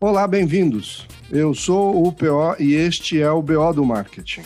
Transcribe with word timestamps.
Olá, 0.01 0.27
bem-vindos. 0.27 1.07
Eu 1.31 1.55
sou 1.55 2.07
o 2.07 2.13
PO 2.13 2.57
e 2.59 2.73
este 2.73 3.21
é 3.21 3.31
o 3.31 3.43
BO 3.43 3.75
do 3.75 3.85
Marketing. 3.85 4.45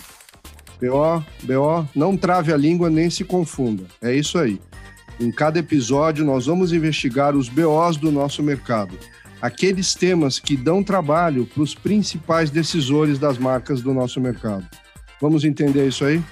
BO, 0.81 1.25
BO, 1.45 1.87
não 1.95 2.17
trave 2.17 2.53
a 2.53 2.57
língua 2.57 2.91
nem 2.91 3.09
se 3.09 3.23
confunda. 3.23 3.85
É 4.03 4.13
isso 4.13 4.37
aí. 4.37 4.61
Em 5.21 5.31
cada 5.31 5.59
episódio, 5.59 6.25
nós 6.25 6.47
vamos 6.47 6.73
investigar 6.73 7.37
os 7.37 7.51
BOs 7.51 7.99
do 7.99 8.11
nosso 8.11 8.43
mercado, 8.43 8.99
aqueles 9.43 9.95
temas 9.95 10.39
que 10.39 10.57
dão 10.57 10.83
trabalho 10.83 11.45
para 11.45 11.63
os 11.63 11.75
principais 11.75 12.49
decisores 12.49 13.19
das 13.19 13.37
marcas 13.37 13.83
do 13.83 13.93
nosso 13.93 14.19
mercado. 14.19 14.67
Vamos 15.21 15.45
entender 15.45 15.87
isso 15.87 16.07
aí? 16.07 16.25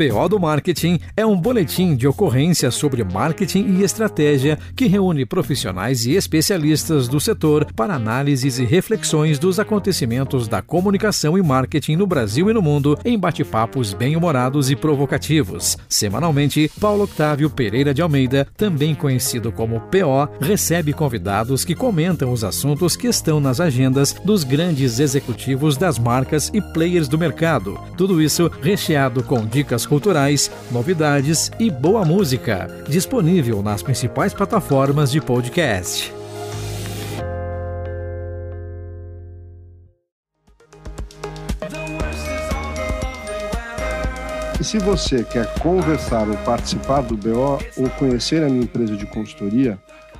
BO 0.00 0.28
do 0.30 0.40
Marketing 0.40 0.98
é 1.14 1.26
um 1.26 1.36
boletim 1.36 1.94
de 1.94 2.08
ocorrência 2.08 2.70
sobre 2.70 3.04
marketing 3.04 3.76
e 3.76 3.82
estratégia 3.82 4.58
que 4.74 4.86
reúne 4.86 5.26
profissionais 5.26 6.06
e 6.06 6.12
especialistas 6.12 7.06
do 7.06 7.20
setor 7.20 7.66
para 7.74 7.96
análises 7.96 8.58
e 8.58 8.64
reflexões 8.64 9.38
dos 9.38 9.60
acontecimentos 9.60 10.48
da 10.48 10.62
comunicação 10.62 11.36
e 11.36 11.42
marketing 11.42 11.96
no 11.96 12.06
Brasil 12.06 12.48
e 12.48 12.54
no 12.54 12.62
mundo 12.62 12.98
em 13.04 13.18
bate-papos 13.18 13.92
bem-humorados 13.92 14.70
e 14.70 14.76
provocativos. 14.76 15.76
Semanalmente, 15.86 16.70
Paulo 16.80 17.04
Octávio 17.04 17.50
Pereira 17.50 17.92
de 17.92 18.00
Almeida, 18.00 18.48
também 18.56 18.94
conhecido 18.94 19.52
como 19.52 19.80
PO, 19.80 20.30
recebe 20.40 20.94
convidados 20.94 21.62
que 21.62 21.74
comentam 21.74 22.32
os 22.32 22.42
assuntos 22.42 22.96
que 22.96 23.06
estão 23.06 23.38
nas 23.38 23.60
agendas 23.60 24.14
dos 24.24 24.44
grandes 24.44 24.98
executivos 24.98 25.76
das 25.76 25.98
marcas 25.98 26.50
e 26.54 26.62
players 26.72 27.06
do 27.06 27.18
mercado. 27.18 27.78
Tudo 27.98 28.22
isso 28.22 28.50
recheado 28.62 29.22
com 29.22 29.44
dicas 29.44 29.89
culturais, 29.90 30.48
novidades 30.70 31.50
e 31.58 31.68
boa 31.68 32.04
música, 32.04 32.68
disponível 32.88 33.60
nas 33.60 33.82
principais 33.82 34.32
plataformas 34.32 35.10
de 35.10 35.20
podcast. 35.20 36.14
E 44.60 44.64
se 44.64 44.78
você 44.78 45.24
quer 45.24 45.52
conversar 45.58 46.28
ou 46.28 46.36
participar 46.36 47.00
do 47.00 47.16
BO 47.16 47.58
ou 47.76 47.90
conhecer 47.98 48.44
a 48.44 48.48
minha 48.48 48.62
empresa 48.62 48.96
de 48.96 49.06
consultoria, 49.06 49.76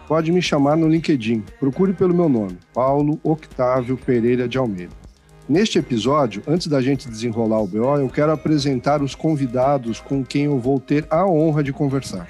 pode 0.08 0.32
me 0.32 0.42
chamar 0.42 0.76
no 0.76 0.88
LinkedIn. 0.88 1.44
Procure 1.60 1.92
pelo 1.92 2.12
meu 2.12 2.28
nome, 2.28 2.58
Paulo 2.74 3.20
Octávio 3.22 3.96
Pereira 3.96 4.48
de 4.48 4.58
Almeida. 4.58 4.99
Neste 5.50 5.80
episódio, 5.80 6.44
antes 6.46 6.68
da 6.68 6.80
gente 6.80 7.08
desenrolar 7.08 7.60
o 7.60 7.66
BO, 7.66 7.96
eu 7.96 8.08
quero 8.08 8.30
apresentar 8.30 9.02
os 9.02 9.16
convidados 9.16 9.98
com 9.98 10.24
quem 10.24 10.44
eu 10.44 10.60
vou 10.60 10.78
ter 10.78 11.04
a 11.10 11.26
honra 11.26 11.60
de 11.60 11.72
conversar. 11.72 12.28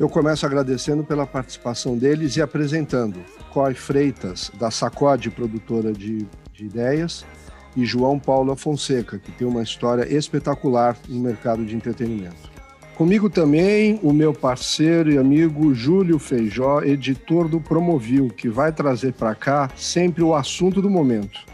Eu 0.00 0.08
começo 0.08 0.44
agradecendo 0.44 1.04
pela 1.04 1.24
participação 1.24 1.96
deles 1.96 2.34
e 2.34 2.42
apresentando 2.42 3.20
Coy 3.52 3.72
Freitas, 3.72 4.50
da 4.58 4.68
Sacode 4.68 5.30
Produtora 5.30 5.92
de, 5.92 6.26
de 6.52 6.64
Ideias, 6.64 7.24
e 7.76 7.84
João 7.84 8.18
Paulo 8.18 8.56
Fonseca, 8.56 9.16
que 9.16 9.30
tem 9.30 9.46
uma 9.46 9.62
história 9.62 10.12
espetacular 10.12 10.96
no 11.08 11.20
mercado 11.20 11.64
de 11.64 11.76
entretenimento. 11.76 12.50
Comigo 12.96 13.30
também 13.30 14.00
o 14.02 14.12
meu 14.12 14.32
parceiro 14.32 15.12
e 15.12 15.18
amigo 15.18 15.72
Júlio 15.72 16.18
Feijó, 16.18 16.82
editor 16.82 17.46
do 17.46 17.60
Promovil, 17.60 18.26
que 18.26 18.48
vai 18.48 18.72
trazer 18.72 19.12
para 19.12 19.36
cá 19.36 19.70
sempre 19.76 20.24
o 20.24 20.34
assunto 20.34 20.82
do 20.82 20.90
momento. 20.90 21.46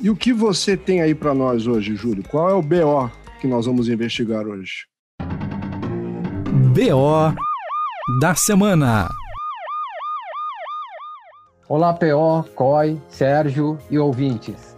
E 0.00 0.10
o 0.10 0.16
que 0.16 0.32
você 0.32 0.76
tem 0.76 1.00
aí 1.00 1.14
para 1.14 1.34
nós 1.34 1.66
hoje, 1.66 1.94
Júlio? 1.94 2.24
Qual 2.28 2.48
é 2.48 2.54
o 2.54 2.62
BO 2.62 3.10
que 3.40 3.46
nós 3.46 3.66
vamos 3.66 3.88
investigar 3.88 4.46
hoje? 4.46 4.86
BO 6.74 7.34
da 8.20 8.34
semana. 8.34 9.08
Olá, 11.68 11.92
PO, 11.92 12.44
COI, 12.54 13.00
Sérgio 13.08 13.78
e 13.90 13.98
ouvintes. 13.98 14.76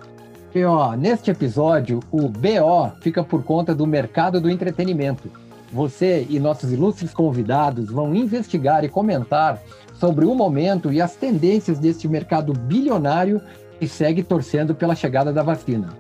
PO, 0.53 0.97
neste 0.97 1.31
episódio, 1.31 2.01
o 2.13 2.29
BO 2.29 2.93
fica 3.01 3.25
por 3.25 3.43
conta 3.43 3.75
do 3.75 3.87
mercado 3.87 4.41
do 4.41 4.51
entretenimento. 4.51 5.31
Você 5.73 6.27
e 6.29 6.39
nossos 6.39 6.71
ilustres 6.71 7.13
convidados 7.13 7.91
vão 7.91 8.15
investigar 8.15 8.85
e 8.85 8.89
comentar 8.89 9.61
sobre 9.95 10.25
o 10.25 10.35
momento 10.35 10.93
e 10.93 11.01
as 11.01 11.17
tendências 11.17 11.79
deste 11.79 12.07
mercado 12.07 12.53
bilionário 12.53 13.41
e 13.85 13.89
segue 13.89 14.23
torcendo 14.23 14.75
pela 14.75 14.97
chegada 14.97 15.33
da 15.33 15.43
vacina. 15.43 15.97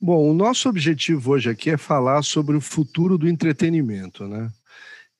Bom, 0.00 0.30
o 0.30 0.32
nosso 0.32 0.68
objetivo 0.68 1.32
hoje 1.32 1.50
aqui 1.50 1.70
é 1.70 1.76
falar 1.76 2.22
sobre 2.22 2.56
o 2.56 2.60
futuro 2.60 3.18
do 3.18 3.28
entretenimento, 3.28 4.26
né? 4.26 4.48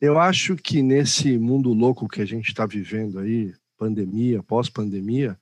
Eu 0.00 0.19
acho 0.19 0.56
que 0.56 0.80
nesse 0.80 1.36
mundo 1.36 1.74
louco 1.74 2.08
que 2.08 2.22
a 2.22 2.25
gente 2.25 2.48
está 2.48 2.64
vivendo 2.64 3.19
aí, 3.19 3.52
pandemia, 3.76 4.42
pós-pandemia, 4.42 5.36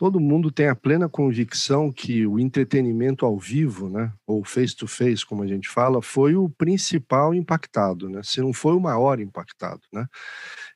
todo 0.00 0.18
mundo 0.18 0.50
tem 0.50 0.66
a 0.66 0.74
plena 0.74 1.10
convicção 1.10 1.92
que 1.92 2.26
o 2.26 2.40
entretenimento 2.40 3.26
ao 3.26 3.38
vivo, 3.38 3.90
né, 3.90 4.10
ou 4.26 4.42
face 4.42 4.74
to 4.74 4.86
face, 4.86 5.26
como 5.26 5.42
a 5.42 5.46
gente 5.46 5.68
fala, 5.68 6.00
foi 6.00 6.34
o 6.34 6.48
principal 6.48 7.34
impactado, 7.34 8.08
né? 8.08 8.22
Se 8.24 8.40
não 8.40 8.50
foi 8.50 8.72
o 8.72 8.80
maior 8.80 9.20
impactado, 9.20 9.82
né? 9.92 10.06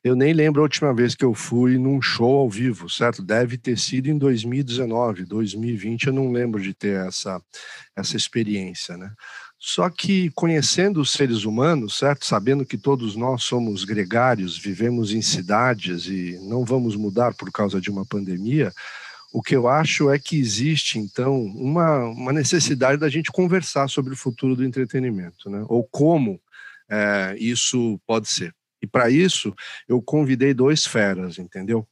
Eu 0.05 0.15
nem 0.15 0.35
lembro 0.35 0.61
a 0.61 0.65
última 0.65 0.93
vez 0.93 1.15
que 1.15 1.25
eu 1.25 1.33
fui 1.33 1.79
num 1.79 2.03
show 2.03 2.37
ao 2.37 2.51
vivo, 2.51 2.91
certo? 2.91 3.23
Deve 3.23 3.57
ter 3.57 3.79
sido 3.79 4.09
em 4.09 4.19
2019, 4.19 5.25
2020, 5.25 6.09
eu 6.09 6.13
não 6.13 6.31
lembro 6.31 6.61
de 6.61 6.75
ter 6.75 7.07
essa 7.07 7.41
essa 7.97 8.19
experiência, 8.19 8.95
né? 8.99 9.11
Só 9.59 9.89
que 9.89 10.31
conhecendo 10.35 11.01
os 11.01 11.11
seres 11.13 11.45
humanos, 11.47 11.97
certo? 11.97 12.27
Sabendo 12.27 12.67
que 12.67 12.77
todos 12.77 13.17
nós 13.17 13.43
somos 13.45 13.85
gregários, 13.85 14.59
vivemos 14.59 15.13
em 15.13 15.23
cidades 15.23 16.09
e 16.09 16.39
não 16.43 16.63
vamos 16.63 16.95
mudar 16.95 17.33
por 17.35 17.51
causa 17.51 17.81
de 17.81 17.91
uma 17.91 18.05
pandemia, 18.05 18.71
o 19.35 19.43
que 19.43 19.57
eu 19.57 19.67
acho 19.67 20.09
é 20.09 20.17
que 20.17 20.39
existe, 20.39 20.97
então, 20.97 21.43
uma, 21.43 22.05
uma 22.05 22.33
necessidade 22.33 23.01
da 23.01 23.09
gente 23.09 23.33
conversar 23.33 23.89
sobre 23.89 24.15
o 24.15 24.17
futuro 24.17 24.55
do 24.55 24.65
entretenimento, 24.65 25.51
né? 25.51 25.65
ou 25.69 25.83
como 25.83 26.41
é, 26.89 27.35
isso 27.37 28.01
pode 28.07 28.29
ser. 28.29 28.55
E 28.81 28.87
para 28.87 29.11
isso, 29.11 29.53
eu 29.89 30.01
convidei 30.01 30.55
dois 30.55 30.87
feras, 30.87 31.37
entendeu? 31.37 31.85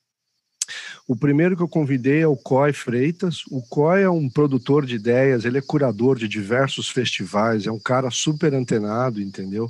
O 1.09 1.17
primeiro 1.17 1.57
que 1.57 1.63
eu 1.65 1.69
convidei 1.69 2.21
é 2.21 2.29
o 2.29 2.37
Coy 2.37 2.73
Freitas. 2.73 3.43
O 3.51 3.61
Coy 3.61 4.03
é 4.03 4.09
um 4.09 4.31
produtor 4.31 4.87
de 4.87 4.95
ideias, 4.95 5.45
ele 5.45 5.59
é 5.59 5.63
curador 5.63 6.17
de 6.17 6.29
diversos 6.29 6.89
festivais, 6.89 7.67
é 7.67 7.73
um 7.73 7.81
cara 7.81 8.09
super 8.09 8.55
antenado, 8.55 9.21
entendeu? 9.21 9.69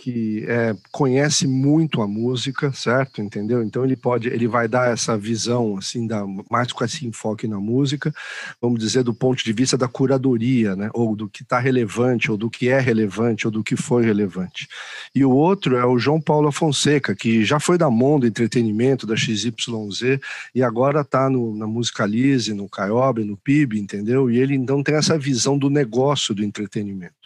Que 0.00 0.44
é, 0.46 0.76
conhece 0.92 1.46
muito 1.46 2.00
a 2.00 2.06
música, 2.06 2.72
certo? 2.72 3.20
Entendeu? 3.20 3.62
Então 3.62 3.84
ele 3.84 3.96
pode, 3.96 4.28
ele 4.28 4.46
vai 4.46 4.68
dar 4.68 4.92
essa 4.92 5.18
visão 5.18 5.76
assim, 5.76 6.06
da, 6.06 6.24
mais 6.48 6.72
com 6.72 6.84
esse 6.84 7.04
enfoque 7.04 7.48
na 7.48 7.58
música, 7.58 8.14
vamos 8.60 8.78
dizer 8.78 9.02
do 9.02 9.12
ponto 9.12 9.42
de 9.42 9.52
vista 9.52 9.76
da 9.76 9.88
curadoria, 9.88 10.76
né? 10.76 10.88
Ou 10.94 11.16
do 11.16 11.28
que 11.28 11.42
está 11.42 11.58
relevante, 11.58 12.30
ou 12.30 12.36
do 12.36 12.48
que 12.48 12.68
é 12.68 12.78
relevante, 12.78 13.46
ou 13.46 13.50
do 13.50 13.64
que 13.64 13.76
foi 13.76 14.04
relevante. 14.04 14.68
E 15.14 15.24
o 15.24 15.30
outro 15.30 15.76
é 15.76 15.84
o 15.84 15.98
João 15.98 16.20
Paulo 16.20 16.52
Fonseca, 16.52 17.14
que 17.14 17.44
já 17.44 17.58
foi 17.58 17.76
da 17.76 17.90
Mondo 17.90 18.26
Entretenimento, 18.26 19.06
da 19.06 19.16
XYZ, 19.16 20.20
e 20.54 20.62
agora 20.62 21.00
está 21.00 21.28
na 21.28 21.66
Musicalize, 21.66 22.54
no 22.54 22.68
Caiobe, 22.68 23.24
no 23.24 23.36
PIB, 23.36 23.80
entendeu? 23.80 24.30
E 24.30 24.38
ele 24.38 24.54
então 24.54 24.82
tem 24.82 24.94
essa 24.94 25.18
visão 25.18 25.58
do 25.58 25.68
negócio 25.68 26.34
do 26.34 26.44
entretenimento. 26.44 27.17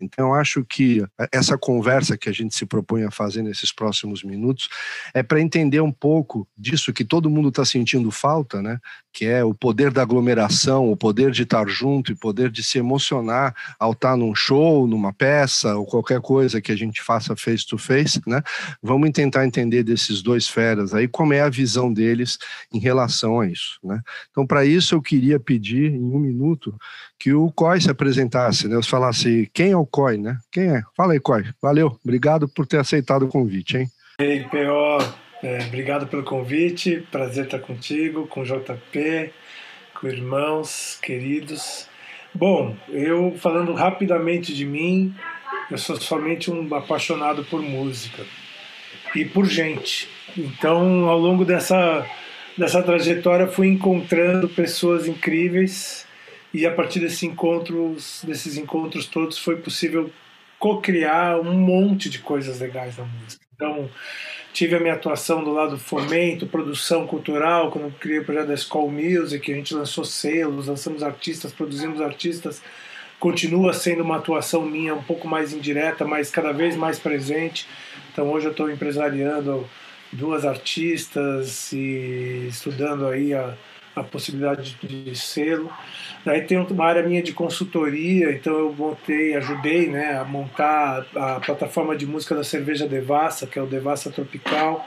Então, 0.00 0.28
eu 0.28 0.34
acho 0.34 0.64
que 0.64 1.02
essa 1.32 1.56
conversa 1.56 2.16
que 2.16 2.28
a 2.28 2.32
gente 2.32 2.56
se 2.56 2.66
propõe 2.66 3.04
a 3.04 3.10
fazer 3.10 3.42
nesses 3.42 3.72
próximos 3.72 4.22
minutos 4.22 4.68
é 5.14 5.22
para 5.22 5.40
entender 5.40 5.80
um 5.80 5.92
pouco 5.92 6.46
disso 6.56 6.92
que 6.92 7.04
todo 7.04 7.30
mundo 7.30 7.48
está 7.48 7.64
sentindo 7.64 8.10
falta, 8.10 8.60
né? 8.60 8.78
Que 9.12 9.24
é 9.24 9.42
o 9.42 9.54
poder 9.54 9.90
da 9.90 10.02
aglomeração, 10.02 10.90
o 10.90 10.96
poder 10.96 11.30
de 11.30 11.42
estar 11.42 11.66
junto 11.66 12.12
e 12.12 12.14
poder 12.14 12.50
de 12.50 12.62
se 12.62 12.78
emocionar 12.78 13.54
ao 13.78 13.92
estar 13.92 14.16
num 14.16 14.34
show, 14.34 14.86
numa 14.86 15.12
peça 15.12 15.76
ou 15.76 15.86
qualquer 15.86 16.20
coisa 16.20 16.60
que 16.60 16.72
a 16.72 16.76
gente 16.76 17.02
faça 17.02 17.34
face 17.34 17.66
to 17.66 17.78
face, 17.78 18.20
né? 18.26 18.42
Vamos 18.82 19.10
tentar 19.12 19.46
entender 19.46 19.82
desses 19.82 20.22
dois 20.22 20.48
feras 20.48 20.92
aí 20.92 21.08
como 21.08 21.32
é 21.32 21.40
a 21.40 21.48
visão 21.48 21.92
deles 21.92 22.38
em 22.72 22.78
relação 22.78 23.40
a 23.40 23.46
isso, 23.46 23.78
né? 23.82 24.00
Então, 24.30 24.46
para 24.46 24.64
isso 24.64 24.94
eu 24.94 25.02
queria 25.02 25.40
pedir 25.40 25.92
em 25.92 26.02
um 26.02 26.18
minuto 26.18 26.76
que 27.18 27.32
o 27.32 27.50
COI 27.52 27.80
se 27.80 27.90
apresentasse, 27.90 28.68
né? 28.68 28.76
Eu 28.76 28.82
falasse 28.82 29.50
quem 29.52 29.70
é 29.72 29.76
o 29.76 29.86
COI, 29.86 30.18
né? 30.18 30.38
Quem 30.52 30.64
é? 30.64 30.82
Fala 30.96 31.14
aí, 31.14 31.20
COI. 31.20 31.44
Valeu, 31.60 31.98
obrigado 32.04 32.48
por 32.48 32.66
ter 32.66 32.78
aceitado 32.78 33.24
o 33.24 33.28
convite, 33.28 33.78
hein? 33.78 33.88
Ei, 34.18 34.44
P.O., 34.44 35.26
É, 35.42 35.58
obrigado 35.66 36.06
pelo 36.06 36.22
convite, 36.22 37.06
prazer 37.10 37.44
estar 37.44 37.58
contigo, 37.58 38.26
com 38.26 38.40
o 38.40 38.44
JP, 38.44 39.30
com 40.00 40.08
irmãos 40.08 40.98
queridos. 41.02 41.86
Bom, 42.34 42.74
eu 42.88 43.36
falando 43.38 43.74
rapidamente 43.74 44.54
de 44.54 44.64
mim, 44.64 45.14
eu 45.70 45.76
sou 45.76 46.00
somente 46.00 46.50
um 46.50 46.74
apaixonado 46.74 47.44
por 47.44 47.60
música 47.60 48.24
e 49.14 49.26
por 49.26 49.44
gente. 49.46 50.08
Então, 50.36 51.06
ao 51.06 51.18
longo 51.18 51.44
dessa, 51.44 52.04
dessa 52.56 52.82
trajetória, 52.82 53.46
fui 53.46 53.68
encontrando 53.68 54.48
pessoas 54.48 55.06
incríveis 55.06 56.05
e 56.52 56.66
a 56.66 56.72
partir 56.72 57.00
desses 57.00 57.22
encontros, 57.22 58.22
desses 58.24 58.56
encontros 58.56 59.06
todos, 59.06 59.38
foi 59.38 59.56
possível 59.56 60.10
co-criar 60.58 61.38
um 61.40 61.52
monte 61.52 62.08
de 62.08 62.18
coisas 62.18 62.60
legais 62.60 62.96
na 62.96 63.04
música. 63.04 63.44
Então, 63.54 63.90
tive 64.52 64.76
a 64.76 64.80
minha 64.80 64.94
atuação 64.94 65.42
do 65.42 65.52
lado 65.52 65.78
fomento, 65.78 66.46
produção 66.46 67.06
cultural, 67.06 67.70
quando 67.70 67.92
criei 67.98 68.20
o 68.20 68.24
projeto 68.24 68.48
da 68.48 68.56
School 68.56 68.90
Music, 68.90 69.50
a 69.50 69.54
gente 69.54 69.74
lançou 69.74 70.04
selos, 70.04 70.66
lançamos 70.66 71.02
artistas, 71.02 71.52
produzimos 71.52 72.00
artistas. 72.00 72.62
Continua 73.18 73.72
sendo 73.72 74.02
uma 74.02 74.16
atuação 74.16 74.62
minha 74.62 74.94
um 74.94 75.02
pouco 75.02 75.26
mais 75.26 75.52
indireta, 75.52 76.04
mas 76.04 76.30
cada 76.30 76.52
vez 76.52 76.76
mais 76.76 76.98
presente. 76.98 77.66
Então 78.12 78.30
hoje 78.30 78.46
eu 78.46 78.50
estou 78.50 78.70
empresariando 78.70 79.68
duas 80.12 80.44
artistas 80.44 81.72
e 81.72 82.46
estudando 82.48 83.06
aí 83.06 83.32
a, 83.34 83.54
a 83.96 84.02
possibilidade 84.02 84.76
de, 84.82 85.16
selo. 85.16 85.72
Daí 86.22 86.42
tem 86.42 86.58
uma 86.58 86.84
área 86.84 87.02
minha 87.02 87.22
de 87.22 87.32
consultoria, 87.32 88.30
então 88.30 88.52
eu 88.52 88.74
montei, 88.74 89.34
ajudei 89.34 89.88
né, 89.88 90.18
a 90.18 90.24
montar 90.24 91.06
a 91.16 91.40
plataforma 91.40 91.96
de 91.96 92.06
música 92.06 92.34
da 92.34 92.44
cerveja 92.44 92.86
Devassa, 92.86 93.46
que 93.46 93.58
é 93.58 93.62
o 93.62 93.66
Devassa 93.66 94.10
Tropical. 94.10 94.86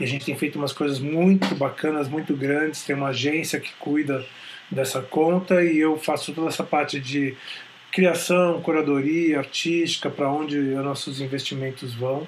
E 0.00 0.04
a 0.04 0.06
gente 0.06 0.24
tem 0.24 0.36
feito 0.36 0.56
umas 0.58 0.72
coisas 0.72 0.98
muito 0.98 1.54
bacanas, 1.54 2.08
muito 2.08 2.34
grandes. 2.34 2.82
Tem 2.82 2.96
uma 2.96 3.08
agência 3.08 3.60
que 3.60 3.72
cuida 3.78 4.24
dessa 4.70 5.02
conta 5.02 5.62
e 5.62 5.78
eu 5.78 5.98
faço 5.98 6.32
toda 6.32 6.48
essa 6.48 6.64
parte 6.64 6.98
de 6.98 7.36
criação, 7.92 8.60
curadoria 8.60 9.38
artística, 9.38 10.10
para 10.10 10.30
onde 10.30 10.58
os 10.58 10.84
nossos 10.84 11.20
investimentos 11.20 11.94
vão. 11.94 12.26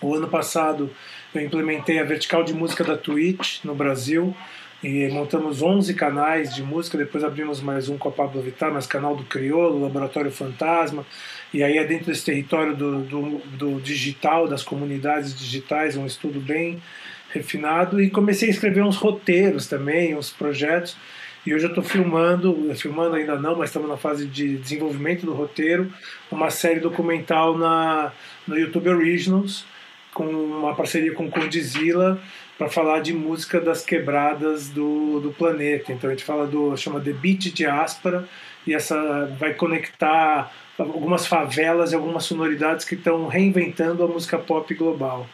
O 0.00 0.14
ano 0.14 0.28
passado 0.28 0.90
eu 1.34 1.42
implementei 1.42 1.98
a 1.98 2.04
vertical 2.04 2.42
de 2.42 2.54
música 2.54 2.82
da 2.82 2.96
Twitch 2.96 3.64
no 3.64 3.74
Brasil 3.74 4.34
e 4.82 5.08
montamos 5.08 5.60
11 5.60 5.92
canais 5.94 6.54
de 6.54 6.62
música, 6.62 6.96
depois 6.96 7.22
abrimos 7.22 7.60
mais 7.60 7.90
um 7.90 7.98
com 7.98 8.08
a 8.08 8.12
Pablo 8.12 8.40
Vittar, 8.40 8.72
mais 8.72 8.86
canal 8.86 9.14
do 9.14 9.24
Criolo, 9.24 9.82
Laboratório 9.82 10.30
Fantasma, 10.30 11.04
e 11.52 11.62
aí 11.62 11.76
é 11.76 11.84
dentro 11.84 12.06
desse 12.06 12.24
território 12.24 12.74
do, 12.74 13.02
do, 13.02 13.38
do 13.58 13.80
digital, 13.80 14.48
das 14.48 14.62
comunidades 14.62 15.38
digitais, 15.38 15.96
um 15.96 16.06
estudo 16.06 16.40
bem 16.40 16.82
refinado, 17.30 18.00
e 18.02 18.08
comecei 18.08 18.48
a 18.48 18.52
escrever 18.52 18.82
uns 18.82 18.96
roteiros 18.96 19.66
também, 19.66 20.16
uns 20.16 20.30
projetos, 20.30 20.96
e 21.44 21.54
hoje 21.54 21.64
eu 21.64 21.68
estou 21.68 21.84
filmando, 21.84 22.74
filmando 22.74 23.16
ainda 23.16 23.36
não, 23.36 23.56
mas 23.56 23.68
estamos 23.68 23.88
na 23.88 23.98
fase 23.98 24.26
de 24.26 24.56
desenvolvimento 24.56 25.26
do 25.26 25.34
roteiro, 25.34 25.92
uma 26.30 26.50
série 26.50 26.80
documental 26.80 27.56
na, 27.56 28.12
no 28.46 28.58
YouTube 28.58 28.88
Originals, 28.88 29.66
com 30.12 30.24
uma 30.24 30.74
parceria 30.74 31.12
com 31.12 31.30
Condizila, 31.30 32.20
para 32.60 32.68
falar 32.68 33.00
de 33.00 33.14
música 33.14 33.58
das 33.58 33.82
quebradas 33.82 34.68
do, 34.68 35.18
do 35.18 35.32
planeta. 35.32 35.94
Então 35.94 36.10
a 36.10 36.12
gente 36.12 36.26
fala 36.26 36.46
do 36.46 36.76
chama 36.76 37.00
The 37.00 37.14
Beat 37.14 37.54
Diáspora 37.54 38.28
e 38.66 38.74
essa 38.74 39.24
vai 39.40 39.54
conectar 39.54 40.52
algumas 40.78 41.26
favelas 41.26 41.90
e 41.90 41.94
algumas 41.94 42.24
sonoridades 42.24 42.84
que 42.84 42.96
estão 42.96 43.26
reinventando 43.28 44.04
a 44.04 44.06
música 44.06 44.38
pop 44.38 44.74
global. 44.74 45.26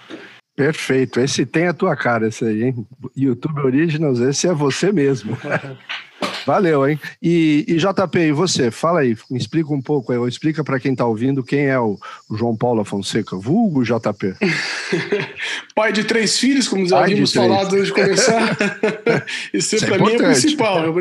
Perfeito, 0.54 1.18
esse 1.18 1.44
tem 1.44 1.66
a 1.66 1.74
tua 1.74 1.96
cara, 1.96 2.28
esse 2.28 2.44
aí, 2.44 2.62
hein? 2.62 2.86
YouTube 3.16 3.60
Originals, 3.60 4.20
esse 4.20 4.46
é 4.46 4.54
você 4.54 4.92
mesmo. 4.92 5.36
Valeu, 6.46 6.88
hein? 6.88 6.98
E, 7.20 7.64
e, 7.66 7.74
JP, 7.74 8.18
e 8.20 8.30
você? 8.30 8.70
Fala 8.70 9.00
aí, 9.00 9.16
me 9.28 9.36
explica 9.36 9.74
um 9.74 9.82
pouco, 9.82 10.12
aí, 10.12 10.28
explica 10.28 10.62
para 10.62 10.78
quem 10.78 10.92
está 10.92 11.04
ouvindo 11.04 11.42
quem 11.42 11.66
é 11.66 11.78
o, 11.78 11.98
João 12.30 12.56
Paulo 12.56 12.84
Fonseca, 12.84 13.36
vulgo 13.36 13.82
JP. 13.82 14.34
Pai 15.74 15.92
de 15.92 16.04
três 16.04 16.38
filhos, 16.38 16.68
como 16.68 16.86
já 16.86 17.00
havíamos 17.00 17.32
falado 17.32 17.74
antes 17.74 17.86
de 17.86 17.92
começar. 17.92 18.56
Isso, 19.52 19.74
Isso 19.74 19.86
para 19.86 19.96
é 19.96 19.98
mim 19.98 20.12
é 20.12 20.14
o 20.14 20.18
principal. 20.18 20.94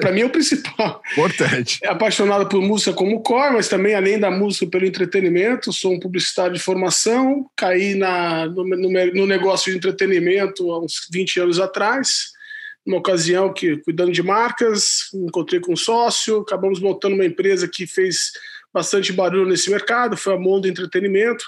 Para 0.00 0.12
mim 0.12 0.20
é 0.20 0.26
o 0.26 0.30
principal. 0.30 1.02
Importante. 1.12 1.78
É 1.82 1.88
apaixonado 1.88 2.46
por 2.46 2.60
música 2.60 2.92
como 2.92 3.22
core, 3.22 3.54
mas 3.54 3.68
também, 3.68 3.94
além 3.94 4.18
da 4.18 4.30
música, 4.30 4.66
pelo 4.66 4.84
entretenimento. 4.84 5.72
Sou 5.72 5.94
um 5.94 5.98
publicitário 5.98 6.52
de 6.52 6.60
formação, 6.60 7.46
caí 7.56 7.94
na, 7.94 8.46
no, 8.46 8.64
no, 8.64 8.90
no 8.90 9.26
negócio 9.26 9.72
de 9.72 9.78
entretenimento 9.78 10.70
há 10.70 10.78
uns 10.78 11.08
20 11.10 11.40
anos 11.40 11.58
atrás 11.58 12.33
uma 12.86 12.98
ocasião 12.98 13.52
que, 13.52 13.78
cuidando 13.78 14.12
de 14.12 14.22
marcas, 14.22 15.08
encontrei 15.14 15.60
com 15.60 15.72
um 15.72 15.76
sócio, 15.76 16.40
acabamos 16.40 16.80
montando 16.80 17.14
uma 17.14 17.24
empresa 17.24 17.68
que 17.68 17.86
fez 17.86 18.32
bastante 18.72 19.12
barulho 19.12 19.48
nesse 19.48 19.70
mercado, 19.70 20.16
foi 20.16 20.34
a 20.34 20.38
Mondo 20.38 20.68
Entretenimento, 20.68 21.44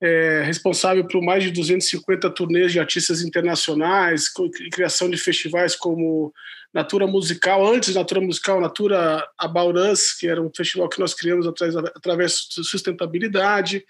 é, 0.00 0.42
responsável 0.44 1.06
por 1.06 1.22
mais 1.22 1.44
de 1.44 1.50
250 1.50 2.28
turnês 2.30 2.72
de 2.72 2.80
artistas 2.80 3.22
internacionais, 3.22 4.24
criação 4.72 5.08
de 5.08 5.16
festivais 5.16 5.76
como 5.76 6.32
Natura 6.74 7.06
Musical, 7.06 7.66
antes 7.66 7.94
Natura 7.94 8.20
Musical, 8.20 8.60
Natura 8.60 9.26
About 9.38 9.78
Us, 9.78 10.12
que 10.12 10.26
era 10.26 10.42
um 10.42 10.50
festival 10.54 10.88
que 10.88 10.98
nós 10.98 11.14
criamos 11.14 11.46
através, 11.46 11.76
através 11.76 12.32
de 12.50 12.64
sustentabilidade. 12.64 13.84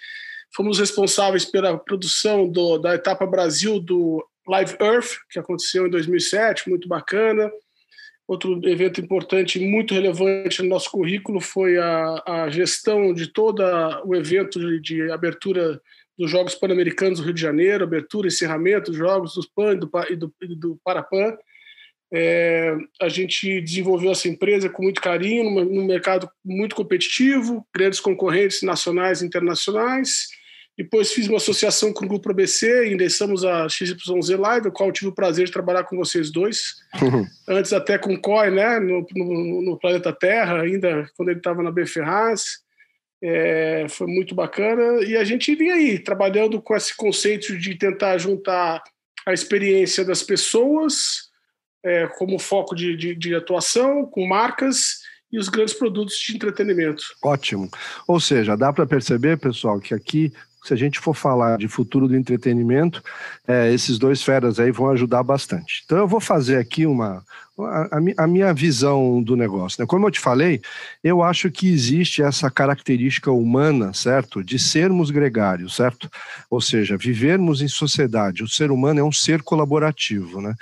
Fomos 0.55 0.79
responsáveis 0.79 1.47
pela 1.47 1.79
produção 1.79 2.47
do, 2.47 2.77
da 2.77 2.95
etapa 2.95 3.27
Brasil 3.27 3.81
do 3.81 4.23
Live 4.47 4.77
Earth, 4.81 5.19
que 5.31 5.39
aconteceu 5.39 5.87
em 5.87 5.91
2007, 5.91 6.69
muito 6.69 6.89
bacana. 6.89 7.51
Outro 8.27 8.61
evento 8.67 9.01
importante, 9.01 9.59
muito 9.59 9.95
relevante 9.95 10.63
no 10.63 10.69
nosso 10.69 10.91
currículo, 10.91 11.41
foi 11.41 11.77
a, 11.79 12.23
a 12.27 12.51
gestão 12.51 13.13
de 13.13 13.27
todo 13.27 13.63
o 14.05 14.15
evento 14.15 14.59
de, 14.59 14.81
de 14.81 15.11
abertura 15.11 15.81
dos 16.19 16.31
Jogos 16.31 16.55
Pan-Americanos 16.55 17.19
do 17.19 17.25
Rio 17.25 17.35
de 17.35 17.41
Janeiro, 17.41 17.85
abertura, 17.85 18.29
encerramento 18.29 18.91
dos 18.91 18.99
Jogos 18.99 19.35
dos 19.35 19.47
PAN 19.47 19.75
e 20.11 20.17
do, 20.17 20.35
e 20.41 20.47
do 20.57 20.79
Parapan. 20.85 21.37
É, 22.15 22.77
a 23.01 23.09
gente 23.09 23.61
desenvolveu 23.61 24.13
essa 24.13 24.29
empresa 24.29 24.69
com 24.69 24.83
muito 24.83 25.01
carinho, 25.01 25.45
num, 25.45 25.65
num 25.65 25.85
mercado 25.85 26.31
muito 26.45 26.77
competitivo, 26.77 27.67
grandes 27.75 28.01
concorrentes 28.01 28.63
nacionais 28.63 29.23
e 29.23 29.27
internacionais 29.27 30.29
depois 30.77 31.13
fiz 31.13 31.29
uma 31.29 31.37
associação 31.37 31.93
com 31.93 32.05
o 32.05 32.09
Grupo 32.09 32.31
ABC, 32.31 32.91
ingressamos 32.91 33.45
a 33.45 33.69
XYZ 33.69 34.31
Live, 34.39 34.69
o 34.69 34.73
qual 34.73 34.91
tive 34.91 35.09
o 35.09 35.15
prazer 35.15 35.45
de 35.47 35.53
trabalhar 35.53 35.85
com 35.85 35.97
vocês 35.97 36.31
dois. 36.31 36.77
Uhum. 37.01 37.27
Antes 37.47 37.73
até 37.73 37.99
com 37.99 38.15
o 38.15 38.21
COI, 38.21 38.51
né, 38.51 38.81
no, 38.81 39.07
no, 39.15 39.63
no 39.63 39.79
Planeta 39.79 40.13
Terra, 40.13 40.63
ainda 40.63 41.07
quando 41.15 41.29
ele 41.29 41.39
estava 41.39 41.63
na 41.63 41.71
B 41.71 41.87
Ferraz. 41.87 42.63
É, 43.25 43.87
foi 43.89 44.09
muito 44.09 44.35
bacana. 44.35 45.05
E 45.05 45.17
a 45.17 45.23
gente 45.23 45.55
vinha 45.55 45.75
aí, 45.75 45.99
trabalhando 45.99 46.61
com 46.61 46.75
esse 46.75 46.97
conceito 46.97 47.57
de 47.57 47.77
tentar 47.77 48.19
juntar 48.19 48.83
a 49.25 49.33
experiência 49.33 50.05
das 50.05 50.23
pessoas 50.23 51.31
é, 51.85 52.07
como 52.19 52.39
foco 52.39 52.75
de, 52.75 52.97
de, 52.97 53.15
de 53.15 53.35
atuação, 53.35 54.07
com 54.07 54.27
marcas 54.27 55.03
e 55.31 55.39
os 55.39 55.49
grandes 55.49 55.75
produtos 55.75 56.17
de 56.17 56.35
entretenimento. 56.35 57.03
Ótimo. 57.23 57.71
Ou 58.09 58.19
seja, 58.19 58.57
dá 58.57 58.73
para 58.73 58.87
perceber, 58.87 59.39
pessoal, 59.39 59.79
que 59.81 59.95
aqui 59.95 60.33
se 60.63 60.73
a 60.73 60.77
gente 60.77 61.01
for 61.01 61.15
falar 61.15 61.59
de 61.59 61.69
futuro 61.69 62.07
do 62.07 62.17
entretenimento, 62.17 63.03
é, 63.47 63.73
esses 63.73 63.99
dois 63.99 64.23
feras 64.23 64.61
aí 64.61 64.71
vão 64.71 64.91
ajudar 64.91 65.23
bastante. 65.23 65.83
Então 65.85 65.99
eu 65.99 66.07
vou 66.07 66.21
fazer 66.21 66.57
aqui 66.57 66.87
uma, 66.87 67.25
a, 67.59 67.99
a, 68.19 68.27
minha 68.27 68.53
visão 68.53 69.23
do 69.23 69.37
negócio. 69.37 69.81
Né? 69.81 69.87
Como 69.87 70.07
eu 70.07 70.11
te 70.11 70.19
falei, 70.19 70.61
eu 71.05 71.23
acho 71.23 71.51
que 71.51 71.69
existe 71.69 72.23
essa 72.23 72.51
característica 72.51 73.31
humana, 73.31 73.93
certo? 73.93 74.43
De 74.43 74.59
sermos 74.59 75.11
gregários, 75.11 75.77
certo? 75.77 76.11
Ou 76.51 76.61
seja, 76.61 76.97
vivermos 76.97 77.61
em 77.61 77.69
sociedade. 77.69 78.43
O 78.43 78.49
ser 78.49 78.71
humano 78.71 79.01
é 79.01 79.05
um 79.05 79.13
ser 79.13 79.43
colaborativo, 79.43 80.41
né? 80.41 80.55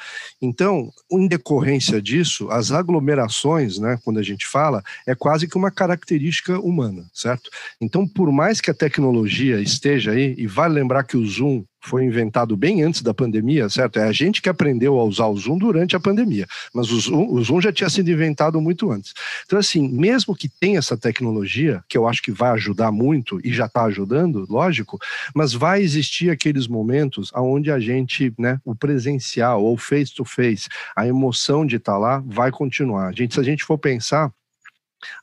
Então, 0.42 0.90
em 1.10 1.28
decorrência 1.28 2.02
disso, 2.02 2.50
as 2.50 2.72
aglomerações, 2.72 3.78
né, 3.78 3.98
quando 4.04 4.18
a 4.18 4.22
gente 4.22 4.46
fala, 4.46 4.82
é 5.06 5.14
quase 5.14 5.46
que 5.46 5.56
uma 5.56 5.70
característica 5.70 6.58
humana, 6.58 7.04
certo? 7.12 7.50
Então, 7.80 8.06
por 8.06 8.32
mais 8.32 8.60
que 8.60 8.70
a 8.70 8.74
tecnologia 8.74 9.60
esteja 9.60 10.12
aí, 10.12 10.34
e 10.36 10.46
vale 10.46 10.74
lembrar 10.74 11.04
que 11.04 11.16
o 11.16 11.26
Zoom 11.26 11.64
foi 11.80 12.04
inventado 12.04 12.56
bem 12.56 12.82
antes 12.82 13.02
da 13.02 13.14
pandemia, 13.14 13.68
certo? 13.68 13.98
É 13.98 14.04
a 14.04 14.12
gente 14.12 14.42
que 14.42 14.48
aprendeu 14.48 14.98
a 14.98 15.04
usar 15.04 15.26
o 15.26 15.36
Zoom 15.36 15.58
durante 15.58 15.96
a 15.96 16.00
pandemia, 16.00 16.46
mas 16.74 16.90
o 16.90 17.00
Zoom, 17.00 17.32
o 17.32 17.42
Zoom 17.42 17.60
já 17.60 17.72
tinha 17.72 17.88
sido 17.88 18.10
inventado 18.10 18.60
muito 18.60 18.90
antes. 18.90 19.14
Então, 19.46 19.58
assim, 19.58 19.88
mesmo 19.88 20.34
que 20.34 20.48
tenha 20.48 20.78
essa 20.78 20.96
tecnologia, 20.96 21.82
que 21.88 21.96
eu 21.96 22.06
acho 22.06 22.22
que 22.22 22.30
vai 22.30 22.50
ajudar 22.50 22.92
muito 22.92 23.40
e 23.44 23.52
já 23.52 23.66
está 23.66 23.84
ajudando, 23.84 24.46
lógico, 24.48 24.98
mas 25.34 25.52
vai 25.52 25.80
existir 25.80 26.30
aqueles 26.30 26.66
momentos 26.66 27.30
onde 27.34 27.70
a 27.70 27.80
gente, 27.80 28.32
né, 28.38 28.60
o 28.64 28.74
presencial 28.74 29.62
ou 29.64 29.76
face 29.76 30.14
to 30.14 30.24
face, 30.24 30.68
a 30.94 31.06
emoção 31.06 31.64
de 31.64 31.76
estar 31.76 31.92
tá 31.92 31.98
lá 31.98 32.22
vai 32.26 32.50
continuar. 32.50 33.08
A 33.08 33.12
gente, 33.12 33.34
se 33.34 33.40
a 33.40 33.44
gente 33.44 33.64
for 33.64 33.78
pensar, 33.78 34.30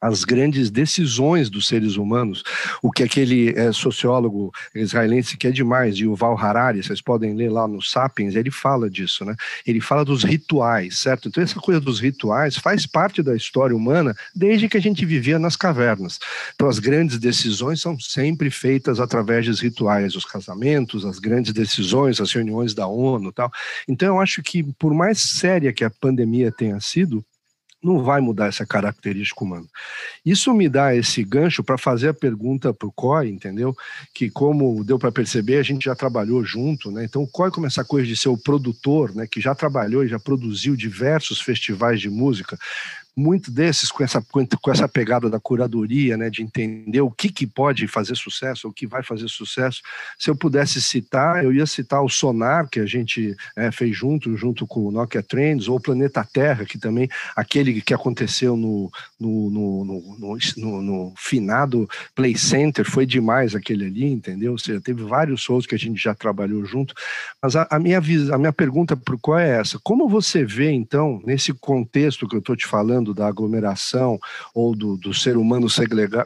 as 0.02 0.24
grandes 0.24 0.70
decisões 0.70 1.50
dos 1.50 1.68
seres 1.68 1.96
humanos, 1.96 2.44
o 2.82 2.92
que 2.92 3.04
aquele 3.04 3.54
é, 3.58 3.72
sociólogo 3.72 4.52
israelense 4.76 5.38
que 5.38 5.48
é 5.48 5.52
demais, 5.52 5.98
Yuval 5.98 6.38
Harari, 6.38 6.84
vocês 6.84 7.02
podem 7.02 7.34
ler 7.34 7.50
lá 7.52 7.68
no 7.68 7.82
Sapiens, 7.82 8.36
ele 8.36 8.52
fala 8.52 8.90
disso, 8.90 9.26
né? 9.26 9.36
Ele 9.66 9.82
fala 9.82 10.04
dos 10.04 10.24
rituais, 10.24 10.98
certo? 11.00 11.28
Então 11.28 11.44
essa 11.44 11.60
coisa 11.60 11.80
dos 11.80 12.00
rituais 12.00 12.58
faz 12.58 12.86
parte 12.86 13.22
da 13.22 13.36
história 13.36 13.76
humana 13.76 14.16
desde 14.36 14.68
que 14.68 14.78
a 14.78 14.82
gente 14.82 15.06
vivia 15.06 15.40
nas 15.40 15.56
cavernas. 15.56 16.20
Então 16.56 16.68
as 16.68 16.80
grandes 16.80 17.18
decisões 17.18 17.82
são 17.82 18.00
sempre 18.00 18.50
feitas 18.50 19.00
através 19.00 19.46
dos 19.46 19.60
rituais, 19.60 20.16
os 20.16 20.26
casamentos, 20.26 21.06
as 21.06 21.20
grandes 21.20 21.54
decisões, 21.54 22.20
as 22.20 22.32
reuniões 22.32 22.74
da 22.74 22.88
ONU, 22.88 23.32
tal. 23.32 23.52
Então 23.88 24.16
eu 24.16 24.22
acho 24.22 24.42
que 24.42 24.64
por 24.78 24.94
mais 24.94 25.20
séria 25.20 25.74
que 25.74 25.84
a 25.84 25.90
pandemia 25.90 26.52
tenha 26.52 26.80
sido, 26.80 27.24
não 27.84 28.04
vai 28.04 28.20
mudar 28.20 28.48
essa 28.48 28.66
característica 28.66 29.44
humana. 29.44 29.66
Isso 30.26 30.54
me 30.54 30.68
dá 30.68 30.96
esse 30.96 31.24
gancho 31.24 31.64
para 31.64 31.78
fazer 31.78 32.10
a 32.10 32.14
pergunta 32.14 32.74
para 32.74 32.88
o 32.88 32.92
COI, 32.92 33.30
entendeu? 33.30 33.76
Que 34.14 34.30
como 34.30 34.84
deu 34.84 34.98
para 34.98 35.12
perceber, 35.12 35.58
a 35.58 35.64
gente 35.64 35.86
já 35.86 35.96
trabalhou 35.96 36.44
junto, 36.44 36.92
né? 36.92 37.06
Então 37.06 37.22
o 37.24 37.28
COI 37.28 37.52
como 37.52 37.68
essa 37.68 37.86
coisa 37.86 38.08
de 38.08 38.18
ser 38.18 38.30
o 38.30 38.38
produtor, 38.38 39.14
né? 39.16 39.28
Que 39.28 39.40
já 39.40 39.54
trabalhou 39.54 40.04
e 40.04 40.08
já 40.08 40.20
produziu 40.20 40.76
diversos 40.76 41.40
festivais 41.40 42.02
de 42.02 42.10
música, 42.10 42.58
muito 43.18 43.50
desses 43.50 43.92
com 43.92 44.04
essa, 44.04 44.22
com 44.22 44.72
essa 44.72 44.88
pegada 44.88 45.28
da 45.28 45.40
curadoria, 45.40 46.16
né, 46.16 46.30
de 46.30 46.44
entender 46.44 47.02
o 47.02 47.10
que, 47.10 47.30
que 47.30 47.48
pode 47.48 47.88
fazer 47.88 48.16
sucesso, 48.16 48.68
o 48.68 48.74
que 48.74 48.86
vai 48.86 49.02
fazer 49.02 49.28
sucesso. 49.28 49.82
Se 50.20 50.30
eu 50.30 50.36
pudesse 50.36 50.80
citar, 50.80 51.44
eu 51.44 51.52
ia 51.52 51.66
citar 51.66 52.04
o 52.04 52.10
Sonar, 52.10 52.70
que 52.70 52.80
a 52.80 52.86
gente 52.86 53.36
é, 53.56 53.72
fez 53.72 53.98
junto, 53.98 54.38
junto 54.38 54.68
com 54.68 54.86
o 54.86 54.92
Nokia 54.92 55.24
Trends, 55.24 55.68
ou 55.68 55.78
o 55.78 55.82
Planeta 55.82 56.24
Terra, 56.32 56.64
que 56.64 56.78
também, 56.78 57.10
aquele 57.36 57.82
que 57.82 57.94
aconteceu 57.94 58.56
no, 58.56 58.92
no, 59.20 59.50
no, 59.50 59.86
no, 60.20 60.38
no, 60.58 60.82
no 60.84 61.14
finado 61.18 61.90
Play 62.14 62.38
Center, 62.38 62.86
foi 62.86 63.08
demais 63.08 63.56
aquele 63.56 63.86
ali, 63.86 64.06
entendeu? 64.06 64.52
Ou 64.52 64.60
seja, 64.60 64.80
teve 64.80 65.02
vários 65.04 65.42
shows 65.42 65.66
que 65.66 65.74
a 65.74 65.80
gente 65.80 66.00
já 66.00 66.14
trabalhou 66.14 66.64
junto. 66.66 66.94
Mas 67.42 67.56
a, 67.56 67.68
a 67.72 67.80
minha, 67.80 67.98
a 67.98 68.38
minha 68.38 68.54
pergunta 68.54 68.96
para 68.96 69.18
qual 69.18 69.40
é 69.40 69.60
essa? 69.60 69.80
Como 69.82 70.08
você 70.08 70.46
vê, 70.46 70.72
então, 70.72 71.20
nesse 71.26 71.52
contexto 71.52 72.28
que 72.28 72.36
eu 72.36 72.40
estou 72.40 72.56
te 72.56 72.68
falando, 72.68 73.07
falando 73.08 73.14
da 73.14 73.28
aglomeração 73.28 74.20
ou 74.54 74.76
do, 74.76 74.98
do 74.98 75.14
ser 75.14 75.38
humano 75.38 75.68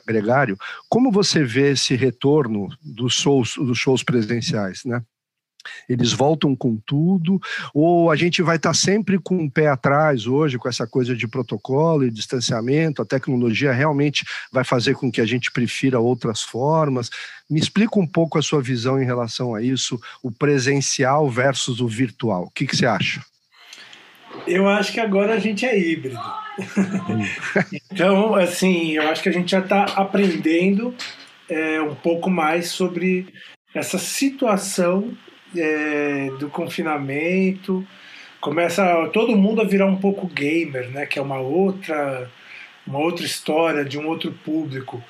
gregário, 0.05 0.57
como 0.89 1.11
você 1.11 1.43
vê 1.43 1.71
esse 1.71 1.95
retorno 1.95 2.69
dos 2.81 3.13
shows, 3.13 3.55
dos 3.55 3.77
shows 3.77 4.03
presenciais, 4.03 4.83
né? 4.85 5.01
Eles 5.87 6.11
voltam 6.11 6.55
com 6.55 6.75
tudo, 6.75 7.39
ou 7.71 8.09
a 8.09 8.15
gente 8.15 8.41
vai 8.41 8.55
estar 8.55 8.73
sempre 8.73 9.19
com 9.19 9.35
o 9.35 9.41
um 9.41 9.49
pé 9.49 9.67
atrás 9.67 10.25
hoje, 10.25 10.57
com 10.57 10.67
essa 10.67 10.87
coisa 10.87 11.15
de 11.15 11.27
protocolo 11.27 12.03
e 12.03 12.09
distanciamento, 12.09 12.99
a 12.99 13.05
tecnologia 13.05 13.71
realmente 13.71 14.25
vai 14.51 14.63
fazer 14.63 14.95
com 14.95 15.11
que 15.11 15.21
a 15.21 15.25
gente 15.25 15.51
prefira 15.51 15.99
outras 15.99 16.41
formas. 16.41 17.11
Me 17.47 17.59
explica 17.59 17.99
um 17.99 18.07
pouco 18.07 18.39
a 18.39 18.41
sua 18.41 18.59
visão 18.59 18.99
em 18.99 19.05
relação 19.05 19.53
a 19.53 19.61
isso, 19.61 20.01
o 20.23 20.31
presencial 20.31 21.29
versus 21.29 21.79
o 21.79 21.87
virtual. 21.87 22.45
O 22.45 22.49
que, 22.49 22.65
que 22.65 22.75
você 22.75 22.87
acha? 22.87 23.21
Eu 24.47 24.67
acho 24.67 24.91
que 24.91 24.99
agora 24.99 25.33
a 25.33 25.39
gente 25.39 25.65
é 25.65 25.77
híbrido. 25.77 26.19
então, 27.91 28.35
assim, 28.35 28.91
eu 28.91 29.09
acho 29.09 29.21
que 29.21 29.29
a 29.29 29.33
gente 29.33 29.51
já 29.51 29.59
está 29.59 29.83
aprendendo 29.83 30.93
é, 31.49 31.81
um 31.81 31.95
pouco 31.95 32.29
mais 32.29 32.69
sobre 32.69 33.27
essa 33.73 33.97
situação 33.97 35.15
é, 35.55 36.29
do 36.39 36.49
confinamento. 36.49 37.85
Começa 38.39 39.09
todo 39.13 39.37
mundo 39.37 39.61
a 39.61 39.65
virar 39.65 39.85
um 39.85 39.97
pouco 39.97 40.27
gamer, 40.27 40.89
né? 40.89 41.05
Que 41.05 41.19
é 41.19 41.21
uma 41.21 41.39
outra 41.39 42.29
uma 42.85 42.99
outra 42.99 43.23
história 43.23 43.85
de 43.85 43.97
um 43.97 44.07
outro 44.07 44.31
público. 44.31 45.03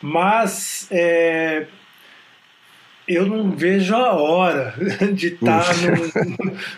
Mas 0.00 0.88
é, 0.90 1.66
eu 3.06 3.26
não 3.26 3.50
vejo 3.52 3.94
a 3.94 4.12
hora 4.12 4.74
de 5.14 5.28
estar 5.28 5.64
tá 5.64 5.72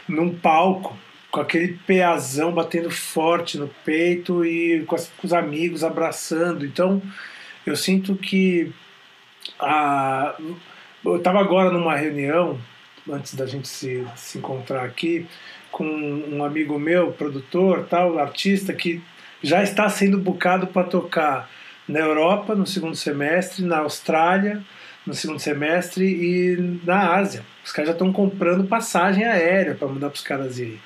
num, 0.09 0.27
num 0.27 0.35
palco 0.35 0.97
com 1.35 1.41
aquele 1.41 1.77
peazão 1.85 2.53
batendo 2.53 2.89
forte 2.93 3.59
no 3.59 3.67
peito 3.85 4.45
e 4.45 4.85
com, 4.85 4.95
as, 4.95 5.09
com 5.17 5.27
os 5.27 5.33
amigos 5.33 5.83
abraçando. 5.83 6.65
Então, 6.65 7.03
eu 7.67 7.75
sinto 7.75 8.15
que 8.15 8.73
a, 9.59 10.37
eu 11.05 11.17
estava 11.17 11.41
agora 11.41 11.73
numa 11.73 11.97
reunião 11.97 12.57
antes 13.11 13.35
da 13.35 13.47
gente 13.47 13.67
se, 13.67 14.07
se 14.15 14.39
encontrar 14.39 14.85
aqui 14.85 15.27
com 15.73 15.85
um 15.85 16.45
amigo 16.45 16.79
meu, 16.79 17.11
produtor, 17.11 17.85
tal, 17.91 18.17
artista 18.17 18.73
que 18.73 19.03
já 19.43 19.61
está 19.61 19.89
sendo 19.89 20.19
bucado 20.19 20.69
para 20.69 20.87
tocar 20.87 21.51
na 21.89 21.99
Europa 21.99 22.55
no 22.55 22.65
segundo 22.65 22.95
semestre, 22.95 23.65
na 23.65 23.79
Austrália 23.79 24.63
no 25.07 25.13
segundo 25.13 25.39
semestre 25.39 26.05
e 26.05 26.81
na 26.85 27.15
Ásia. 27.15 27.45
Os 27.65 27.73
caras 27.73 27.89
já 27.89 27.93
estão 27.93 28.13
comprando 28.13 28.65
passagem 28.65 29.25
aérea 29.25 29.75
para 29.75 29.89
mandar 29.89 30.09
para 30.09 30.17
os 30.17 30.23
caras 30.23 30.59
irem. 30.59 30.81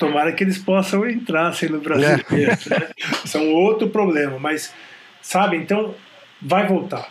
Tomara 0.00 0.32
que 0.32 0.42
eles 0.42 0.56
possam 0.58 1.08
entrar 1.08 1.52
sendo 1.52 1.78
brasileiros. 1.78 2.66
É. 2.66 2.80
Né? 2.80 2.88
Isso 3.22 3.36
é 3.36 3.40
um 3.40 3.52
outro 3.52 3.88
problema, 3.90 4.38
mas 4.38 4.74
sabe, 5.20 5.56
então 5.56 5.94
vai 6.40 6.66
voltar. 6.66 7.08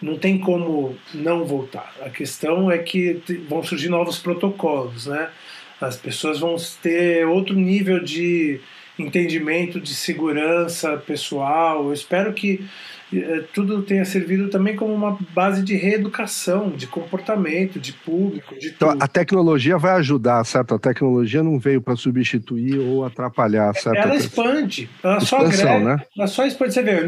Não 0.00 0.16
tem 0.16 0.38
como 0.38 0.96
não 1.12 1.44
voltar. 1.44 1.92
A 2.00 2.08
questão 2.08 2.70
é 2.70 2.78
que 2.78 3.20
vão 3.48 3.62
surgir 3.64 3.88
novos 3.88 4.18
protocolos, 4.20 5.06
né? 5.06 5.28
As 5.80 5.96
pessoas 5.96 6.38
vão 6.38 6.54
ter 6.80 7.26
outro 7.26 7.56
nível 7.56 7.98
de 8.02 8.60
entendimento 8.96 9.80
de 9.80 9.94
segurança 9.94 10.96
pessoal. 10.96 11.86
Eu 11.86 11.92
espero 11.92 12.32
que 12.32 12.64
tudo 13.54 13.82
tenha 13.82 14.04
servido 14.04 14.48
também 14.48 14.76
como 14.76 14.92
uma 14.92 15.18
base 15.34 15.62
de 15.62 15.74
reeducação, 15.74 16.70
de 16.70 16.86
comportamento, 16.86 17.80
de 17.80 17.92
público, 17.92 18.58
de 18.58 18.68
então, 18.68 18.94
a 19.00 19.08
tecnologia 19.08 19.78
vai 19.78 19.92
ajudar, 19.92 20.44
certo? 20.44 20.74
A 20.74 20.78
tecnologia 20.78 21.42
não 21.42 21.58
veio 21.58 21.80
para 21.80 21.96
substituir 21.96 22.78
ou 22.78 23.04
atrapalhar, 23.04 23.72
certo? 23.74 23.96
Ela 23.96 24.14
expande, 24.14 24.90
ela 25.02 25.20
só 25.20 25.38
agrega, 25.38 25.78
né? 25.78 25.96
ela 26.16 26.26
só 26.26 26.44
expande. 26.44 26.74
Você 26.74 26.82
vê, 26.82 27.00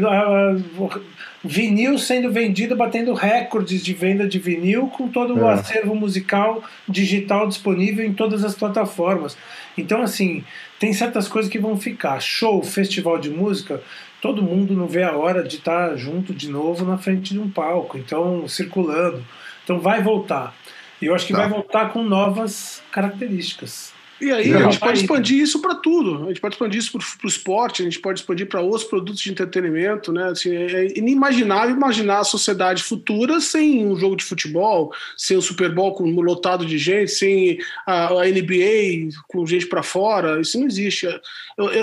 vinil 1.43 1.97
sendo 1.97 2.31
vendido, 2.31 2.75
batendo 2.75 3.13
recordes 3.13 3.83
de 3.83 3.93
venda 3.93 4.27
de 4.27 4.39
vinil 4.39 4.87
com 4.87 5.07
todo 5.07 5.35
o 5.35 5.49
é. 5.49 5.53
acervo 5.53 5.95
musical 5.95 6.63
digital 6.87 7.47
disponível 7.47 8.05
em 8.05 8.13
todas 8.13 8.43
as 8.43 8.55
plataformas. 8.55 9.37
Então, 9.77 10.01
assim, 10.01 10.43
tem 10.79 10.93
certas 10.93 11.27
coisas 11.27 11.51
que 11.51 11.59
vão 11.59 11.77
ficar. 11.77 12.19
Show, 12.19 12.63
festival 12.63 13.17
de 13.19 13.29
música, 13.29 13.81
todo 14.21 14.43
mundo 14.43 14.75
não 14.75 14.87
vê 14.87 15.03
a 15.03 15.17
hora 15.17 15.43
de 15.43 15.57
estar 15.57 15.95
junto 15.95 16.33
de 16.33 16.49
novo 16.49 16.85
na 16.85 16.97
frente 16.97 17.33
de 17.33 17.39
um 17.39 17.49
palco, 17.49 17.97
então 17.97 18.47
circulando. 18.47 19.25
Então 19.63 19.79
vai 19.79 20.01
voltar. 20.01 20.55
E 21.01 21.05
eu 21.07 21.15
acho 21.15 21.25
que 21.25 21.33
tá. 21.33 21.39
vai 21.39 21.49
voltar 21.49 21.91
com 21.91 22.03
novas 22.03 22.83
características. 22.91 23.93
E 24.21 24.31
aí 24.31 24.53
a 24.53 24.59
gente 24.59 24.79
pode 24.79 24.99
expandir 24.99 25.37
isso 25.37 25.59
para 25.59 25.73
tudo. 25.73 26.25
A 26.25 26.27
gente 26.27 26.39
pode 26.39 26.53
expandir 26.53 26.79
isso 26.79 26.91
para 26.91 27.25
o 27.25 27.27
esporte, 27.27 27.81
a 27.81 27.85
gente 27.85 27.99
pode 27.99 28.19
expandir 28.19 28.47
para 28.47 28.61
outros 28.61 28.83
produtos 28.83 29.19
de 29.19 29.31
entretenimento. 29.31 30.13
Né? 30.13 30.29
Assim, 30.29 30.53
é 30.55 30.97
inimaginável 30.97 31.75
imaginar 31.75 32.19
a 32.19 32.23
sociedade 32.23 32.83
futura 32.83 33.39
sem 33.41 33.85
um 33.85 33.95
jogo 33.95 34.15
de 34.15 34.23
futebol, 34.23 34.93
sem 35.17 35.35
o 35.35 35.41
Super 35.41 35.73
Bowl 35.73 35.95
com 35.95 36.03
lotado 36.21 36.65
de 36.65 36.77
gente, 36.77 37.09
sem 37.09 37.57
a, 37.87 38.09
NBA 38.09 39.09
com 39.27 39.45
gente 39.47 39.65
para 39.65 39.81
fora. 39.81 40.39
Isso 40.39 40.59
não 40.59 40.67
existe. 40.67 41.07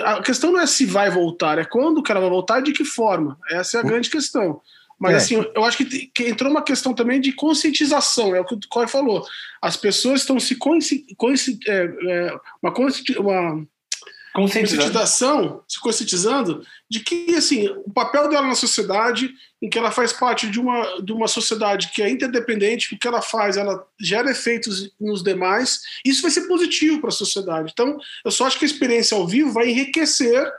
A 0.04 0.22
questão 0.22 0.52
não 0.52 0.60
é 0.60 0.66
se 0.66 0.86
vai 0.86 1.10
voltar, 1.10 1.58
é 1.58 1.64
quando 1.64 2.02
que 2.02 2.12
ela 2.12 2.20
vai 2.20 2.30
voltar 2.30 2.60
e 2.60 2.64
de 2.64 2.72
que 2.72 2.84
forma. 2.84 3.36
Essa 3.50 3.78
é 3.78 3.80
a 3.80 3.84
grande 3.84 4.08
questão. 4.08 4.60
Mas 4.98 5.12
é. 5.12 5.16
assim, 5.16 5.50
eu 5.54 5.64
acho 5.64 5.76
que, 5.76 6.06
que, 6.06 6.28
entrou 6.28 6.50
uma 6.50 6.62
questão 6.62 6.92
também 6.92 7.20
de 7.20 7.32
conscientização, 7.32 8.34
é 8.34 8.40
o 8.40 8.44
que 8.44 8.54
o 8.54 8.60
Coy 8.68 8.88
falou. 8.88 9.24
As 9.62 9.76
pessoas 9.76 10.20
estão 10.20 10.40
se 10.40 10.56
consci, 10.56 11.06
consci, 11.16 11.58
é, 11.68 11.84
é, 11.84 12.40
uma, 12.60 12.74
uma 13.18 13.68
conscientização, 14.34 15.62
se 15.68 15.80
conscientizando 15.80 16.64
de 16.90 17.00
que 17.00 17.34
assim, 17.36 17.68
o 17.84 17.92
papel 17.92 18.28
dela 18.28 18.46
na 18.46 18.54
sociedade, 18.56 19.30
em 19.62 19.68
que 19.68 19.78
ela 19.78 19.90
faz 19.90 20.12
parte 20.12 20.48
de 20.48 20.58
uma, 20.58 21.00
de 21.00 21.12
uma 21.12 21.28
sociedade 21.28 21.90
que 21.92 22.02
é 22.02 22.10
interdependente, 22.10 22.94
o 22.94 22.98
que 22.98 23.06
ela 23.06 23.22
faz, 23.22 23.56
ela 23.56 23.84
gera 24.00 24.30
efeitos 24.30 24.92
nos 25.00 25.22
demais, 25.22 25.80
isso 26.04 26.22
vai 26.22 26.30
ser 26.30 26.48
positivo 26.48 27.00
para 27.00 27.08
a 27.08 27.12
sociedade. 27.12 27.70
Então, 27.72 27.98
eu 28.24 28.30
só 28.30 28.46
acho 28.46 28.58
que 28.58 28.64
a 28.64 28.68
experiência 28.68 29.16
ao 29.16 29.26
vivo 29.26 29.52
vai 29.52 29.68
enriquecer 29.68 30.50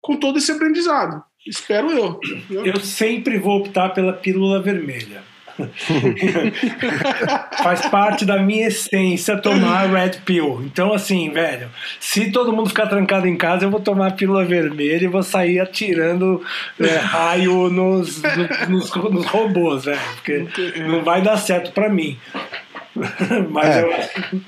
com 0.00 0.16
todo 0.16 0.38
esse 0.38 0.50
aprendizado. 0.50 1.22
Espero 1.46 1.90
eu. 1.90 2.20
Eu 2.64 2.80
sempre 2.80 3.38
vou 3.38 3.58
optar 3.58 3.90
pela 3.90 4.12
pílula 4.12 4.60
vermelha. 4.60 5.22
Faz 7.62 7.86
parte 7.88 8.24
da 8.24 8.42
minha 8.42 8.68
essência 8.68 9.36
tomar 9.36 9.90
red 9.90 10.20
pill. 10.24 10.62
Então, 10.64 10.92
assim, 10.92 11.30
velho, 11.30 11.68
se 11.98 12.30
todo 12.30 12.52
mundo 12.52 12.68
ficar 12.68 12.86
trancado 12.86 13.26
em 13.26 13.36
casa, 13.36 13.64
eu 13.64 13.70
vou 13.70 13.80
tomar 13.80 14.08
a 14.08 14.12
pílula 14.12 14.44
vermelha 14.44 15.04
e 15.04 15.08
vou 15.08 15.22
sair 15.22 15.60
atirando 15.60 16.42
é, 16.78 16.96
raio 16.96 17.68
nos, 17.68 18.22
nos, 18.68 18.94
nos, 18.94 19.26
robôs, 19.26 19.84
velho. 19.84 20.00
Porque 20.14 20.46
não 20.88 21.02
vai 21.02 21.22
dar 21.22 21.36
certo 21.36 21.72
para 21.72 21.88
mim. 21.88 22.18
Mas 23.50 23.76
é. 23.76 23.82
eu 23.82 24.40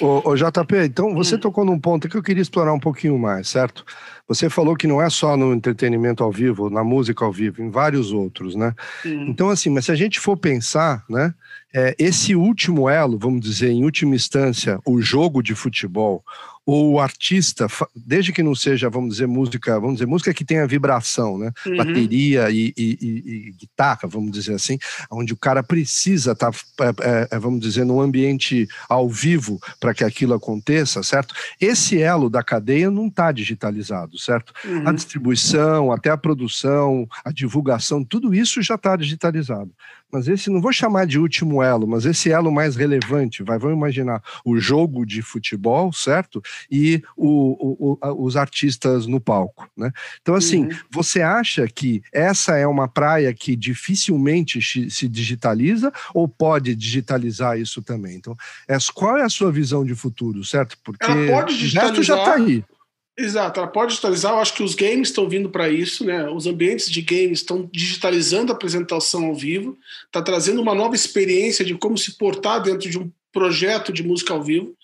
Ô, 0.00 0.30
ô, 0.30 0.34
JP, 0.34 0.76
então 0.84 1.14
você 1.14 1.34
hum. 1.34 1.38
tocou 1.38 1.64
num 1.64 1.78
ponto 1.78 2.08
que 2.08 2.16
eu 2.16 2.22
queria 2.22 2.40
explorar 2.40 2.72
um 2.72 2.78
pouquinho 2.78 3.18
mais, 3.18 3.48
certo? 3.48 3.84
Você 4.30 4.48
falou 4.48 4.76
que 4.76 4.86
não 4.86 5.02
é 5.02 5.10
só 5.10 5.36
no 5.36 5.52
entretenimento 5.52 6.22
ao 6.22 6.30
vivo, 6.30 6.70
na 6.70 6.84
música 6.84 7.24
ao 7.24 7.32
vivo, 7.32 7.60
em 7.60 7.68
vários 7.68 8.12
outros, 8.12 8.54
né? 8.54 8.72
Hum. 9.04 9.26
Então, 9.28 9.50
assim, 9.50 9.68
mas 9.68 9.86
se 9.86 9.90
a 9.90 9.96
gente 9.96 10.20
for 10.20 10.36
pensar, 10.36 11.04
né? 11.10 11.34
É, 11.74 11.96
esse 11.98 12.36
último 12.36 12.88
elo, 12.88 13.18
vamos 13.18 13.40
dizer, 13.40 13.70
em 13.70 13.84
última 13.84 14.14
instância, 14.14 14.78
o 14.84 15.00
jogo 15.00 15.42
de 15.42 15.54
futebol, 15.54 16.24
ou 16.66 16.92
o 16.92 17.00
artista, 17.00 17.66
desde 17.96 18.32
que 18.32 18.42
não 18.44 18.54
seja, 18.54 18.88
vamos 18.88 19.10
dizer, 19.14 19.26
música, 19.26 19.80
vamos 19.80 19.94
dizer, 19.94 20.06
música 20.06 20.32
que 20.32 20.44
tenha 20.44 20.66
vibração, 20.66 21.36
né? 21.36 21.50
Uhum. 21.66 21.76
Bateria 21.78 22.48
e, 22.50 22.72
e, 22.76 22.98
e, 23.00 23.48
e, 23.48 23.52
guitarra, 23.52 24.08
vamos 24.08 24.30
dizer 24.30 24.54
assim, 24.54 24.78
onde 25.10 25.32
o 25.32 25.36
cara 25.36 25.62
precisa 25.64 26.30
estar, 26.32 26.52
tá, 26.76 26.84
é, 26.86 26.88
é, 27.00 27.28
é, 27.32 27.38
vamos 27.40 27.60
dizer, 27.60 27.84
num 27.84 28.00
ambiente 28.00 28.68
ao 28.88 29.08
vivo 29.08 29.58
para 29.80 29.92
que 29.92 30.04
aquilo 30.04 30.34
aconteça, 30.34 31.02
certo? 31.02 31.34
Esse 31.60 32.00
elo 32.00 32.30
da 32.30 32.42
cadeia 32.42 32.90
não 32.90 33.08
está 33.08 33.32
digitalizado, 33.32 34.16
certo? 34.20 34.52
Uhum. 34.64 34.88
A 34.88 34.92
distribuição, 34.92 35.92
até 35.92 36.10
a 36.10 36.16
produção, 36.16 37.08
a 37.24 37.32
divulgação, 37.32 38.04
tudo 38.04 38.34
isso 38.34 38.62
já 38.62 38.74
está 38.74 38.96
digitalizado 38.96 39.72
mas 40.12 40.28
esse 40.28 40.50
não 40.50 40.60
vou 40.60 40.72
chamar 40.72 41.06
de 41.06 41.18
último 41.18 41.62
elo, 41.62 41.86
mas 41.86 42.04
esse 42.04 42.30
elo 42.30 42.50
mais 42.50 42.76
relevante, 42.76 43.42
vai, 43.42 43.58
vamos 43.58 43.76
imaginar 43.76 44.22
o 44.44 44.58
jogo 44.58 45.06
de 45.06 45.22
futebol, 45.22 45.92
certo? 45.92 46.42
E 46.70 47.02
o, 47.16 47.96
o, 48.00 48.24
os 48.24 48.36
artistas 48.36 49.06
no 49.06 49.20
palco, 49.20 49.68
né? 49.76 49.92
Então, 50.20 50.34
assim, 50.34 50.64
uhum. 50.64 50.70
você 50.90 51.22
acha 51.22 51.66
que 51.68 52.02
essa 52.12 52.56
é 52.56 52.66
uma 52.66 52.88
praia 52.88 53.32
que 53.32 53.54
dificilmente 53.54 54.60
se 54.90 55.08
digitaliza 55.08 55.92
ou 56.14 56.28
pode 56.28 56.74
digitalizar 56.74 57.58
isso 57.58 57.82
também? 57.82 58.16
Então, 58.16 58.36
qual 58.94 59.16
é 59.16 59.22
a 59.22 59.28
sua 59.28 59.52
visão 59.52 59.84
de 59.84 59.94
futuro, 59.94 60.44
certo? 60.44 60.76
Porque 60.82 61.06
o 61.06 61.44
resto 61.44 62.02
já 62.02 62.18
está 62.18 62.34
aí. 62.34 62.64
Exato, 63.20 63.60
ela 63.60 63.68
pode 63.68 63.90
digitalizar. 63.90 64.32
Eu 64.32 64.38
acho 64.38 64.54
que 64.54 64.62
os 64.62 64.74
games 64.74 65.08
estão 65.08 65.28
vindo 65.28 65.50
para 65.50 65.68
isso, 65.68 66.06
né? 66.06 66.26
Os 66.30 66.46
ambientes 66.46 66.90
de 66.90 67.02
games 67.02 67.40
estão 67.40 67.68
digitalizando 67.70 68.50
a 68.50 68.54
apresentação 68.54 69.26
ao 69.26 69.34
vivo, 69.34 69.76
está 70.06 70.22
trazendo 70.22 70.62
uma 70.62 70.74
nova 70.74 70.94
experiência 70.94 71.62
de 71.62 71.74
como 71.74 71.98
se 71.98 72.16
portar 72.16 72.62
dentro 72.62 72.88
de 72.88 72.98
um 72.98 73.12
projeto 73.30 73.92
de 73.92 74.02
música 74.02 74.32
ao 74.32 74.42
vivo. 74.42 74.74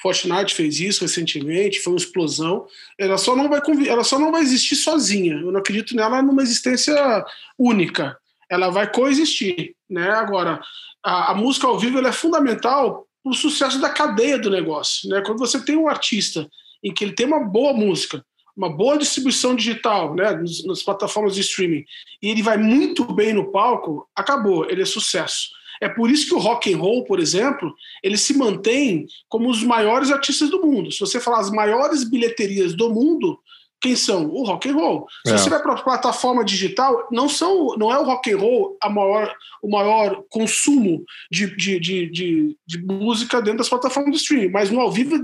Fortnite 0.00 0.54
fez 0.54 0.78
isso 0.78 1.00
recentemente, 1.02 1.80
foi 1.80 1.94
uma 1.94 1.98
explosão. 1.98 2.66
Ela 2.96 3.18
só 3.18 3.34
não 3.34 3.48
vai 3.48 3.60
ela 3.88 4.04
só 4.04 4.16
não 4.16 4.30
vai 4.30 4.42
existir 4.42 4.76
sozinha. 4.76 5.34
Eu 5.34 5.50
não 5.50 5.58
acredito 5.58 5.96
nela 5.96 6.22
numa 6.22 6.42
existência 6.42 6.94
única. 7.58 8.16
Ela 8.48 8.70
vai 8.70 8.88
coexistir, 8.92 9.74
né? 9.90 10.08
Agora, 10.08 10.60
a, 11.02 11.32
a 11.32 11.34
música 11.34 11.66
ao 11.66 11.80
vivo 11.80 11.98
é 11.98 12.12
fundamental 12.12 13.08
para 13.24 13.32
o 13.32 13.34
sucesso 13.34 13.80
da 13.80 13.90
cadeia 13.90 14.38
do 14.38 14.50
negócio, 14.50 15.08
né? 15.08 15.20
Quando 15.26 15.40
você 15.40 15.60
tem 15.60 15.76
um 15.76 15.88
artista 15.88 16.48
em 16.82 16.92
que 16.92 17.04
ele 17.04 17.14
tem 17.14 17.26
uma 17.26 17.40
boa 17.40 17.72
música, 17.72 18.24
uma 18.56 18.68
boa 18.68 18.98
distribuição 18.98 19.54
digital, 19.54 20.14
né, 20.14 20.32
nas, 20.66 20.82
plataformas 20.82 21.34
de 21.34 21.40
streaming, 21.40 21.84
e 22.22 22.28
ele 22.28 22.42
vai 22.42 22.56
muito 22.56 23.04
bem 23.12 23.32
no 23.32 23.50
palco, 23.50 24.08
acabou, 24.14 24.68
ele 24.68 24.82
é 24.82 24.86
sucesso. 24.86 25.50
É 25.80 25.88
por 25.88 26.10
isso 26.10 26.28
que 26.28 26.34
o 26.34 26.38
rock 26.38 26.72
and 26.72 26.78
roll, 26.78 27.04
por 27.04 27.18
exemplo, 27.18 27.74
ele 28.04 28.16
se 28.16 28.36
mantém 28.36 29.06
como 29.28 29.50
os 29.50 29.64
maiores 29.64 30.12
artistas 30.12 30.48
do 30.48 30.64
mundo. 30.64 30.92
Se 30.92 31.00
você 31.00 31.18
falar 31.18 31.40
as 31.40 31.50
maiores 31.50 32.04
bilheterias 32.04 32.72
do 32.72 32.88
mundo, 32.88 33.40
quem 33.82 33.96
são? 33.96 34.30
O 34.30 34.44
rock 34.44 34.68
and 34.68 34.74
roll. 34.74 35.08
Se 35.26 35.32
é. 35.32 35.36
você 35.36 35.50
vai 35.50 35.60
para 35.60 35.74
a 35.74 35.82
plataforma 35.82 36.44
digital, 36.44 37.08
não 37.10 37.28
são, 37.28 37.76
não 37.76 37.92
é 37.92 37.98
o 37.98 38.04
rock 38.04 38.32
and 38.32 38.38
roll 38.38 38.76
a 38.80 38.88
maior, 38.88 39.34
o 39.60 39.68
maior 39.68 40.22
consumo 40.30 41.04
de, 41.30 41.54
de, 41.56 41.80
de, 41.80 42.10
de, 42.10 42.56
de 42.64 42.82
música 42.84 43.42
dentro 43.42 43.58
das 43.58 43.68
plataformas 43.68 44.12
de 44.12 44.18
streaming, 44.18 44.50
mas 44.50 44.70
no 44.70 44.80
ao 44.80 44.92
vivo 44.92 45.16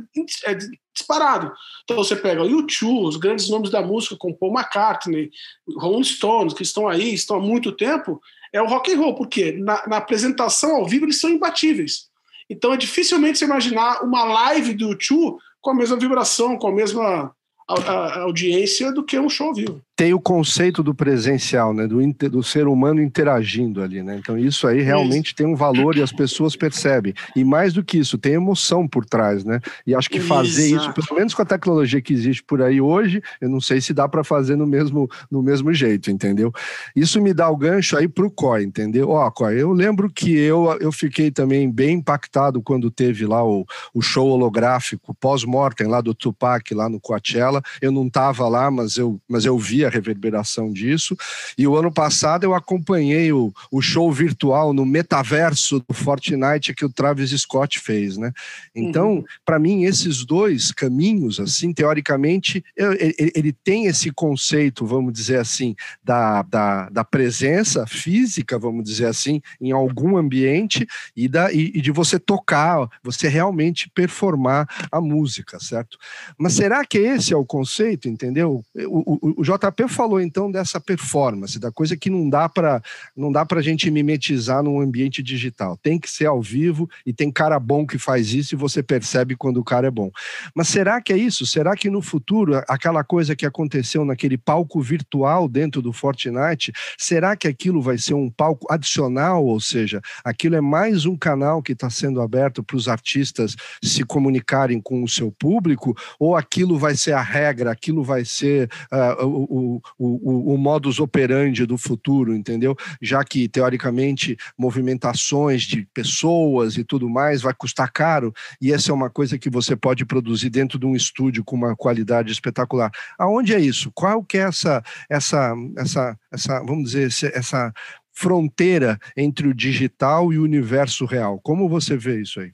é 0.45 0.59
disparado. 0.93 1.53
Então 1.85 1.97
você 1.97 2.17
pega 2.17 2.43
o 2.43 2.51
YouTube, 2.51 3.07
os 3.07 3.17
grandes 3.17 3.49
nomes 3.49 3.71
da 3.71 3.81
música, 3.81 4.17
como 4.17 4.37
Paul 4.37 4.53
McCartney, 4.53 5.31
Rolling 5.77 6.03
Stones, 6.03 6.53
que 6.53 6.65
estão 6.65 6.89
aí, 6.89 7.15
estão 7.15 7.37
há 7.37 7.41
muito 7.41 7.71
tempo, 7.71 8.21
é 8.53 8.61
o 8.61 8.67
rock 8.67 8.93
and 8.93 8.99
roll, 8.99 9.15
porque 9.15 9.53
na, 9.53 9.87
na 9.87 9.97
apresentação 9.99 10.75
ao 10.75 10.87
vivo 10.87 11.05
eles 11.05 11.21
são 11.21 11.31
imbatíveis. 11.31 12.09
Então 12.51 12.73
é 12.73 12.77
dificilmente 12.77 13.39
você 13.39 13.45
imaginar 13.45 14.03
uma 14.03 14.25
live 14.25 14.75
do 14.75 14.91
YouTube 14.91 15.39
com 15.61 15.71
a 15.71 15.75
mesma 15.75 15.97
vibração, 15.97 16.59
com 16.59 16.67
a 16.67 16.73
mesma 16.73 17.33
a, 17.69 17.75
a 17.75 18.21
audiência 18.23 18.93
do 18.93 19.05
que 19.05 19.19
um 19.19 19.29
show 19.29 19.53
vivo 19.55 19.83
tem 19.99 20.15
o 20.15 20.21
conceito 20.21 20.81
do 20.81 20.95
presencial, 20.95 21.75
né, 21.75 21.85
do, 21.89 22.01
inter, 22.01 22.31
do 22.31 22.41
ser 22.41 22.69
humano 22.69 23.03
interagindo 23.03 23.83
ali, 23.83 24.01
né? 24.01 24.17
Então 24.17 24.39
isso 24.39 24.69
aí 24.69 24.81
realmente 24.81 25.27
isso. 25.27 25.35
tem 25.35 25.45
um 25.45 25.57
valor 25.57 25.97
e 25.97 26.03
as 26.03 26.13
pessoas 26.13 26.55
percebem. 26.55 27.13
E 27.35 27.43
mais 27.43 27.73
do 27.73 27.83
que 27.83 27.99
isso, 27.99 28.17
tem 28.17 28.35
emoção 28.35 28.87
por 28.87 29.05
trás, 29.05 29.45
né? 29.45 29.59
E 29.85 29.97
acho 29.97 30.09
que 30.09 30.21
fazer 30.21 30.69
Exato. 30.69 30.85
isso, 30.85 30.93
pelo 30.93 31.19
menos 31.19 31.35
com 31.35 31.43
a 31.43 31.45
tecnologia 31.45 32.01
que 32.01 32.13
existe 32.13 32.45
por 32.45 32.63
aí 32.63 32.81
hoje, 32.81 33.21
eu 33.41 33.49
não 33.49 33.61
sei 33.61 33.81
se 33.81 33.93
dá 33.93 34.09
para 34.09 34.23
fazer 34.23 34.55
no 34.55 34.69
mesmo, 34.69 35.11
no 35.29 35.43
mesmo 35.43 35.75
jeito, 35.75 36.13
entendeu? 36.13 36.53
Isso 36.95 37.21
me 37.21 37.35
dá 37.35 37.51
o 37.51 37.57
gancho 37.57 37.99
aí 37.99 38.07
pro 38.07 38.31
COI, 38.31 38.63
entendeu? 38.63 39.11
Ó, 39.11 39.29
COI, 39.33 39.61
eu 39.61 39.73
lembro 39.73 40.09
que 40.09 40.39
eu, 40.39 40.79
eu 40.81 40.93
fiquei 40.93 41.33
também 41.33 41.69
bem 41.69 41.95
impactado 41.95 42.63
quando 42.63 42.89
teve 42.89 43.27
lá 43.27 43.45
o, 43.45 43.67
o 43.93 44.01
show 44.01 44.29
holográfico 44.29 45.13
pós-mortem 45.13 45.89
lá 45.89 46.01
do 46.01 46.15
Tupac 46.15 46.73
lá 46.73 46.89
no 46.89 47.01
Coachella. 47.01 47.58
Eu 47.81 47.93
não 47.93 48.09
tava 48.09 48.49
lá, 48.49 48.71
mas 48.71 48.97
eu, 48.97 49.21
mas 49.29 49.45
eu 49.45 49.59
vi 49.59 49.85
a 49.85 49.91
reverberação 49.91 50.73
disso. 50.73 51.17
E 51.57 51.67
o 51.67 51.77
ano 51.77 51.93
passado 51.93 52.45
eu 52.45 52.55
acompanhei 52.55 53.33
o, 53.33 53.53
o 53.71 53.81
show 53.81 54.11
virtual 54.13 54.73
no 54.73 54.85
metaverso 54.85 55.81
do 55.81 55.95
Fortnite 55.95 56.75
que 56.75 56.85
o 56.85 56.93
Travis 56.93 57.31
Scott 57.31 57.79
fez, 57.79 58.17
né? 58.17 58.33
Então, 58.75 59.17
uhum. 59.17 59.25
para 59.45 59.59
mim, 59.59 59.85
esses 59.85 60.25
dois 60.25 60.71
caminhos, 60.73 61.41
assim, 61.41 61.73
teoricamente, 61.73 62.65
ele, 62.77 63.33
ele, 63.35 63.53
tem 63.53 63.87
esse 63.87 64.11
conceito, 64.11 64.87
vamos 64.87 65.13
dizer 65.13 65.39
assim, 65.39 65.75
da, 66.03 66.43
da, 66.43 66.89
da, 66.91 67.05
presença 67.05 67.87
física, 67.87 68.59
vamos 68.59 68.85
dizer 68.85 69.07
assim, 69.07 69.41
em 69.61 69.73
algum 69.73 70.17
ambiente 70.17 70.87
e, 71.17 71.29
da, 71.29 71.53
e, 71.53 71.73
e 71.75 71.81
de 71.81 71.91
você 71.91 72.19
tocar, 72.19 72.89
você 73.03 73.29
realmente 73.29 73.91
performar 73.95 74.69
a 74.91 75.01
música, 75.01 75.59
certo? 75.59 75.99
Mas 76.39 76.55
será 76.55 76.85
que 76.85 76.99
esse 76.99 77.33
é 77.33 77.37
o 77.37 77.45
conceito, 77.49 78.09
entendeu? 78.09 78.63
O, 78.87 79.19
o, 79.29 79.35
o 79.39 79.43
JP 79.43 79.89
falou 79.89 80.21
então 80.21 80.51
dessa 80.51 80.81
performance, 80.81 81.59
da 81.59 81.73
coisa 81.73 81.97
que 81.97 82.09
não 82.09 82.29
dá 82.31 82.49
para 82.49 82.81
não 83.17 83.33
dá 83.33 83.45
para 83.45 83.59
a 83.59 83.63
gente 83.63 83.91
mimetizar 83.91 84.63
num 84.63 84.81
ambiente 84.81 85.23
digital. 85.23 85.77
Tem 85.83 85.99
que 85.99 86.09
ser 86.09 86.27
ao 86.27 86.41
vivo 86.41 86.89
e 87.05 87.13
tem 87.13 87.33
cara 87.33 87.59
bom 87.59 87.87
que 87.87 87.99
faz 87.99 88.33
isso 88.33 88.55
e 88.55 88.59
você 88.59 88.83
percebe 88.83 89.35
quando 89.35 89.57
o 89.57 89.65
cara 89.65 89.89
é 89.89 89.91
bom. 89.91 90.11
Mas 90.55 90.69
será 90.69 91.01
que 91.01 91.13
é 91.13 91.17
isso? 91.17 91.47
Será 91.47 91.75
que 91.75 91.91
no 91.91 92.03
futuro 92.03 92.63
aquela 92.69 93.03
coisa 93.03 93.35
que 93.35 93.47
aconteceu 93.47 94.05
naquele 94.05 94.37
palco 94.37 94.81
virtual 94.81 95.49
dentro 95.49 95.81
do 95.81 95.93
Fortnite, 95.93 96.73
será 96.99 97.37
que 97.37 97.49
aquilo 97.49 97.81
vai 97.81 97.99
ser 97.99 98.15
um 98.15 98.31
palco 98.31 98.67
adicional? 98.71 99.45
Ou 99.45 99.61
seja, 99.61 100.01
aquilo 100.25 100.57
é 100.57 100.61
mais 100.61 101.07
um 101.07 101.17
canal 101.17 101.63
que 101.63 101.73
está 101.73 101.89
sendo 101.89 102.21
aberto 102.21 102.63
para 102.63 102.77
os 102.77 102.89
artistas 102.89 103.57
se 103.83 104.05
comunicarem 104.05 104.81
com 104.81 105.03
o 105.03 105.09
seu 105.09 105.33
público? 105.33 105.97
Ou 106.19 106.37
aquilo 106.37 106.79
vai 106.79 106.95
ser 106.97 107.13
a 107.13 107.23
regra? 107.39 107.71
Aquilo 107.71 108.03
vai 108.03 108.25
ser 108.25 108.69
uh, 108.93 109.25
o, 109.25 109.83
o, 109.99 110.55
o, 110.55 110.59
modus 110.59 110.99
operandi 110.99 111.65
do 111.65 111.79
futuro, 111.79 112.35
entendeu? 112.35 112.77
Já 113.01 113.23
que, 113.25 113.49
teoricamente, 113.49 114.37
movimentações 114.57 115.63
de 115.63 115.87
pessoas 115.95 116.77
e 116.77 116.85
tudo 116.85 117.09
mais 117.09 117.43
vai 117.43 117.55
custar 117.55 117.91
caro, 117.93 118.33
e 118.61 118.73
essa 118.73 118.91
é 118.91 118.95
uma 118.95 119.11
coisa 119.11 119.39
que 119.39 119.51
você 119.51 119.77
pode 119.77 120.05
produzir 120.05 120.51
dentro 120.51 120.79
de 120.79 120.87
um 120.87 120.97
estúdio 120.97 121.45
com 121.45 121.57
uma 121.57 121.77
qualidade 121.77 122.33
espetacular. 122.33 122.91
Aonde 123.19 123.55
é 123.55 123.61
isso? 123.61 123.91
Qual 123.95 124.23
que 124.25 124.39
é 124.39 124.43
essa, 124.43 124.83
essa, 125.09 125.55
essa, 125.77 126.19
essa 126.33 126.61
vamos 126.65 126.93
dizer, 126.93 127.33
essa 127.35 127.73
fronteira 128.13 128.99
entre 129.17 129.47
o 129.47 129.55
digital 129.55 130.33
e 130.33 130.39
o 130.39 130.43
universo 130.43 131.05
real? 131.05 131.39
Como 131.41 131.69
você 131.69 131.97
vê 131.97 132.21
isso 132.21 132.41
aí? 132.41 132.53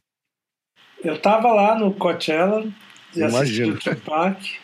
Eu 1.03 1.15
estava 1.15 1.53
lá 1.53 1.79
no 1.79 1.93
Coachella 1.95 2.67
e 3.15 3.23
assisti 3.23 3.63
o 3.65 3.79
Tupac 3.79 4.64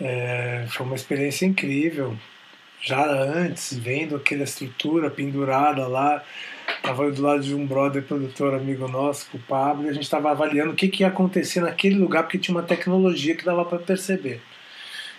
é, 0.00 0.66
foi 0.68 0.86
uma 0.86 0.96
experiência 0.96 1.46
incrível. 1.46 2.16
Já 2.80 3.04
antes, 3.04 3.76
vendo 3.76 4.16
aquela 4.16 4.44
estrutura 4.44 5.10
pendurada 5.10 5.86
lá, 5.88 6.22
estava 6.76 7.10
do 7.10 7.22
lado 7.22 7.42
de 7.42 7.54
um 7.54 7.66
brother 7.66 8.02
produtor 8.02 8.54
amigo 8.54 8.86
nosso, 8.86 9.28
o 9.34 9.38
Pablo, 9.40 9.86
e 9.86 9.88
a 9.88 9.92
gente 9.92 10.04
estava 10.04 10.30
avaliando 10.30 10.72
o 10.72 10.76
que, 10.76 10.88
que 10.88 11.02
ia 11.02 11.08
acontecer 11.08 11.60
naquele 11.60 11.96
lugar, 11.96 12.22
porque 12.22 12.38
tinha 12.38 12.54
uma 12.54 12.62
tecnologia 12.62 13.34
que 13.34 13.44
dava 13.44 13.64
para 13.64 13.78
perceber. 13.78 14.40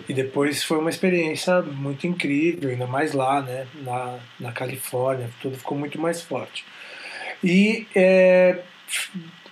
E 0.08 0.14
depois 0.14 0.64
foi 0.64 0.78
uma 0.78 0.90
experiência 0.90 1.62
muito 1.62 2.06
incrível, 2.06 2.70
ainda 2.70 2.86
mais 2.86 3.14
lá, 3.14 3.42
né, 3.42 3.68
na, 3.82 4.20
na 4.40 4.52
Califórnia, 4.52 5.30
tudo 5.42 5.58
ficou 5.58 5.78
muito 5.78 6.00
mais 6.00 6.22
forte. 6.22 6.64
E, 7.44 7.88
é, 7.96 8.60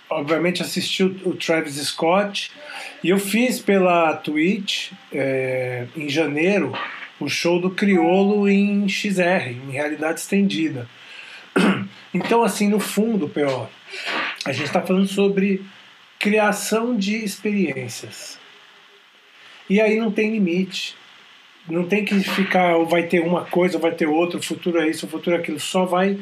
obviamente, 0.08 0.62
assisti 0.62 1.02
o, 1.02 1.16
o 1.24 1.34
Travis 1.34 1.76
Scott, 1.76 2.50
e 3.02 3.10
eu 3.10 3.18
fiz 3.18 3.60
pela 3.60 4.14
Twitch, 4.14 4.92
é, 5.12 5.86
em 5.96 6.08
janeiro, 6.08 6.72
o 7.18 7.28
show 7.28 7.60
do 7.60 7.70
Criolo 7.70 8.48
em 8.48 8.88
XR, 8.88 9.48
em 9.48 9.70
realidade 9.70 10.20
estendida. 10.20 10.88
Então, 12.14 12.42
assim, 12.42 12.66
no 12.66 12.80
fundo, 12.80 13.28
P.O., 13.28 13.68
a 14.46 14.50
gente 14.50 14.64
está 14.64 14.80
falando 14.80 15.06
sobre 15.06 15.62
criação 16.18 16.96
de 16.96 17.14
experiências. 17.22 18.38
E 19.68 19.82
aí 19.82 20.00
não 20.00 20.10
tem 20.10 20.30
limite. 20.30 20.96
Não 21.68 21.86
tem 21.86 22.06
que 22.06 22.18
ficar, 22.20 22.76
ou 22.76 22.86
vai 22.86 23.02
ter 23.02 23.20
uma 23.20 23.44
coisa, 23.44 23.76
ou 23.76 23.82
vai 23.82 23.90
ter 23.92 24.06
outra, 24.06 24.38
o 24.38 24.42
futuro 24.42 24.80
é 24.80 24.88
isso, 24.88 25.04
o 25.04 25.08
futuro 25.10 25.36
é 25.36 25.38
aquilo. 25.38 25.60
Só 25.60 25.84
vai 25.84 26.18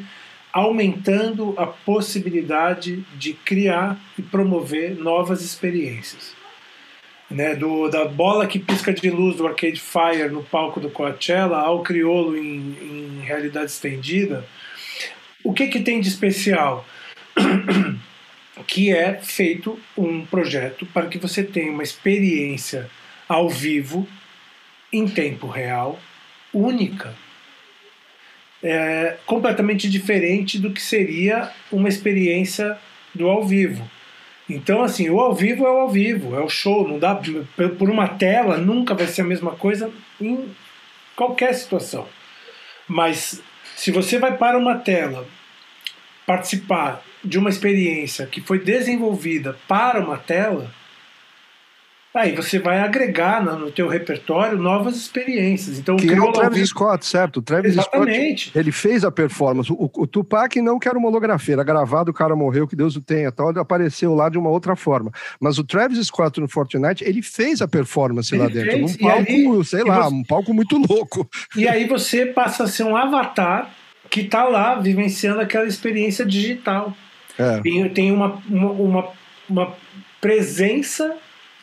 aumentando 0.55 1.53
a 1.57 1.67
possibilidade 1.67 3.05
de 3.17 3.33
criar 3.33 3.99
e 4.17 4.21
promover 4.21 4.95
novas 4.95 5.41
experiências. 5.41 6.33
Né, 7.29 7.55
do, 7.55 7.89
da 7.89 8.05
bola 8.05 8.47
que 8.47 8.59
pisca 8.59 8.93
de 8.93 9.09
luz 9.09 9.35
do 9.35 9.47
Arcade 9.47 9.81
Fire 9.81 10.29
no 10.29 10.43
palco 10.43 10.79
do 10.79 10.91
Coachella 10.91 11.57
ao 11.57 11.81
criolo 11.81 12.37
em, 12.37 12.77
em 12.81 13.21
realidade 13.21 13.71
estendida, 13.71 14.45
o 15.43 15.51
que, 15.51 15.67
que 15.67 15.81
tem 15.81 15.99
de 15.99 16.07
especial? 16.07 16.85
que 18.65 18.93
é 18.93 19.15
feito 19.15 19.77
um 19.97 20.25
projeto 20.25 20.85
para 20.85 21.07
que 21.07 21.17
você 21.17 21.43
tenha 21.43 21.71
uma 21.71 21.83
experiência 21.83 22.89
ao 23.27 23.49
vivo, 23.49 24.07
em 24.93 25.05
tempo 25.05 25.47
real, 25.47 25.99
única. 26.53 27.13
É, 28.67 29.17
completamente 29.27 29.87
diferente 29.87 30.57
do 30.57 30.71
que 30.71 30.81
seria 30.81 31.51
uma 31.71 31.87
experiência 31.87 32.75
do 33.13 33.29
ao 33.29 33.45
vivo. 33.45 33.87
Então, 34.49 34.81
assim, 34.81 35.07
o 35.07 35.19
ao 35.19 35.35
vivo 35.35 35.67
é 35.67 35.71
o 35.71 35.77
ao 35.77 35.89
vivo, 35.89 36.35
é 36.35 36.39
o 36.39 36.49
show, 36.49 36.87
não 36.87 36.97
dá 36.97 37.15
por 37.77 37.89
uma 37.91 38.07
tela, 38.07 38.57
nunca 38.57 38.95
vai 38.95 39.05
ser 39.05 39.21
a 39.21 39.25
mesma 39.25 39.51
coisa 39.51 39.91
em 40.19 40.49
qualquer 41.15 41.53
situação. 41.53 42.07
Mas 42.87 43.39
se 43.75 43.91
você 43.91 44.17
vai 44.17 44.35
para 44.35 44.57
uma 44.57 44.75
tela 44.79 45.27
participar 46.25 47.03
de 47.23 47.37
uma 47.37 47.49
experiência 47.49 48.25
que 48.25 48.41
foi 48.41 48.59
desenvolvida 48.59 49.57
para 49.67 49.99
uma 49.99 50.17
tela, 50.17 50.71
Aí 52.15 52.33
você 52.33 52.59
vai 52.59 52.79
agregar 52.79 53.43
no, 53.43 53.59
no 53.59 53.71
teu 53.71 53.89
repertório 53.89 54.57
novas 54.57 54.95
experiências. 54.95 55.77
Então, 55.77 55.97
que 55.97 56.09
é 56.09 56.21
o 56.21 56.31
Travis 56.31 56.69
Scott, 56.69 57.05
certo? 57.05 57.37
O 57.37 57.41
Travis 57.41 57.73
Exatamente. 57.73 58.43
Scott, 58.45 58.57
ele 58.57 58.71
fez 58.71 59.03
a 59.03 59.11
performance. 59.11 59.69
O, 59.69 59.91
o, 59.93 60.07
Tupac 60.07 60.61
não 60.61 60.79
quer 60.79 60.95
uma 60.95 61.09
holografia, 61.09 61.55
era 61.55 61.63
gravado, 61.63 62.11
o 62.11 62.13
cara 62.13 62.33
morreu, 62.33 62.69
que 62.69 62.75
Deus 62.75 62.95
o 62.95 63.01
tenha, 63.01 63.33
tal, 63.33 63.49
ele 63.49 63.59
apareceu 63.59 64.15
lá 64.15 64.29
de 64.29 64.37
uma 64.37 64.49
outra 64.49 64.77
forma. 64.77 65.11
Mas 65.41 65.59
o 65.59 65.63
Travis 65.65 66.07
Scott 66.07 66.39
no 66.39 66.47
Fortnite, 66.47 67.03
ele 67.03 67.21
fez 67.21 67.61
a 67.61 67.67
performance 67.67 68.33
ele 68.33 68.43
lá 68.43 68.47
dentro, 68.47 68.71
fez, 68.71 68.97
num 68.97 68.97
palco, 68.97 69.29
aí, 69.29 69.65
sei 69.65 69.83
lá, 69.83 70.03
você, 70.03 70.15
um 70.15 70.23
palco 70.23 70.53
muito 70.53 70.77
louco. 70.77 71.29
E 71.53 71.67
aí 71.67 71.85
você 71.85 72.27
passa 72.27 72.63
a 72.63 72.67
ser 72.67 72.83
um 72.83 72.95
avatar 72.95 73.71
que 74.09 74.21
está 74.21 74.45
lá 74.45 74.75
vivenciando 74.75 75.41
aquela 75.41 75.67
experiência 75.67 76.25
digital. 76.25 76.95
É. 77.37 77.59
Tem, 77.59 77.89
tem 77.89 78.11
uma, 78.13 78.41
uma, 78.49 78.71
uma, 78.71 79.07
uma 79.49 79.73
presença 80.21 81.13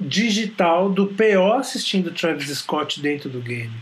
digital 0.02 0.90
do 0.90 1.06
PO 1.06 1.52
assistindo 1.54 2.12
Travis 2.12 2.48
Scott 2.58 3.00
dentro 3.00 3.28
do 3.28 3.40
game. 3.40 3.72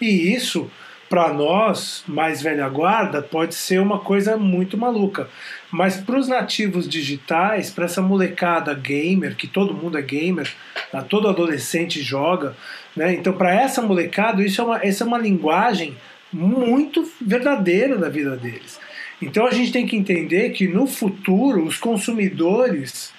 E 0.00 0.32
isso, 0.32 0.70
para 1.08 1.32
nós, 1.32 2.04
mais 2.06 2.40
velha 2.40 2.68
guarda, 2.68 3.20
pode 3.20 3.54
ser 3.54 3.80
uma 3.80 3.98
coisa 3.98 4.36
muito 4.36 4.78
maluca. 4.78 5.28
Mas 5.70 5.96
para 5.96 6.18
os 6.18 6.28
nativos 6.28 6.88
digitais, 6.88 7.70
para 7.70 7.84
essa 7.84 8.00
molecada 8.00 8.74
gamer, 8.74 9.36
que 9.36 9.46
todo 9.46 9.74
mundo 9.74 9.98
é 9.98 10.02
gamer, 10.02 10.52
tá? 10.90 11.02
todo 11.02 11.28
adolescente 11.28 12.00
joga, 12.00 12.56
né? 12.96 13.14
então 13.14 13.32
para 13.32 13.54
essa 13.54 13.82
molecada, 13.82 14.42
isso 14.42 14.60
é 14.60 14.64
uma, 14.64 14.84
essa 14.84 15.04
é 15.04 15.06
uma 15.06 15.18
linguagem 15.18 15.96
muito 16.32 17.10
verdadeira 17.20 17.96
da 17.96 18.08
vida 18.08 18.36
deles. 18.36 18.78
Então 19.20 19.46
a 19.46 19.50
gente 19.50 19.72
tem 19.72 19.86
que 19.86 19.96
entender 19.96 20.50
que 20.50 20.66
no 20.66 20.86
futuro 20.86 21.64
os 21.64 21.76
consumidores 21.76 23.12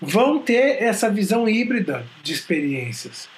vão 0.00 0.38
ter 0.38 0.82
essa 0.82 1.10
visão 1.10 1.48
híbrida 1.48 2.04
de 2.22 2.32
experiências. 2.32 3.28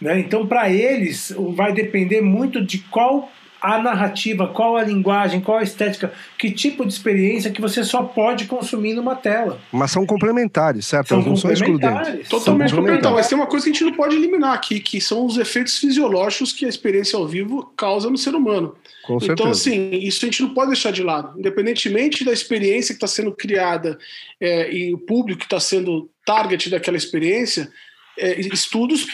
Né? 0.00 0.18
Então, 0.18 0.46
para 0.46 0.70
eles, 0.70 1.34
vai 1.54 1.72
depender 1.72 2.20
muito 2.20 2.64
de 2.64 2.78
qual 2.78 3.32
a 3.64 3.80
narrativa, 3.80 4.46
qual 4.48 4.76
a 4.76 4.82
linguagem, 4.82 5.40
qual 5.40 5.56
a 5.56 5.62
estética, 5.62 6.12
que 6.38 6.50
tipo 6.50 6.84
de 6.84 6.92
experiência 6.92 7.50
que 7.50 7.62
você 7.62 7.82
só 7.82 8.02
pode 8.02 8.44
consumir 8.44 8.92
numa 8.92 9.16
tela. 9.16 9.58
Mas 9.72 9.90
são 9.90 10.04
complementares, 10.04 10.84
certo? 10.84 11.08
São 11.08 11.22
não 11.22 11.34
são 11.34 11.50
excludentes. 11.50 12.28
Totalmente 12.28 12.74
complementares. 12.74 13.16
Mas 13.16 13.28
tem 13.28 13.38
uma 13.38 13.46
coisa 13.46 13.64
que 13.64 13.70
a 13.70 13.72
gente 13.72 13.84
não 13.84 13.94
pode 13.94 14.16
eliminar 14.16 14.52
aqui, 14.52 14.80
que 14.80 15.00
são 15.00 15.24
os 15.24 15.38
efeitos 15.38 15.78
fisiológicos 15.78 16.52
que 16.52 16.66
a 16.66 16.68
experiência 16.68 17.18
ao 17.18 17.26
vivo 17.26 17.72
causa 17.74 18.10
no 18.10 18.18
ser 18.18 18.34
humano. 18.34 18.76
Com 19.06 19.18
então, 19.22 19.50
assim, 19.50 19.90
isso 19.92 20.22
a 20.24 20.28
gente 20.28 20.42
não 20.42 20.52
pode 20.52 20.72
deixar 20.72 20.90
de 20.90 21.02
lado. 21.02 21.38
Independentemente 21.38 22.22
da 22.22 22.32
experiência 22.32 22.94
que 22.94 22.98
está 22.98 23.06
sendo 23.06 23.32
criada 23.32 23.96
é, 24.38 24.70
e 24.70 24.92
o 24.92 24.98
público 24.98 25.40
que 25.40 25.46
está 25.46 25.58
sendo 25.58 26.10
target 26.26 26.68
daquela 26.68 26.98
experiência, 26.98 27.70
é, 28.18 28.40
estudos 28.40 29.06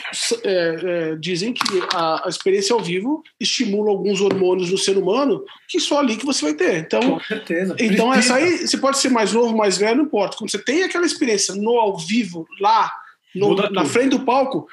é, 0.45 0.51
é, 0.53 1.17
dizem 1.17 1.53
que 1.53 1.63
a, 1.95 2.27
a, 2.27 2.29
experiência 2.29 2.75
ao 2.75 2.81
vivo 2.81 3.23
estimula 3.39 3.91
alguns 3.91 4.21
hormônios 4.21 4.71
no 4.71 4.79
ser 4.79 4.99
humano 4.99 5.45
que 5.69 5.81
só 5.81 6.01
ali 6.01 6.17
que 6.17 6.27
você 6.27 6.45
vai 6.45 6.55
ter. 6.55 6.79
Então, 6.79 7.01
Com 7.01 7.21
certeza. 7.21 7.77
Então, 7.79 8.13
essa 8.13 8.35
aí, 8.35 8.59
você 8.59 8.77
pode 8.77 8.99
ser 8.99 9.09
mais 9.09 9.33
novo, 9.33 9.57
mais 9.57 9.79
velho, 9.79 9.99
não 9.99 10.05
importa. 10.05 10.37
Quando 10.37 10.51
você 10.51 10.59
tem 10.59 10.83
aquela 10.83 11.07
experiência 11.07 11.55
no 11.55 11.79
ao 11.79 11.97
vivo, 11.97 12.47
lá, 12.61 12.93
no, 13.35 13.55
na 13.71 13.85
frente 13.85 14.11
do 14.11 14.21
palco, 14.21 14.67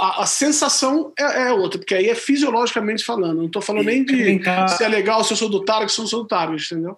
a, 0.00 0.22
a, 0.22 0.26
sensação 0.26 1.12
é, 1.18 1.48
é, 1.48 1.52
outra, 1.52 1.78
porque 1.78 1.94
aí 1.94 2.08
é 2.08 2.14
fisiologicamente 2.14 3.04
falando. 3.04 3.38
Não 3.38 3.46
estou 3.46 3.62
falando 3.62 3.86
nem 3.86 4.04
de 4.04 4.40
se 4.76 4.84
é 4.84 4.88
legal 4.88 5.22
se 5.22 5.32
eu 5.32 5.36
sou 5.36 5.48
do 5.48 5.64
Target, 5.64 5.92
se 5.92 6.00
eu 6.00 6.02
não 6.02 6.08
sou 6.08 6.22
do 6.22 6.28
Target, 6.28 6.74
entendeu? 6.74 6.96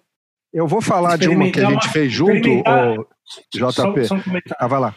Eu 0.53 0.65
vou 0.65 0.81
falar 0.81 1.17
de 1.17 1.27
uma 1.27 1.51
que 1.51 1.59
a 1.59 1.69
gente 1.69 1.89
fez 1.89 2.11
junto, 2.11 2.49
o 2.49 3.07
JP. 3.53 3.69
Só, 3.69 3.71
só 3.71 4.15
um 4.15 4.21
ah, 4.59 4.67
vai 4.67 4.79
lá 4.79 4.95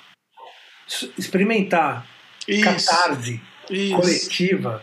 experimentar 1.17 2.07
Isso. 2.47 2.65
catarse 2.65 3.41
Isso. 3.71 3.95
coletiva 3.95 4.83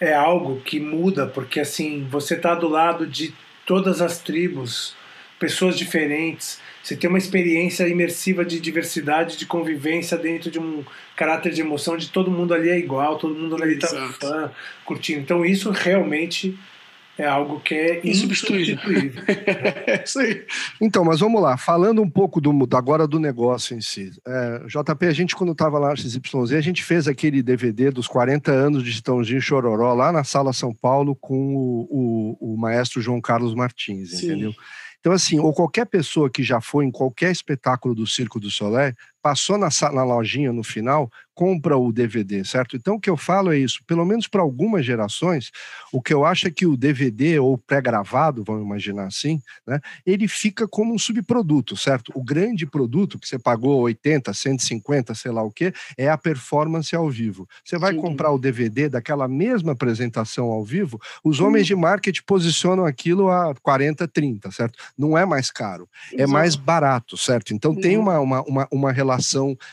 é 0.00 0.14
algo 0.14 0.60
que 0.60 0.78
muda, 0.78 1.26
porque 1.26 1.60
assim, 1.60 2.06
você 2.08 2.34
está 2.34 2.54
do 2.54 2.68
lado 2.68 3.06
de 3.06 3.34
todas 3.66 4.00
as 4.00 4.18
tribos, 4.18 4.94
pessoas 5.38 5.76
diferentes, 5.76 6.60
você 6.82 6.96
tem 6.96 7.10
uma 7.10 7.18
experiência 7.18 7.86
imersiva 7.86 8.44
de 8.44 8.60
diversidade, 8.60 9.36
de 9.36 9.44
convivência 9.44 10.16
dentro 10.16 10.50
de 10.50 10.58
um 10.58 10.84
caráter 11.14 11.52
de 11.52 11.60
emoção 11.60 11.96
de 11.96 12.08
todo 12.08 12.30
mundo 12.30 12.54
ali 12.54 12.70
é 12.70 12.78
igual, 12.78 13.18
todo 13.18 13.34
mundo 13.34 13.62
ali 13.62 13.74
está 13.74 14.52
curtindo. 14.84 15.20
Então 15.20 15.44
isso 15.44 15.70
realmente 15.70 16.58
é 17.18 17.26
algo 17.26 17.60
que 17.60 17.74
é 17.74 18.00
insubstituível. 18.06 18.78
é 19.86 20.02
isso 20.04 20.20
aí. 20.20 20.44
Então, 20.80 21.04
mas 21.04 21.20
vamos 21.20 21.42
lá, 21.42 21.56
falando 21.56 22.00
um 22.00 22.08
pouco 22.08 22.40
do, 22.40 22.50
agora 22.76 23.06
do 23.06 23.18
negócio 23.18 23.76
em 23.76 23.80
si. 23.80 24.12
É, 24.26 24.62
JP, 24.66 25.06
a 25.06 25.12
gente 25.12 25.34
quando 25.34 25.52
estava 25.52 25.78
lá 25.78 25.90
no 25.90 25.96
XYZ, 25.96 26.52
a 26.52 26.60
gente 26.60 26.84
fez 26.84 27.08
aquele 27.08 27.42
DVD 27.42 27.90
dos 27.90 28.06
40 28.06 28.52
anos 28.52 28.84
de 28.84 28.92
Chitãozinho 28.92 29.40
Chororó 29.40 29.92
lá 29.94 30.12
na 30.12 30.22
Sala 30.22 30.52
São 30.52 30.72
Paulo 30.72 31.16
com 31.16 31.56
o, 31.56 32.36
o, 32.40 32.54
o 32.54 32.56
maestro 32.56 33.02
João 33.02 33.20
Carlos 33.20 33.54
Martins, 33.54 34.10
Sim. 34.10 34.26
entendeu? 34.26 34.54
Então, 35.00 35.12
assim, 35.12 35.38
ou 35.38 35.52
qualquer 35.52 35.86
pessoa 35.86 36.28
que 36.28 36.42
já 36.42 36.60
foi 36.60 36.84
em 36.84 36.90
qualquer 36.90 37.30
espetáculo 37.30 37.94
do 37.94 38.06
Circo 38.06 38.40
do 38.40 38.50
Soleil, 38.50 38.94
passou 39.22 39.58
na, 39.58 39.68
na 39.92 40.04
lojinha 40.04 40.52
no 40.52 40.62
final, 40.62 41.10
compra 41.38 41.76
o 41.78 41.92
DVD, 41.92 42.44
certo? 42.44 42.76
Então 42.76 42.96
o 42.96 43.00
que 43.00 43.08
eu 43.08 43.16
falo 43.16 43.52
é 43.52 43.58
isso, 43.58 43.78
pelo 43.86 44.04
menos 44.04 44.26
para 44.26 44.42
algumas 44.42 44.84
gerações, 44.84 45.52
o 45.92 46.02
que 46.02 46.12
eu 46.12 46.24
acho 46.24 46.48
é 46.48 46.50
que 46.50 46.66
o 46.66 46.76
DVD 46.76 47.38
ou 47.38 47.56
pré-gravado, 47.56 48.42
vamos 48.44 48.64
imaginar 48.64 49.06
assim, 49.06 49.40
né, 49.64 49.78
ele 50.04 50.26
fica 50.26 50.66
como 50.66 50.92
um 50.92 50.98
subproduto, 50.98 51.76
certo? 51.76 52.10
O 52.16 52.24
grande 52.24 52.66
produto 52.66 53.20
que 53.20 53.28
você 53.28 53.38
pagou 53.38 53.82
80, 53.82 54.34
150, 54.34 55.14
sei 55.14 55.30
lá 55.30 55.42
o 55.44 55.52
que, 55.52 55.72
é 55.96 56.08
a 56.08 56.18
performance 56.18 56.96
ao 56.96 57.08
vivo. 57.08 57.46
Você 57.64 57.78
vai 57.78 57.92
Sim. 57.92 58.00
comprar 58.00 58.32
o 58.32 58.38
DVD 58.38 58.88
daquela 58.88 59.28
mesma 59.28 59.72
apresentação 59.72 60.46
ao 60.46 60.64
vivo, 60.64 61.00
os 61.22 61.38
homens 61.38 61.68
de 61.68 61.76
marketing 61.76 62.22
posicionam 62.26 62.84
aquilo 62.84 63.30
a 63.30 63.54
40, 63.62 64.08
30, 64.08 64.50
certo? 64.50 64.76
Não 64.98 65.16
é 65.16 65.24
mais 65.24 65.52
caro, 65.52 65.88
é 66.12 66.16
Exato. 66.16 66.32
mais 66.32 66.56
barato, 66.56 67.16
certo? 67.16 67.54
Então 67.54 67.76
tem 67.76 67.96
uhum. 67.96 68.02
uma, 68.02 68.18
uma, 68.18 68.42
uma, 68.42 68.68
uma 68.72 68.92
relação 68.92 69.07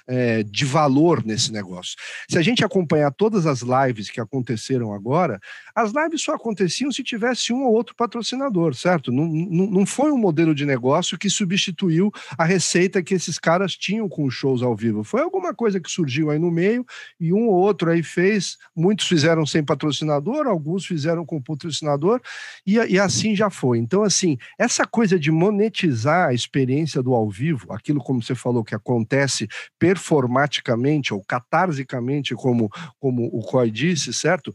é, 0.08 0.44
de 0.44 0.66
valor 0.66 1.26
nesse 1.26 1.52
negócio. 1.52 1.96
Se 2.30 2.38
a 2.38 2.42
gente 2.42 2.64
acompanhar 2.64 3.12
todas 3.12 3.46
as 3.46 3.62
lives 3.62 4.10
que 4.10 4.22
aconteceram 4.22 4.94
agora, 4.94 5.40
as 5.76 5.92
lives 5.92 6.22
só 6.22 6.34
aconteciam 6.34 6.92
se 6.92 7.04
tivesse 7.04 7.52
um 7.52 7.64
ou 7.64 7.74
outro 7.74 7.96
patrocinador, 7.96 8.74
certo? 8.76 9.12
Não, 9.12 9.26
não, 9.26 9.68
não 9.68 9.86
foi 9.86 10.12
um 10.12 10.18
modelo 10.18 10.56
de 10.56 10.66
negócio 10.66 11.18
que 11.18 11.30
substituiu 11.30 12.12
a 12.38 12.46
receita 12.46 13.04
que 13.04 13.14
esses 13.14 13.38
caras 13.38 13.76
tinham 13.76 14.08
com 14.08 14.26
os 14.26 14.34
shows 14.34 14.62
ao 14.62 14.76
vivo. 14.76 15.04
Foi 15.04 15.22
alguma 15.22 15.54
coisa 15.54 15.80
que 15.80 15.90
surgiu 15.90 16.30
aí 16.30 16.40
no 16.40 16.52
meio 16.52 16.86
e 17.20 17.34
um 17.34 17.48
ou 17.48 17.56
outro 17.56 17.92
aí 17.92 18.02
fez. 18.02 18.58
Muitos 18.76 19.08
fizeram 19.08 19.46
sem 19.46 19.64
patrocinador, 19.64 20.48
alguns 20.48 20.86
fizeram 20.86 21.26
com 21.26 21.42
patrocinador 21.42 22.22
e, 22.66 22.76
e 22.76 23.00
assim 23.00 23.36
já 23.36 23.50
foi. 23.50 23.78
Então, 23.80 24.04
assim, 24.04 24.38
essa 24.58 24.86
coisa 24.86 25.20
de 25.20 25.32
monetizar 25.32 26.30
a 26.30 26.34
experiência 26.34 27.02
do 27.02 27.14
ao 27.14 27.30
vivo, 27.30 27.72
aquilo 27.74 28.00
como 28.00 28.22
você 28.22 28.36
falou 28.36 28.64
que 28.64 28.76
acontece 29.26 29.48
performaticamente 29.80 31.14
ou 31.14 31.24
catarsicamente, 31.26 32.36
como, 32.36 32.70
como 33.00 33.26
o 33.26 33.42
Coy 33.42 33.70
disse, 33.70 34.14
certo? 34.14 34.54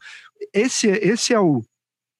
Esse, 0.52 0.88
esse 0.88 1.34
é 1.34 1.40
o, 1.40 1.62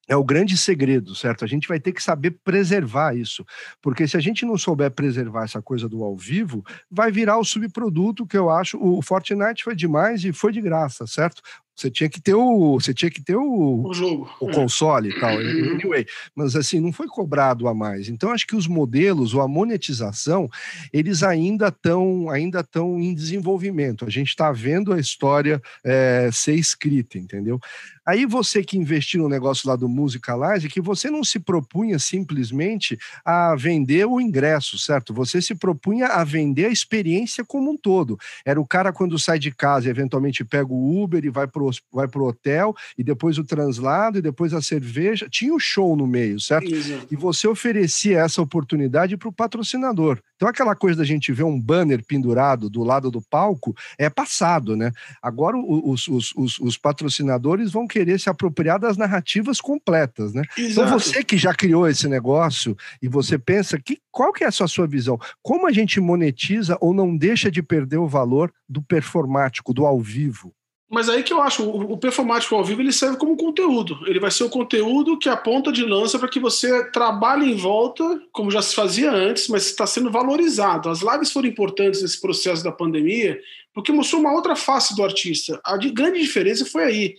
é 0.09 0.17
o 0.17 0.25
grande 0.25 0.57
segredo, 0.57 1.15
certo? 1.15 1.45
A 1.45 1.49
gente 1.49 1.69
vai 1.69 1.81
ter 1.81 1.93
que 1.93 2.03
saber 2.03 2.37
preservar 2.45 3.17
isso, 3.17 3.45
porque 3.81 4.07
se 4.07 4.17
a 4.17 4.21
gente 4.21 4.45
não 4.45 4.59
souber 4.59 4.91
preservar 4.91 5.45
essa 5.45 5.63
coisa 5.63 5.89
do 5.89 6.03
ao 6.03 6.17
vivo, 6.17 6.63
vai 6.91 7.11
virar 7.11 7.39
o 7.39 7.45
subproduto 7.45 8.27
que 8.27 8.37
eu 8.37 8.51
acho. 8.51 8.79
O 8.81 9.01
Fortnite 9.01 9.65
foi 9.65 9.75
demais 9.75 10.25
e 10.25 10.33
foi 10.33 10.53
de 10.53 10.61
graça, 10.61 11.07
certo? 11.07 11.41
Você 11.75 11.91
tinha 11.91 12.11
que 12.11 12.21
ter 12.21 12.35
o, 12.35 12.79
você 12.79 12.93
tinha 12.93 13.11
que 13.11 13.23
ter 13.23 13.37
o, 13.37 13.87
o 13.87 13.95
jogo, 13.95 14.31
o 14.39 14.51
console 14.51 15.11
e 15.11 15.21
tal. 15.21 15.35
Uhum. 15.35 15.75
Anyway, 15.75 16.07
mas 16.35 16.55
assim 16.55 16.79
não 16.79 16.93
foi 16.93 17.07
cobrado 17.07 17.67
a 17.67 17.75
mais. 17.75 18.09
Então 18.09 18.31
acho 18.31 18.47
que 18.47 18.55
os 18.55 18.67
modelos 18.67 19.33
ou 19.33 19.41
a 19.41 19.49
monetização 19.49 20.49
eles 20.93 21.23
ainda 21.23 21.69
estão 21.69 22.29
ainda 22.29 22.61
estão 22.61 23.01
em 23.01 23.15
desenvolvimento. 23.15 24.05
A 24.05 24.11
gente 24.11 24.29
está 24.29 24.53
vendo 24.53 24.93
a 24.93 25.01
história 25.01 25.61
é, 25.85 26.29
ser 26.33 26.55
escrita, 26.55 27.19
entendeu? 27.19 27.59
Aí 28.07 28.27
você 28.27 28.65
que 28.65 28.77
investiu 28.77 29.23
no 29.23 29.29
negócio 29.29 29.69
lá 29.69 29.77
do 29.77 29.89
Musicalize, 29.89 30.69
que 30.69 30.81
você 30.81 31.09
não 31.11 31.23
se 31.23 31.39
propunha 31.39 31.99
simplesmente 31.99 32.99
a 33.25 33.55
vender 33.55 34.05
o 34.05 34.21
ingresso, 34.21 34.79
certo? 34.79 35.15
Você 35.15 35.41
se 35.41 35.55
propunha 35.55 36.09
a 36.09 36.25
vender 36.25 36.67
a 36.67 36.71
experiência 36.71 37.45
como 37.45 37.71
um 37.71 37.77
todo. 37.77 38.19
Era 38.45 38.61
o 38.61 38.67
cara 38.67 38.93
quando 38.93 39.19
sai 39.19 39.39
de 39.39 39.53
casa 39.53 39.89
eventualmente 39.89 40.45
pega 40.45 40.73
o 40.73 41.03
Uber 41.03 41.25
e 41.25 41.31
vai 41.31 41.47
pro, 41.47 41.70
vai 41.93 42.09
pro 42.09 42.25
hotel, 42.25 42.75
e 42.97 43.05
depois 43.05 43.39
o 43.39 43.45
translado, 43.45 44.19
e 44.19 44.23
depois 44.23 44.53
a 44.55 44.63
cerveja. 44.63 45.29
Tinha 45.31 45.55
o 45.55 45.61
show 45.61 45.97
no 45.97 46.07
meio, 46.07 46.41
certo? 46.41 46.73
Isso. 46.73 47.07
E 47.11 47.17
você 47.17 47.47
oferecia 47.47 48.21
essa 48.21 48.41
oportunidade 48.41 49.17
para 49.17 49.29
o 49.29 49.33
patrocinador. 49.33 50.19
Então, 50.37 50.49
aquela 50.49 50.75
coisa 50.75 50.99
da 50.99 51.05
gente 51.05 51.33
ver 51.33 51.45
um 51.45 51.61
banner 51.61 52.03
pendurado 52.05 52.71
do 52.71 52.83
lado 52.83 53.11
do 53.11 53.21
palco 53.21 53.75
é 53.99 54.09
passado, 54.09 54.75
né? 54.75 54.91
Agora, 55.23 55.57
os, 55.57 56.09
os, 56.09 56.33
os, 56.35 56.59
os 56.59 56.77
patrocinadores 56.79 57.71
vão 57.71 57.87
querer 57.87 58.19
se 58.19 58.31
apropriar 58.31 58.79
das 58.79 58.97
narrativas 58.97 59.61
completas, 59.61 60.33
né? 60.33 60.43
Então, 60.53 60.65
Exato. 60.65 60.89
Então, 60.89 60.99
você 60.99 61.23
que 61.23 61.37
já 61.37 61.55
criou 61.55 61.87
esse 61.87 62.09
negócio 62.09 62.77
e 63.03 63.09
você 63.09 63.39
pensa, 63.39 63.79
que, 63.79 63.99
qual 64.11 64.33
que 64.33 64.45
é 64.45 64.47
a 64.47 64.51
sua, 64.51 64.67
sua 64.67 64.87
visão? 64.87 65.19
Como 65.43 65.67
a 65.67 65.73
gente 65.73 66.01
monetiza 66.01 66.77
ou 66.81 66.95
não 66.95 67.17
deixa 67.17 67.51
de 67.51 67.63
perder 67.63 67.99
o 67.99 68.09
valor 68.09 68.53
do 68.69 68.83
performático, 68.83 69.75
do 69.75 69.85
ao 69.85 70.01
vivo? 70.01 70.55
Mas 70.91 71.09
aí 71.09 71.23
que 71.23 71.33
eu 71.33 71.41
acho, 71.41 71.63
o, 71.63 71.97
performático 71.97 72.53
ao 72.57 72.65
vivo 72.65 72.83
ele 72.83 72.93
serve 72.93 73.17
como 73.17 73.37
conteúdo. 73.37 74.01
Ele 74.09 74.19
vai 74.19 74.31
ser 74.31 74.43
o 74.43 74.51
conteúdo 74.51 75.17
que 75.17 75.29
é 75.29 75.33
a 75.33 75.37
ponta 75.37 75.71
de 75.71 75.85
lança 75.85 76.19
para 76.19 76.29
que 76.29 76.41
você 76.41 76.91
trabalhe 76.91 77.49
em 77.49 77.55
volta, 77.55 78.21
como 78.33 78.51
já 78.51 78.61
se 78.61 78.75
fazia 78.75 79.13
antes, 79.13 79.47
mas 79.47 79.67
está 79.67 79.87
sendo 79.87 80.11
valorizado. 80.11 80.89
As 80.89 81.01
lives 81.01 81.31
foram 81.31 81.49
importantes 81.49 82.03
nesse 82.03 82.21
processo 82.21 82.65
da 82.65 82.73
pandemia, 82.73 83.41
porque 83.73 83.93
mostrou 83.93 84.21
uma 84.21 84.33
outra 84.33 84.57
face 84.57 84.97
do 84.97 85.05
artista. 85.05 85.61
A 85.65 85.77
de, 85.77 85.91
grande 85.91 86.21
diferença 86.21 86.67
foi 86.67 86.83
aí. 86.83 87.15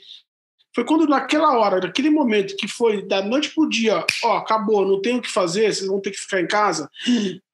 Foi 0.76 0.84
quando 0.84 1.08
naquela 1.08 1.58
hora, 1.58 1.80
naquele 1.80 2.10
momento 2.10 2.58
que 2.58 2.68
foi 2.68 3.02
da 3.08 3.22
noite 3.22 3.52
pro 3.56 3.70
dia, 3.70 4.06
ó, 4.26 4.38
acabou, 4.38 4.86
não 4.86 5.02
tem 5.02 5.18
o 5.18 5.22
que 5.22 5.32
fazer, 5.32 5.74
vocês 5.74 5.88
vão 5.88 6.02
ter 6.02 6.12
que 6.12 6.18
ficar 6.18 6.42
em 6.42 6.48
casa. 6.48 6.90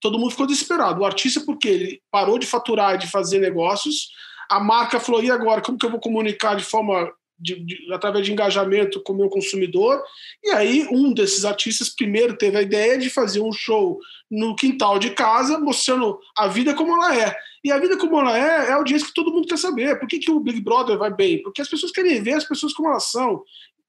Todo 0.02 0.18
mundo 0.18 0.32
ficou 0.32 0.48
desesperado. 0.48 1.02
O 1.02 1.06
artista, 1.06 1.42
porque 1.42 1.68
ele 1.68 2.02
parou 2.10 2.40
de 2.40 2.48
faturar 2.48 2.96
e 2.96 2.98
de 2.98 3.08
fazer 3.08 3.38
negócios, 3.38 4.10
a 4.50 4.60
marca 4.60 5.00
falou: 5.00 5.24
e 5.24 5.32
agora? 5.32 5.62
Como 5.62 5.78
que 5.78 5.86
eu 5.86 5.92
vou 5.92 6.00
comunicar 6.00 6.56
de 6.56 6.64
forma. 6.64 7.12
De, 7.40 7.54
de, 7.64 7.94
através 7.94 8.26
de 8.26 8.32
engajamento 8.32 9.00
com 9.04 9.14
o 9.14 9.18
meu 9.18 9.30
consumidor. 9.30 10.02
E 10.44 10.50
aí, 10.50 10.88
um 10.90 11.14
desses 11.14 11.46
artistas 11.46 11.88
primeiro 11.88 12.36
teve 12.36 12.58
a 12.58 12.64
ideia 12.64 12.98
de 12.98 13.12
fazer 13.12 13.42
um 13.42 13.54
show 13.54 14.00
no 14.32 14.56
quintal 14.56 14.98
de 14.98 15.12
casa, 15.12 15.60
mostrando 15.60 16.18
a 16.36 16.48
vida 16.48 16.74
como 16.74 16.96
ela 16.96 17.16
é. 17.16 17.36
E 17.64 17.72
a 17.72 17.78
vida 17.78 17.96
como 17.96 18.20
ela 18.20 18.36
é 18.36 18.70
é 18.70 18.72
a 18.72 18.78
audiência 18.78 19.08
que 19.08 19.14
todo 19.14 19.32
mundo 19.32 19.48
quer 19.48 19.60
saber. 19.60 20.00
Por 20.00 20.08
que, 20.08 20.18
que 20.18 20.32
o 20.32 20.40
Big 20.40 20.60
Brother 20.62 20.98
vai 20.98 21.14
bem? 21.14 21.44
Porque 21.44 21.62
as 21.62 21.70
pessoas 21.70 21.92
querem 21.92 22.20
ver 22.24 22.34
as 22.34 22.44
pessoas 22.44 22.74
como 22.74 22.90
elas 22.90 23.12
são 23.12 23.44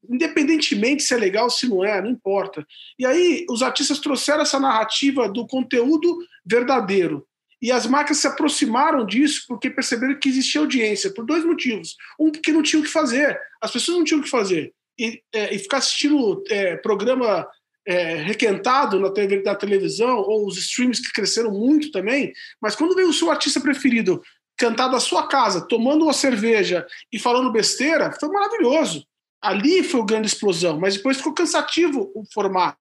independentemente 0.09 1.03
se 1.03 1.15
é 1.15 1.17
legal 1.17 1.45
ou 1.45 1.51
se 1.51 1.69
não 1.69 1.85
é, 1.85 2.01
não 2.01 2.11
importa. 2.11 2.67
E 2.99 3.07
aí 3.07 3.47
os 3.49 3.63
artistas 3.63 3.99
trouxeram 3.99 4.43
essa 4.43 4.61
narrativa 4.61 5.29
do 5.29 5.47
conteúdo 5.47 6.19
verdadeiro. 6.45 7.27
E 7.61 7.73
as 7.73 7.87
marcas 7.87 8.19
se 8.19 8.27
aproximaram 8.27 9.05
disso 9.05 9.45
porque 9.49 9.69
perceberam 9.69 10.19
que 10.19 10.29
existia 10.29 10.61
audiência, 10.61 11.13
por 11.13 11.25
dois 11.25 11.45
motivos. 11.45 11.97
Um, 12.19 12.31
porque 12.31 12.53
não 12.53 12.63
tinham 12.63 12.83
o 12.83 12.85
que 12.85 12.91
fazer, 12.91 13.39
as 13.61 13.71
pessoas 13.71 13.99
não 13.99 14.05
tinham 14.05 14.21
o 14.21 14.23
que 14.23 14.31
fazer. 14.31 14.73
E, 14.99 15.23
é, 15.33 15.55
e 15.55 15.59
ficar 15.59 15.79
assistindo 15.79 16.43
é, 16.49 16.77
programa 16.77 17.49
é, 17.87 18.17
requentado 18.17 19.01
na, 19.01 19.11
TV, 19.11 19.43
na 19.43 19.55
televisão, 19.55 20.19
ou 20.19 20.47
os 20.47 20.57
streams 20.59 21.01
que 21.01 21.13
cresceram 21.13 21.51
muito 21.51 21.91
também, 21.91 22.33
mas 22.61 22.75
quando 22.77 22.95
vem 22.95 23.07
o 23.07 23.13
seu 23.13 23.31
artista 23.31 23.61
preferido 23.61 24.23
cantar 24.57 24.89
da 24.89 24.99
sua 24.99 25.29
casa, 25.29 25.67
tomando 25.67 26.05
uma 26.05 26.13
cerveja 26.13 26.87
e 27.13 27.19
falando 27.19 27.53
besteira, 27.53 28.13
foi 28.19 28.29
maravilhoso. 28.29 29.07
Ali 29.41 29.85
foi 29.85 30.01
a 30.01 30.05
grande 30.05 30.27
explosão, 30.27 30.79
mas 30.81 30.97
depois 30.97 31.17
ficou 31.17 31.33
cansativo 31.33 32.11
o 32.15 32.25
formato 32.35 32.79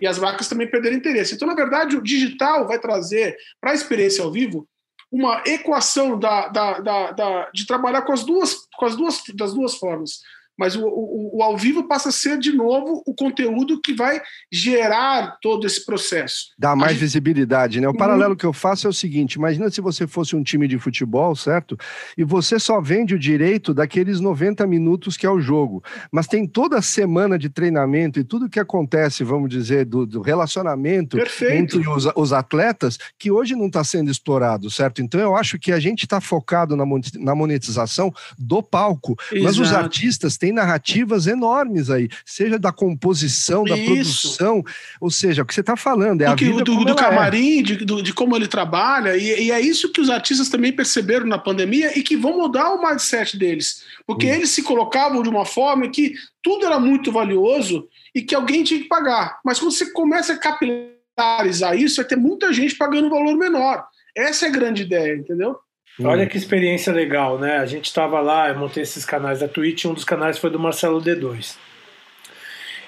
e 0.00 0.06
as 0.06 0.18
marcas 0.18 0.48
também 0.48 0.70
perderam 0.70 0.96
interesse. 0.96 1.34
Então, 1.34 1.46
na 1.46 1.54
verdade, 1.54 1.96
o 1.96 2.02
digital 2.02 2.66
vai 2.66 2.78
trazer 2.78 3.36
para 3.60 3.72
a 3.72 3.74
experiência 3.74 4.24
ao 4.24 4.32
vivo 4.32 4.68
uma 5.10 5.42
equação 5.46 6.18
da, 6.18 6.48
da, 6.48 6.80
da, 6.80 7.10
da, 7.12 7.50
de 7.54 7.66
trabalhar 7.66 8.02
com 8.02 8.12
as 8.12 8.24
duas, 8.24 8.66
com 8.76 8.84
as 8.84 8.96
duas, 8.96 9.22
das 9.34 9.54
duas 9.54 9.76
formas. 9.76 10.20
Mas 10.56 10.76
o, 10.76 10.84
o, 10.86 11.38
o, 11.38 11.42
ao 11.42 11.56
vivo 11.56 11.88
passa 11.88 12.08
a 12.10 12.12
ser, 12.12 12.38
de 12.38 12.52
novo, 12.52 13.02
o 13.06 13.14
conteúdo 13.14 13.80
que 13.80 13.92
vai 13.92 14.20
gerar 14.52 15.38
todo 15.42 15.66
esse 15.66 15.84
processo. 15.84 16.46
Dá 16.58 16.76
mais 16.76 16.92
gente... 16.92 17.00
visibilidade, 17.00 17.80
né? 17.80 17.88
O 17.88 17.90
uhum. 17.90 17.96
paralelo 17.96 18.36
que 18.36 18.46
eu 18.46 18.52
faço 18.52 18.86
é 18.86 18.90
o 18.90 18.92
seguinte: 18.92 19.34
imagina 19.34 19.70
se 19.70 19.80
você 19.80 20.06
fosse 20.06 20.36
um 20.36 20.42
time 20.42 20.68
de 20.68 20.78
futebol, 20.78 21.34
certo? 21.34 21.76
E 22.16 22.24
você 22.24 22.58
só 22.58 22.80
vende 22.80 23.14
o 23.14 23.18
direito 23.18 23.74
daqueles 23.74 24.20
90 24.20 24.66
minutos 24.66 25.16
que 25.16 25.26
é 25.26 25.30
o 25.30 25.40
jogo. 25.40 25.82
Mas 26.10 26.26
tem 26.26 26.46
toda 26.46 26.78
a 26.78 26.82
semana 26.82 27.38
de 27.38 27.48
treinamento 27.48 28.20
e 28.20 28.24
tudo 28.24 28.48
que 28.48 28.60
acontece, 28.60 29.24
vamos 29.24 29.50
dizer, 29.50 29.84
do, 29.84 30.06
do 30.06 30.20
relacionamento 30.20 31.16
Perfeito. 31.16 31.78
entre 31.78 31.88
os, 31.88 32.06
os, 32.14 32.32
atletas, 32.32 32.98
que 33.18 33.30
hoje 33.30 33.54
não 33.54 33.66
está 33.66 33.82
sendo 33.82 34.10
explorado, 34.10 34.70
certo? 34.70 35.02
Então 35.02 35.20
eu 35.20 35.36
acho 35.36 35.58
que 35.58 35.72
a 35.72 35.80
gente 35.80 36.04
está 36.04 36.20
focado 36.20 36.76
na 36.76 37.34
monetização 37.34 38.12
do 38.38 38.62
palco, 38.62 39.16
Exato. 39.30 39.42
mas 39.42 39.58
os 39.58 39.72
artistas 39.72 40.36
tem 40.44 40.52
narrativas 40.52 41.26
enormes 41.26 41.88
aí, 41.88 42.06
seja 42.22 42.58
da 42.58 42.70
composição, 42.70 43.64
da 43.64 43.78
Isso. 43.78 43.86
produção, 43.86 44.62
ou 45.00 45.10
seja, 45.10 45.40
o 45.40 45.46
que 45.46 45.54
você 45.54 45.62
está 45.62 45.74
falando 45.74 46.20
é 46.20 46.26
do 46.26 46.32
a 46.32 46.34
vida 46.34 46.62
do, 46.62 46.84
do 46.84 46.92
é. 46.92 46.94
camarim, 46.94 47.60
é. 47.60 47.62
de, 47.62 47.76
do, 47.76 48.02
de 48.02 48.12
como 48.12 48.36
ele 48.36 48.46
trabalha, 48.46 49.16
e, 49.16 49.44
e, 49.44 49.50
é 49.50 49.58
isso 49.58 49.90
que 49.90 50.02
os 50.02 50.10
artistas 50.10 50.50
também 50.50 50.70
perceberam 50.70 51.24
na 51.24 51.38
pandemia 51.38 51.98
e 51.98 52.02
que 52.02 52.14
vão 52.14 52.36
mudar 52.36 52.74
o 52.74 52.86
mindset 52.86 53.38
deles, 53.38 53.84
porque 54.06 54.26
hum. 54.26 54.34
eles 54.34 54.50
se 54.50 54.62
colocavam 54.62 55.22
de 55.22 55.30
uma 55.30 55.46
forma 55.46 55.88
que 55.88 56.12
tudo 56.42 56.66
era 56.66 56.78
muito 56.78 57.10
valioso 57.10 57.88
e 58.14 58.20
que 58.20 58.34
alguém 58.34 58.62
tinha 58.62 58.80
que 58.80 58.88
pagar, 58.88 59.38
mas 59.42 59.58
quando 59.58 59.72
você 59.72 59.92
começa 59.92 60.34
a 60.34 60.38
capilarizar 60.38 61.74
isso, 61.74 61.96
vai 61.96 62.04
ter 62.04 62.16
muita 62.16 62.52
gente 62.52 62.76
pagando 62.76 63.06
um 63.06 63.10
valor 63.10 63.34
menor. 63.34 63.82
Essa 64.14 64.44
é 64.44 64.48
a 64.50 64.52
grande 64.52 64.82
ideia, 64.82 65.16
entendeu? 65.16 65.56
Olha 66.02 66.26
que 66.26 66.36
experiência 66.36 66.92
legal, 66.92 67.38
né? 67.38 67.58
A 67.58 67.66
gente 67.66 67.84
estava 67.84 68.20
lá, 68.20 68.48
eu 68.48 68.58
montei 68.58 68.82
esses 68.82 69.04
canais 69.04 69.40
da 69.40 69.48
Twitch, 69.48 69.84
um 69.84 69.94
dos 69.94 70.04
canais 70.04 70.38
foi 70.38 70.50
do 70.50 70.58
Marcelo 70.58 71.00
D2. 71.00 71.56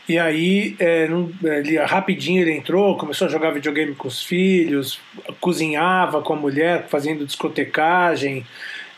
E 0.09 0.19
aí, 0.19 0.77
é, 0.79 1.09
ele, 1.43 1.79
rapidinho 1.79 2.41
ele 2.43 2.53
entrou, 2.53 2.97
começou 2.97 3.27
a 3.27 3.31
jogar 3.31 3.51
videogame 3.51 3.95
com 3.95 4.09
os 4.09 4.23
filhos, 4.23 5.01
cozinhava 5.41 6.21
com 6.21 6.33
a 6.33 6.37
mulher, 6.37 6.87
fazendo 6.89 7.27
discotecagem, 7.27 8.45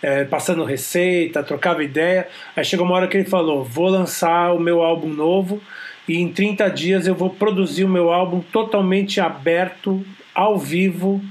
é, 0.02 0.24
passando 0.24 0.64
receita, 0.64 1.42
trocava 1.42 1.84
ideia. 1.84 2.28
Aí 2.56 2.64
chegou 2.64 2.86
uma 2.86 2.94
hora 2.94 3.08
que 3.08 3.16
ele 3.16 3.28
falou: 3.28 3.62
Vou 3.62 3.88
lançar 3.88 4.54
o 4.54 4.60
meu 4.60 4.82
álbum 4.82 5.08
novo 5.08 5.62
e 6.08 6.16
em 6.16 6.32
30 6.32 6.68
dias 6.70 7.06
eu 7.06 7.14
vou 7.14 7.28
produzir 7.30 7.84
o 7.84 7.88
meu 7.88 8.10
álbum 8.10 8.40
totalmente 8.40 9.20
aberto, 9.20 10.02
ao 10.34 10.58
vivo 10.58 11.22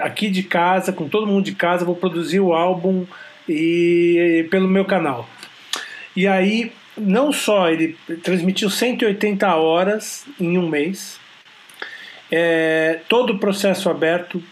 aqui 0.00 0.28
de 0.28 0.42
casa, 0.42 0.92
com 0.92 1.08
todo 1.08 1.26
mundo 1.26 1.44
de 1.44 1.54
casa, 1.54 1.84
vou 1.84 1.96
produzir 1.96 2.40
o 2.40 2.52
álbum 2.52 3.06
e 3.48 4.46
pelo 4.50 4.68
meu 4.68 4.84
canal. 4.84 5.28
E 6.14 6.26
aí, 6.26 6.72
não 6.96 7.32
só 7.32 7.70
ele 7.70 7.96
transmitiu 8.22 8.70
180 8.70 9.54
horas 9.54 10.26
em 10.40 10.58
um 10.58 10.68
mês, 10.68 11.20
é, 12.30 13.00
todo 13.08 13.34
o 13.34 13.38
processo 13.38 13.88
aberto, 13.88 14.42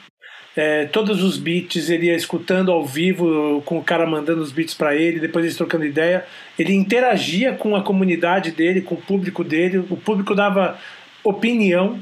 é, 0.56 0.84
todos 0.84 1.22
os 1.22 1.36
beats 1.36 1.90
ele 1.90 2.06
ia 2.06 2.14
escutando 2.14 2.70
ao 2.70 2.86
vivo, 2.86 3.60
com 3.62 3.78
o 3.78 3.82
cara 3.82 4.06
mandando 4.06 4.40
os 4.40 4.52
beats 4.52 4.74
para 4.74 4.94
ele, 4.94 5.18
depois 5.18 5.44
eles 5.44 5.56
trocando 5.56 5.84
ideia. 5.84 6.24
Ele 6.58 6.74
interagia 6.74 7.54
com 7.54 7.74
a 7.74 7.82
comunidade 7.82 8.52
dele, 8.52 8.80
com 8.80 8.94
o 8.94 9.02
público 9.02 9.42
dele, 9.42 9.78
o 9.78 9.96
público 9.96 10.34
dava 10.34 10.78
opinião, 11.24 11.98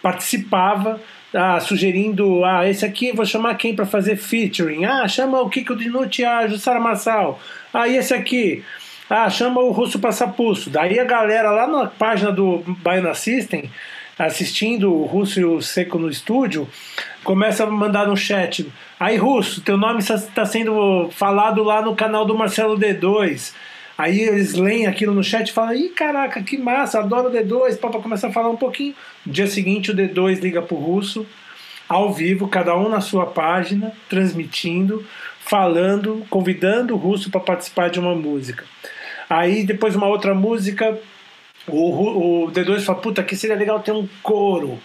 participava 0.00 1.00
ah, 1.34 1.60
sugerindo, 1.60 2.44
ah, 2.44 2.68
esse 2.68 2.84
aqui 2.84 3.12
vou 3.12 3.24
chamar 3.24 3.54
quem 3.54 3.74
para 3.74 3.86
fazer 3.86 4.16
featuring? 4.16 4.84
Ah, 4.84 5.06
chama 5.06 5.40
o 5.40 5.48
Kiko 5.48 5.76
Dinucci, 5.76 6.24
a 6.24 6.46
Jussara 6.46 6.80
Massal. 6.80 7.40
Ah, 7.72 7.86
e 7.86 7.96
esse 7.96 8.12
aqui? 8.12 8.64
Ah, 9.08 9.28
chama 9.30 9.60
o 9.60 9.70
Russo 9.70 9.98
Passapulso. 9.98 10.70
Daí 10.70 10.98
a 10.98 11.04
galera 11.04 11.50
lá 11.50 11.66
na 11.66 11.86
página 11.86 12.32
do 12.32 12.64
Baiana 12.66 13.14
System, 13.14 13.70
assistindo 14.18 14.92
o 14.92 15.04
Russo 15.04 15.40
e 15.40 15.44
o 15.44 15.60
Seco 15.60 15.98
no 15.98 16.10
estúdio, 16.10 16.68
começa 17.22 17.64
a 17.64 17.66
mandar 17.70 18.06
no 18.06 18.16
chat. 18.16 18.70
Aí, 18.98 19.16
Russo, 19.16 19.62
teu 19.62 19.76
nome 19.76 20.00
está 20.00 20.44
sendo 20.44 21.08
falado 21.10 21.62
lá 21.62 21.80
no 21.80 21.94
canal 21.96 22.24
do 22.24 22.36
Marcelo 22.36 22.78
D2. 22.78 23.52
Aí 24.00 24.22
eles 24.22 24.54
leem 24.54 24.86
aquilo 24.86 25.12
no 25.12 25.22
chat 25.22 25.50
e 25.50 25.52
falam: 25.52 25.74
ih, 25.74 25.90
caraca, 25.90 26.42
que 26.42 26.56
massa, 26.56 27.00
adoro 27.00 27.28
o 27.28 27.30
D2. 27.30 27.76
Papa 27.76 28.00
começa 28.00 28.28
a 28.28 28.32
falar 28.32 28.48
um 28.48 28.56
pouquinho. 28.56 28.94
No 29.26 29.30
dia 29.30 29.46
seguinte, 29.46 29.90
o 29.90 29.94
D2 29.94 30.40
liga 30.40 30.62
pro 30.62 30.74
russo, 30.74 31.26
ao 31.86 32.10
vivo, 32.10 32.48
cada 32.48 32.74
um 32.74 32.88
na 32.88 33.02
sua 33.02 33.26
página, 33.26 33.92
transmitindo, 34.08 35.04
falando, 35.40 36.24
convidando 36.30 36.94
o 36.94 36.96
russo 36.96 37.30
para 37.30 37.40
participar 37.40 37.90
de 37.90 38.00
uma 38.00 38.14
música. 38.14 38.64
Aí 39.28 39.64
depois 39.64 39.94
uma 39.94 40.06
outra 40.06 40.34
música, 40.34 40.98
o, 41.68 42.46
o 42.46 42.50
D2 42.50 42.80
fala, 42.80 43.00
puta, 43.00 43.20
aqui 43.20 43.36
seria 43.36 43.54
legal 43.54 43.80
ter 43.80 43.92
um 43.92 44.08
coro, 44.22 44.80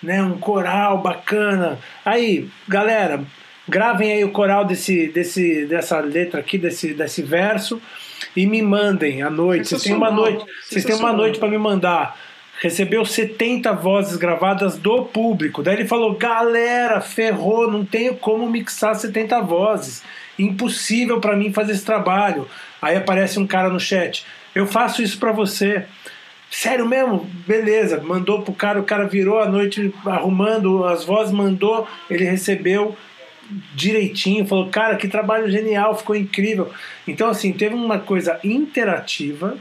né? 0.00 0.22
Um 0.22 0.38
coral 0.38 0.98
bacana. 0.98 1.76
Aí, 2.04 2.48
galera, 2.68 3.24
gravem 3.68 4.12
aí 4.12 4.22
o 4.22 4.30
coral 4.30 4.64
desse, 4.64 5.08
desse, 5.08 5.66
dessa 5.66 5.98
letra 5.98 6.38
aqui, 6.38 6.56
desse, 6.56 6.94
desse 6.94 7.20
verso, 7.20 7.82
e 8.34 8.46
me 8.46 8.62
mandem 8.62 9.22
à 9.22 9.30
noite. 9.30 9.68
Vocês 9.68 9.82
têm 9.82 9.94
uma 9.94 10.10
noite, 10.10 10.44
vocês 10.64 10.84
têm 10.84 10.96
uma 10.96 11.12
noite 11.12 11.38
para 11.38 11.48
me 11.48 11.58
mandar. 11.58 12.18
Recebeu 12.60 13.04
70 13.06 13.72
vozes 13.72 14.16
gravadas 14.16 14.76
do 14.76 15.04
público. 15.04 15.62
Daí 15.62 15.76
ele 15.76 15.88
falou: 15.88 16.14
galera, 16.14 17.00
ferrou, 17.00 17.70
não 17.70 17.84
tenho 17.84 18.16
como 18.16 18.48
mixar 18.48 18.94
70 18.94 19.40
vozes. 19.40 20.02
Impossível 20.38 21.20
para 21.20 21.36
mim 21.36 21.52
fazer 21.52 21.72
esse 21.72 21.84
trabalho. 21.84 22.46
Aí 22.80 22.96
aparece 22.96 23.38
um 23.38 23.46
cara 23.46 23.70
no 23.70 23.80
chat: 23.80 24.26
eu 24.54 24.66
faço 24.66 25.02
isso 25.02 25.18
para 25.18 25.32
você. 25.32 25.86
Sério 26.50 26.84
mesmo? 26.84 27.30
Beleza, 27.46 28.02
mandou 28.02 28.42
pro 28.42 28.52
cara, 28.52 28.80
o 28.80 28.84
cara 28.84 29.06
virou 29.06 29.38
a 29.38 29.48
noite 29.48 29.94
arrumando 30.04 30.84
as 30.84 31.04
vozes, 31.04 31.32
mandou, 31.32 31.86
ele 32.10 32.24
recebeu 32.24 32.96
direitinho, 33.74 34.46
falou, 34.46 34.68
cara, 34.68 34.96
que 34.96 35.08
trabalho 35.08 35.50
genial, 35.50 35.96
ficou 35.96 36.16
incrível. 36.16 36.70
Então, 37.06 37.28
assim, 37.28 37.52
teve 37.52 37.74
uma 37.74 37.98
coisa 37.98 38.38
interativa, 38.44 39.56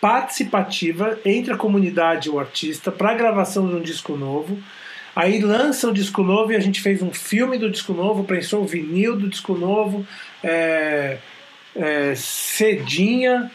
participativa 0.00 1.18
entre 1.24 1.52
a 1.52 1.56
comunidade 1.56 2.28
e 2.28 2.30
o 2.30 2.38
artista 2.38 2.92
para 2.92 3.10
a 3.10 3.14
gravação 3.14 3.66
de 3.68 3.74
um 3.74 3.80
disco 3.80 4.16
novo. 4.16 4.58
Aí 5.16 5.40
lança 5.40 5.88
o 5.88 5.92
disco 5.92 6.22
novo 6.22 6.52
e 6.52 6.56
a 6.56 6.60
gente 6.60 6.80
fez 6.80 7.00
um 7.00 7.12
filme 7.12 7.56
do 7.56 7.70
disco 7.70 7.92
novo, 7.92 8.24
prensou 8.24 8.62
o 8.62 8.66
vinil 8.66 9.16
do 9.16 9.28
disco 9.28 9.54
novo, 9.54 10.06
é, 10.42 11.18
é, 11.74 12.14
cedinha. 12.14 13.50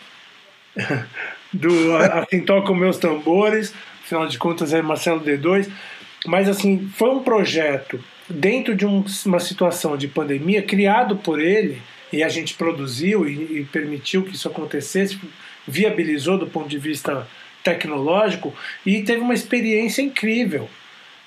do 1.53 1.95
Assim 1.95 2.41
Tocam 2.41 2.75
Meus 2.75 2.97
Tambores, 2.97 3.73
afinal 4.03 4.27
de 4.27 4.37
contas 4.37 4.73
é 4.73 4.81
Marcelo 4.81 5.21
D2, 5.21 5.69
mas 6.25 6.47
assim, 6.47 6.89
foi 6.95 7.09
um 7.09 7.23
projeto 7.23 8.03
dentro 8.29 8.75
de 8.75 8.85
um, 8.85 9.03
uma 9.25 9.39
situação 9.39 9.97
de 9.97 10.07
pandemia 10.07 10.61
criado 10.61 11.15
por 11.15 11.39
ele 11.39 11.81
e 12.11 12.23
a 12.23 12.29
gente 12.29 12.53
produziu 12.53 13.27
e, 13.27 13.59
e 13.59 13.65
permitiu 13.65 14.23
que 14.23 14.35
isso 14.35 14.47
acontecesse, 14.47 15.19
viabilizou 15.67 16.37
do 16.37 16.47
ponto 16.47 16.67
de 16.67 16.77
vista 16.77 17.27
tecnológico 17.63 18.53
e 18.85 19.01
teve 19.01 19.21
uma 19.21 19.33
experiência 19.33 20.01
incrível, 20.01 20.69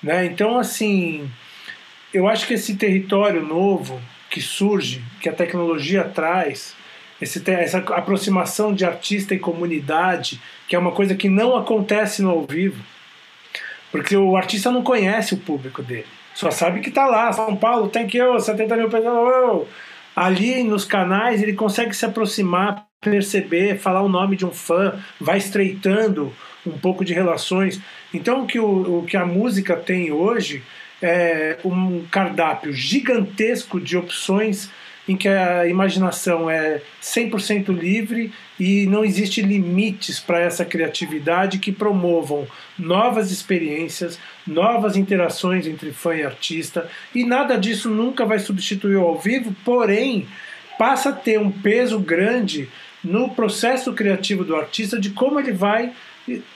né? 0.02 0.24
Então 0.24 0.58
assim, 0.58 1.30
eu 2.12 2.28
acho 2.28 2.46
que 2.46 2.54
esse 2.54 2.76
território 2.76 3.42
novo 3.42 4.00
que 4.30 4.40
surge, 4.40 5.02
que 5.20 5.28
a 5.28 5.32
tecnologia 5.32 6.04
traz, 6.04 6.74
esse, 7.20 7.42
essa 7.50 7.78
aproximação 7.78 8.74
de 8.74 8.84
artista 8.84 9.34
e 9.34 9.38
comunidade, 9.38 10.40
que 10.66 10.74
é 10.74 10.78
uma 10.78 10.92
coisa 10.92 11.14
que 11.14 11.28
não 11.28 11.56
acontece 11.56 12.22
no 12.22 12.30
ao 12.30 12.46
vivo, 12.46 12.82
porque 13.90 14.16
o 14.16 14.36
artista 14.36 14.70
não 14.70 14.82
conhece 14.82 15.34
o 15.34 15.36
público 15.38 15.82
dele, 15.82 16.06
só 16.34 16.50
sabe 16.50 16.80
que 16.80 16.88
está 16.88 17.06
lá, 17.06 17.32
São 17.32 17.56
Paulo, 17.56 17.88
tem 17.88 18.06
que 18.06 18.16
eu, 18.16 18.38
70 18.38 18.76
mil 18.76 18.88
pessoas, 18.88 19.66
ali 20.14 20.62
nos 20.62 20.84
canais 20.84 21.42
ele 21.42 21.54
consegue 21.54 21.94
se 21.94 22.04
aproximar, 22.04 22.86
perceber, 23.00 23.78
falar 23.78 24.02
o 24.02 24.08
nome 24.08 24.36
de 24.36 24.46
um 24.46 24.50
fã, 24.50 24.94
vai 25.20 25.38
estreitando 25.38 26.32
um 26.66 26.78
pouco 26.78 27.04
de 27.04 27.12
relações. 27.12 27.80
Então 28.12 28.42
o 28.42 28.46
que, 28.46 28.58
o, 28.58 29.00
o 29.00 29.04
que 29.04 29.16
a 29.16 29.26
música 29.26 29.76
tem 29.76 30.12
hoje 30.12 30.62
é 31.00 31.58
um 31.64 32.04
cardápio 32.10 32.72
gigantesco 32.72 33.80
de 33.80 33.96
opções 33.96 34.70
em 35.08 35.16
que 35.16 35.28
a 35.28 35.66
imaginação 35.66 36.48
é 36.48 36.80
100% 37.02 37.76
livre 37.76 38.32
e 38.58 38.86
não 38.86 39.04
existe 39.04 39.42
limites 39.42 40.20
para 40.20 40.40
essa 40.40 40.64
criatividade 40.64 41.58
que 41.58 41.72
promovam 41.72 42.46
novas 42.78 43.32
experiências, 43.32 44.18
novas 44.46 44.96
interações 44.96 45.66
entre 45.66 45.92
fã 45.92 46.14
e 46.14 46.24
artista, 46.24 46.88
e 47.14 47.24
nada 47.24 47.56
disso 47.56 47.88
nunca 47.88 48.24
vai 48.24 48.38
substituir 48.38 48.96
o 48.96 49.06
ao 49.06 49.18
vivo, 49.18 49.54
porém 49.64 50.26
passa 50.78 51.10
a 51.10 51.12
ter 51.12 51.38
um 51.38 51.50
peso 51.50 51.98
grande 51.98 52.68
no 53.04 53.28
processo 53.30 53.92
criativo 53.92 54.44
do 54.44 54.56
artista 54.56 54.98
de 54.98 55.10
como 55.10 55.38
ele 55.38 55.52
vai 55.52 55.92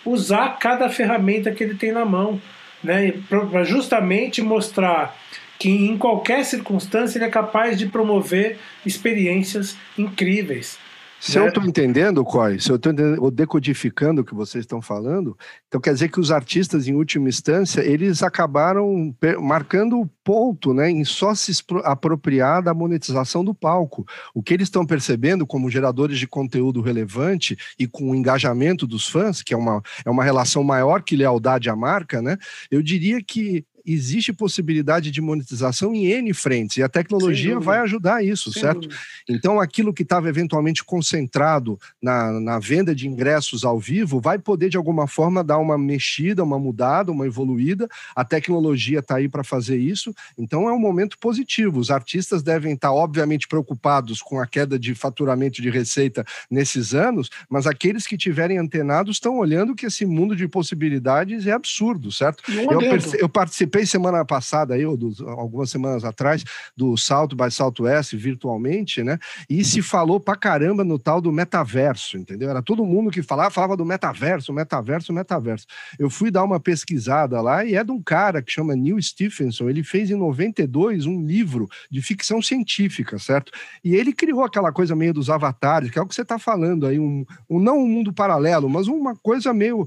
usar 0.04 0.58
cada 0.58 0.88
ferramenta 0.88 1.50
que 1.50 1.62
ele 1.62 1.74
tem 1.74 1.92
na 1.92 2.04
mão, 2.04 2.40
né, 2.82 3.14
para 3.28 3.64
justamente 3.64 4.40
mostrar 4.42 5.16
que 5.58 5.68
em 5.68 5.96
qualquer 5.96 6.44
circunstância 6.44 7.18
ele 7.18 7.24
é 7.24 7.30
capaz 7.30 7.78
de 7.78 7.86
promover 7.86 8.58
experiências 8.84 9.76
incríveis. 9.96 10.78
Se 11.20 11.38
né? 11.38 11.44
eu 11.44 11.48
estou 11.48 11.64
entendendo, 11.64 12.24
Coy, 12.24 12.60
se 12.60 12.70
eu 12.70 12.76
estou 12.76 13.30
decodificando 13.30 14.20
o 14.20 14.24
que 14.24 14.34
vocês 14.34 14.62
estão 14.62 14.82
falando, 14.82 15.36
então 15.66 15.80
quer 15.80 15.92
dizer 15.94 16.10
que 16.10 16.20
os 16.20 16.30
artistas, 16.30 16.86
em 16.86 16.94
última 16.94 17.28
instância, 17.28 17.80
eles 17.80 18.22
acabaram 18.22 19.14
marcando 19.40 19.98
o 19.98 20.06
ponto 20.22 20.74
né, 20.74 20.90
em 20.90 21.04
só 21.04 21.34
se 21.34 21.52
apropriar 21.84 22.62
da 22.62 22.74
monetização 22.74 23.44
do 23.44 23.54
palco. 23.54 24.06
O 24.34 24.42
que 24.42 24.54
eles 24.54 24.66
estão 24.66 24.84
percebendo 24.84 25.46
como 25.46 25.70
geradores 25.70 26.18
de 26.18 26.26
conteúdo 26.26 26.80
relevante 26.80 27.56
e 27.78 27.86
com 27.86 28.10
o 28.10 28.14
engajamento 28.14 28.86
dos 28.86 29.08
fãs, 29.08 29.42
que 29.42 29.54
é 29.54 29.56
uma, 29.56 29.82
é 30.04 30.10
uma 30.10 30.24
relação 30.24 30.62
maior 30.62 31.02
que 31.02 31.16
lealdade 31.16 31.70
à 31.70 31.76
marca, 31.76 32.20
né, 32.20 32.36
eu 32.70 32.82
diria 32.82 33.22
que 33.22 33.64
existe 33.86 34.32
possibilidade 34.32 35.10
de 35.10 35.20
monetização 35.20 35.94
em 35.94 36.06
N 36.06 36.34
frentes, 36.34 36.78
e 36.78 36.82
a 36.82 36.88
tecnologia 36.88 37.58
vai 37.58 37.78
ajudar 37.78 38.24
isso, 38.24 38.52
Sem 38.52 38.62
certo? 38.62 38.80
Dúvida. 38.82 39.00
Então, 39.28 39.60
aquilo 39.60 39.92
que 39.92 40.02
estava 40.02 40.28
eventualmente 40.28 40.84
concentrado 40.84 41.78
na, 42.02 42.40
na 42.40 42.58
venda 42.58 42.94
de 42.94 43.08
ingressos 43.08 43.64
ao 43.64 43.78
vivo 43.78 44.20
vai 44.20 44.38
poder, 44.38 44.68
de 44.68 44.76
alguma 44.76 45.06
forma, 45.06 45.44
dar 45.44 45.58
uma 45.58 45.78
mexida, 45.78 46.42
uma 46.42 46.58
mudada, 46.58 47.12
uma 47.12 47.26
evoluída. 47.26 47.88
A 48.14 48.24
tecnologia 48.24 48.98
está 48.98 49.16
aí 49.16 49.28
para 49.28 49.44
fazer 49.44 49.76
isso, 49.76 50.14
então 50.36 50.68
é 50.68 50.72
um 50.72 50.78
momento 50.78 51.18
positivo. 51.18 51.78
Os 51.78 51.90
artistas 51.90 52.42
devem 52.42 52.74
estar, 52.74 52.88
tá, 52.88 52.94
obviamente, 52.94 53.48
preocupados 53.48 54.20
com 54.20 54.40
a 54.40 54.46
queda 54.46 54.78
de 54.78 54.94
faturamento 54.94 55.60
de 55.60 55.70
receita 55.70 56.24
nesses 56.50 56.94
anos, 56.94 57.30
mas 57.48 57.66
aqueles 57.66 58.06
que 58.06 58.16
tiverem 58.16 58.58
antenados 58.58 59.16
estão 59.16 59.38
olhando 59.38 59.74
que 59.74 59.86
esse 59.86 60.06
mundo 60.06 60.34
de 60.34 60.48
possibilidades 60.48 61.46
é 61.46 61.52
absurdo, 61.52 62.10
certo? 62.10 62.42
Eu, 62.50 62.80
eu 63.20 63.28
participei 63.28 63.75
participei 63.76 63.86
semana 63.86 64.24
passada, 64.24 64.74
aí, 64.74 64.86
ou 64.86 64.96
do, 64.96 65.12
algumas 65.28 65.70
semanas 65.70 66.04
atrás, 66.04 66.42
do 66.76 66.96
Salto 66.96 67.36
by 67.36 67.50
Southwest 67.50 68.14
virtualmente, 68.14 69.02
né? 69.02 69.18
E 69.48 69.64
se 69.64 69.82
falou 69.82 70.18
pra 70.18 70.36
caramba 70.36 70.84
no 70.84 70.98
tal 70.98 71.20
do 71.20 71.30
metaverso, 71.30 72.16
entendeu? 72.16 72.48
Era 72.48 72.62
todo 72.62 72.84
mundo 72.84 73.10
que 73.10 73.22
falava, 73.22 73.50
falava 73.50 73.76
do 73.76 73.84
metaverso, 73.84 74.52
metaverso, 74.52 75.12
metaverso. 75.12 75.66
Eu 75.98 76.08
fui 76.08 76.30
dar 76.30 76.44
uma 76.44 76.58
pesquisada 76.58 77.40
lá 77.40 77.64
e 77.64 77.74
é 77.74 77.84
de 77.84 77.90
um 77.90 78.02
cara 78.02 78.40
que 78.40 78.52
chama 78.52 78.74
Neil 78.74 79.00
Stephenson. 79.02 79.68
Ele 79.68 79.82
fez 79.82 80.10
em 80.10 80.16
92 80.16 81.06
um 81.06 81.24
livro 81.24 81.68
de 81.90 82.00
ficção 82.00 82.40
científica, 82.40 83.18
certo? 83.18 83.52
E 83.84 83.94
ele 83.94 84.12
criou 84.12 84.44
aquela 84.44 84.72
coisa 84.72 84.94
meio 84.96 85.12
dos 85.12 85.28
avatares, 85.28 85.90
que 85.90 85.98
é 85.98 86.02
o 86.02 86.06
que 86.06 86.14
você 86.14 86.22
está 86.22 86.38
falando 86.38 86.86
aí, 86.86 86.98
um, 86.98 87.24
um, 87.48 87.58
não 87.58 87.78
um 87.78 87.88
mundo 87.88 88.12
paralelo, 88.12 88.68
mas 88.68 88.88
uma 88.88 89.14
coisa 89.16 89.52
meio 89.52 89.86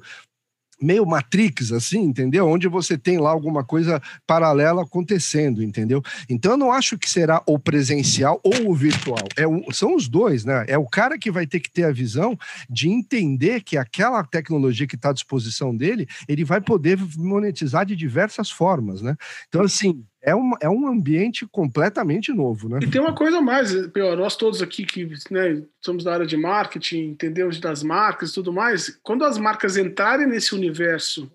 meio 0.81 1.05
Matrix, 1.05 1.71
assim, 1.71 2.01
entendeu? 2.01 2.47
Onde 2.47 2.67
você 2.67 2.97
tem 2.97 3.17
lá 3.17 3.29
alguma 3.29 3.63
coisa 3.63 4.01
paralela 4.25 4.83
acontecendo, 4.83 5.63
entendeu? 5.63 6.01
Então 6.29 6.53
eu 6.53 6.57
não 6.57 6.71
acho 6.71 6.97
que 6.97 7.09
será 7.09 7.41
o 7.45 7.59
presencial 7.59 8.39
ou 8.43 8.69
o 8.69 8.75
virtual. 8.75 9.27
É 9.37 9.43
são 9.73 9.95
os 9.95 10.07
dois, 10.07 10.45
né? 10.45 10.65
É 10.67 10.77
o 10.77 10.85
cara 10.85 11.17
que 11.17 11.31
vai 11.31 11.45
ter 11.45 11.59
que 11.59 11.71
ter 11.71 11.83
a 11.83 11.91
visão 11.91 12.37
de 12.69 12.89
entender 12.89 13.61
que 13.61 13.77
aquela 13.77 14.23
tecnologia 14.23 14.87
que 14.87 14.95
está 14.95 15.09
à 15.09 15.13
disposição 15.13 15.75
dele, 15.75 16.07
ele 16.27 16.43
vai 16.43 16.61
poder 16.61 16.97
monetizar 17.17 17.85
de 17.85 17.95
diversas 17.95 18.49
formas, 18.49 19.01
né? 19.01 19.15
Então, 19.47 19.61
assim, 19.61 20.03
é 20.21 20.35
um, 20.35 20.51
é 20.61 20.69
um 20.69 20.87
ambiente 20.87 21.47
completamente 21.47 22.33
novo, 22.33 22.67
né? 22.67 22.79
E 22.81 22.89
tem 22.89 22.99
uma 22.99 23.15
coisa 23.15 23.41
mais, 23.41 23.87
pior, 23.87 24.17
nós 24.17 24.35
todos 24.35 24.61
aqui 24.61 24.85
que 24.85 25.09
né, 25.31 25.63
somos 25.81 26.03
da 26.03 26.13
área 26.13 26.25
de 26.25 26.35
marketing, 26.35 27.11
entendemos 27.11 27.59
das 27.59 27.81
marcas 27.81 28.31
e 28.31 28.33
tudo 28.33 28.51
mais, 28.51 28.99
quando 29.01 29.23
as 29.23 29.37
marcas 29.37 29.77
entrarem 29.77 30.27
nesse 30.27 30.53
universo, 30.53 31.31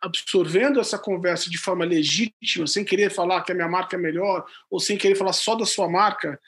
absorvendo 0.00 0.80
essa 0.80 0.98
conversa 0.98 1.48
de 1.48 1.56
forma 1.56 1.84
legítima, 1.84 2.66
sem 2.66 2.84
querer 2.84 3.10
falar 3.10 3.42
que 3.42 3.52
a 3.52 3.54
minha 3.54 3.68
marca 3.68 3.96
é 3.96 3.98
melhor, 3.98 4.44
ou 4.68 4.80
sem 4.80 4.96
querer 4.96 5.14
falar 5.14 5.32
só 5.32 5.54
da 5.54 5.64
sua 5.64 5.88
marca, 5.88 6.38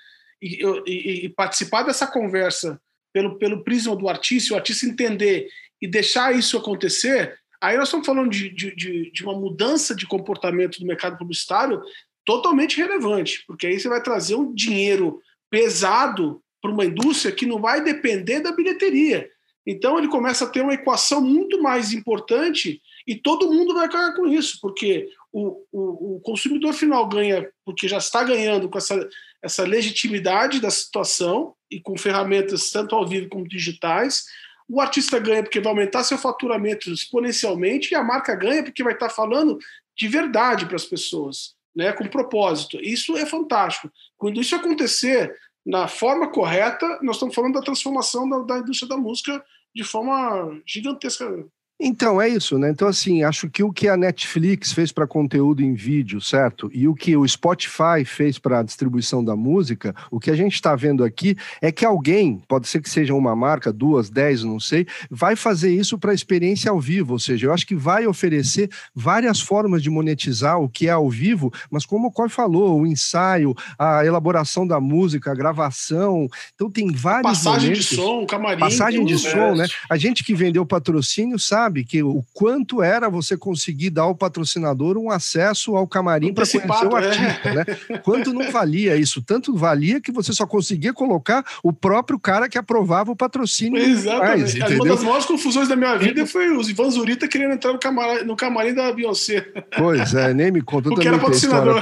e, 0.43 0.63
e, 0.87 1.25
e 1.27 1.29
participar 1.31 1.83
dessa 1.83 2.07
conversa 2.07 2.81
pelo, 3.13 3.39
pelo 3.39 3.65
prisma 3.65 3.97
do 3.97 4.09
artista, 4.09 4.53
o 4.53 4.57
artista 4.57 4.87
entender 4.87 5.49
e 5.81 5.87
deixar 5.87 6.35
isso 6.35 6.59
acontecer, 6.59 7.39
Aí 7.63 7.77
nós 7.77 7.89
estamos 7.89 8.07
falando 8.07 8.31
de, 8.31 8.51
de, 8.51 9.11
de, 9.11 9.25
uma 9.25 9.35
mudança 9.35 9.95
de 9.95 10.07
comportamento 10.07 10.79
do 10.79 10.87
mercado 10.87 11.17
publicitário 11.17 11.83
totalmente 12.25 12.77
relevante, 12.77 13.45
porque 13.47 13.67
aí 13.67 13.79
você 13.79 13.89
vai 13.89 14.03
trazer 14.03 14.35
um 14.35 14.53
dinheiro 14.53 15.21
pesado 15.51 16.43
para 16.61 16.71
uma 16.71 16.85
indústria 16.85 17.33
que 17.33 17.47
não 17.47 17.61
vai 17.61 17.83
depender 17.83 18.41
da 18.41 18.53
bilheteria. 18.53 19.29
Então 19.67 19.99
ele 19.99 20.09
começa 20.09 20.45
a 20.45 20.49
ter 20.49 20.61
uma 20.61 20.75
equação 20.75 21.21
muito 21.21 21.61
mais 21.61 21.93
importante 21.93 22.81
e 23.07 23.17
todo 23.17 23.53
mundo 23.53 23.75
vai 23.75 23.89
ganhar 23.89 24.13
com 24.15 24.27
isso, 24.27 24.59
porque 24.61 25.09
o, 25.33 25.65
o, 25.73 26.17
o, 26.17 26.21
consumidor 26.21 26.73
final 26.73 27.09
ganha, 27.09 27.49
porque 27.65 27.89
já 27.89 27.99
está 27.99 28.23
ganhando 28.25 28.69
com 28.69 28.79
essa, 28.79 29.09
essa 29.43 29.65
legitimidade 29.65 30.61
da 30.61 30.71
situação 30.71 31.55
e 31.71 31.81
com 31.81 31.99
ferramentas 31.99 32.71
tanto 32.71 32.95
ao 32.95 33.07
vivo 33.07 33.29
como 33.29 33.47
digitais. 33.47 34.25
O 34.69 34.81
artista 34.81 35.19
ganha 35.19 35.43
porque 35.43 35.61
vai 35.61 35.71
aumentar 35.71 36.05
seu 36.05 36.19
faturamento 36.19 36.91
exponencialmente 36.91 37.93
e 37.93 37.95
a 37.95 38.03
marca 38.03 38.35
ganha 38.35 38.63
porque 38.65 38.83
vai 38.83 38.95
estar 38.95 39.09
falando 39.09 39.59
de 39.97 40.09
verdade 40.09 40.67
para 40.67 40.77
as 40.77 40.85
pessoas, 40.85 41.55
né, 41.75 41.93
com 41.93 42.07
propósito. 42.09 42.79
Isso 42.81 43.17
é 43.17 43.25
fantástico. 43.25 43.91
Quando 44.17 44.41
isso 44.41 44.55
acontecer 44.55 45.35
na 45.65 45.89
forma 45.89 46.31
correta, 46.31 46.99
nós 47.03 47.17
estamos 47.17 47.35
falando 47.35 47.55
da 47.55 47.63
transformação 47.63 48.29
da, 48.29 48.39
da 48.41 48.59
indústria 48.59 48.89
da 48.89 48.97
música 48.97 49.45
de 49.75 49.85
forma 49.85 50.61
gigantesca 50.67 51.47
então, 51.79 52.21
é 52.21 52.27
isso, 52.27 52.59
né? 52.59 52.71
Então, 52.71 52.89
assim, 52.89 53.23
acho 53.23 53.51
que 53.51 53.63
o 53.63 53.71
que 53.71 53.87
a 53.87 53.99
Netflix 53.99 54.73
fez 54.73 54.91
para 54.91 55.07
conteúdo 55.07 55.63
em 55.63 55.75
vídeo, 55.75 56.23
certo? 56.23 56.71
E 56.73 56.89
o 56.89 56.95
que 56.95 57.15
o 57.15 57.29
Spotify 57.29 58.03
fez 58.03 58.39
para 58.39 58.61
a 58.61 58.63
distribuição 58.63 59.23
da 59.23 59.37
música, 59.37 59.95
o 60.11 60.19
que 60.19 60.31
a 60.31 60.35
gente 60.35 60.55
está 60.55 60.75
vendo 60.75 61.05
aqui 61.05 61.37
é 61.61 61.71
que 61.71 61.85
alguém, 61.85 62.43
pode 62.49 62.67
ser 62.67 62.81
que 62.81 62.89
seja 62.89 63.13
uma 63.13 63.37
marca, 63.37 63.71
duas, 63.71 64.09
dez, 64.09 64.43
não 64.43 64.59
sei, 64.59 64.87
vai 65.11 65.37
fazer 65.37 65.71
isso 65.71 65.99
para 65.99 66.13
a 66.13 66.15
experiência 66.15 66.71
ao 66.71 66.81
vivo. 66.81 67.13
Ou 67.13 67.19
seja, 67.19 67.47
eu 67.47 67.53
acho 67.53 67.67
que 67.67 67.75
vai 67.75 68.07
oferecer 68.07 68.71
várias 68.95 69.39
formas 69.39 69.83
de 69.83 69.91
monetizar 69.91 70.59
o 70.59 70.71
que 70.71 70.89
é 70.89 70.93
ao 70.93 71.11
vivo, 71.11 71.53
mas 71.71 71.85
como 71.85 72.09
o 72.09 72.13
Coy 72.13 72.31
falou, 72.31 72.81
o 72.81 72.87
ensaio, 72.87 73.55
a 73.79 74.03
elaboração 74.03 74.67
da 74.67 74.81
música, 74.81 75.31
a 75.31 75.35
gravação. 75.35 76.27
Então, 76.55 76.71
tem 76.71 76.91
vários. 76.91 77.33
Passagem 77.33 77.69
momentos, 77.69 77.91
de 77.91 77.97
som, 77.97 78.25
camarim. 78.25 78.61
Passagem 78.61 79.05
de 79.05 79.19
som, 79.19 79.55
né? 79.55 79.67
A 79.91 79.99
gente 79.99 80.25
que 80.25 80.35
vendeu 80.35 80.65
patrocínio 80.65 81.39
sabe 81.39 81.66
sabe 81.67 81.85
que 81.85 82.03
o 82.03 82.25
quanto 82.33 82.83
era 82.83 83.09
você 83.09 83.37
conseguir 83.37 83.91
dar 83.91 84.03
ao 84.03 84.15
patrocinador 84.15 84.97
um 84.97 85.11
acesso 85.11 85.77
ao 85.77 85.87
camarim 85.87 86.33
para 86.33 86.47
conhecer 86.47 86.87
o 86.87 86.99
é. 86.99 87.07
artista, 87.07 87.49
é. 87.49 87.55
né? 87.55 87.65
Quanto 88.03 88.33
não 88.33 88.51
valia 88.51 88.97
isso? 88.97 89.21
Tanto 89.21 89.57
valia 89.57 90.01
que 90.01 90.13
você 90.13 90.33
só 90.33 90.47
conseguia 90.47 90.93
colocar 90.93 91.45
o 91.63 91.73
próprio 91.73 92.19
cara 92.19 92.49
que 92.49 92.57
aprovava 92.57 93.11
o 93.11 93.17
patrocínio. 93.17 93.83
Exatamente. 93.83 94.59
Mais, 94.59 94.75
Uma 94.75 94.87
das 94.87 95.03
maiores 95.03 95.27
confusões 95.27 95.69
da 95.69 95.77
minha 95.77 95.97
vida 95.97 96.25
foi 96.27 96.57
os 96.57 96.69
Ivan 96.69 96.91
Zurita 96.91 97.27
querendo 97.27 97.55
entrar 97.55 97.73
no 97.73 97.79
camarim, 97.79 98.25
no 98.25 98.37
camarim 98.37 98.75
da 98.75 98.93
Beyoncé. 98.93 99.49
Pois 99.77 100.15
é, 100.15 100.33
nem 100.33 100.53
me 100.53 100.63
conta 100.63 100.91
também 100.91 101.09
a 101.09 101.31
história 101.31 101.73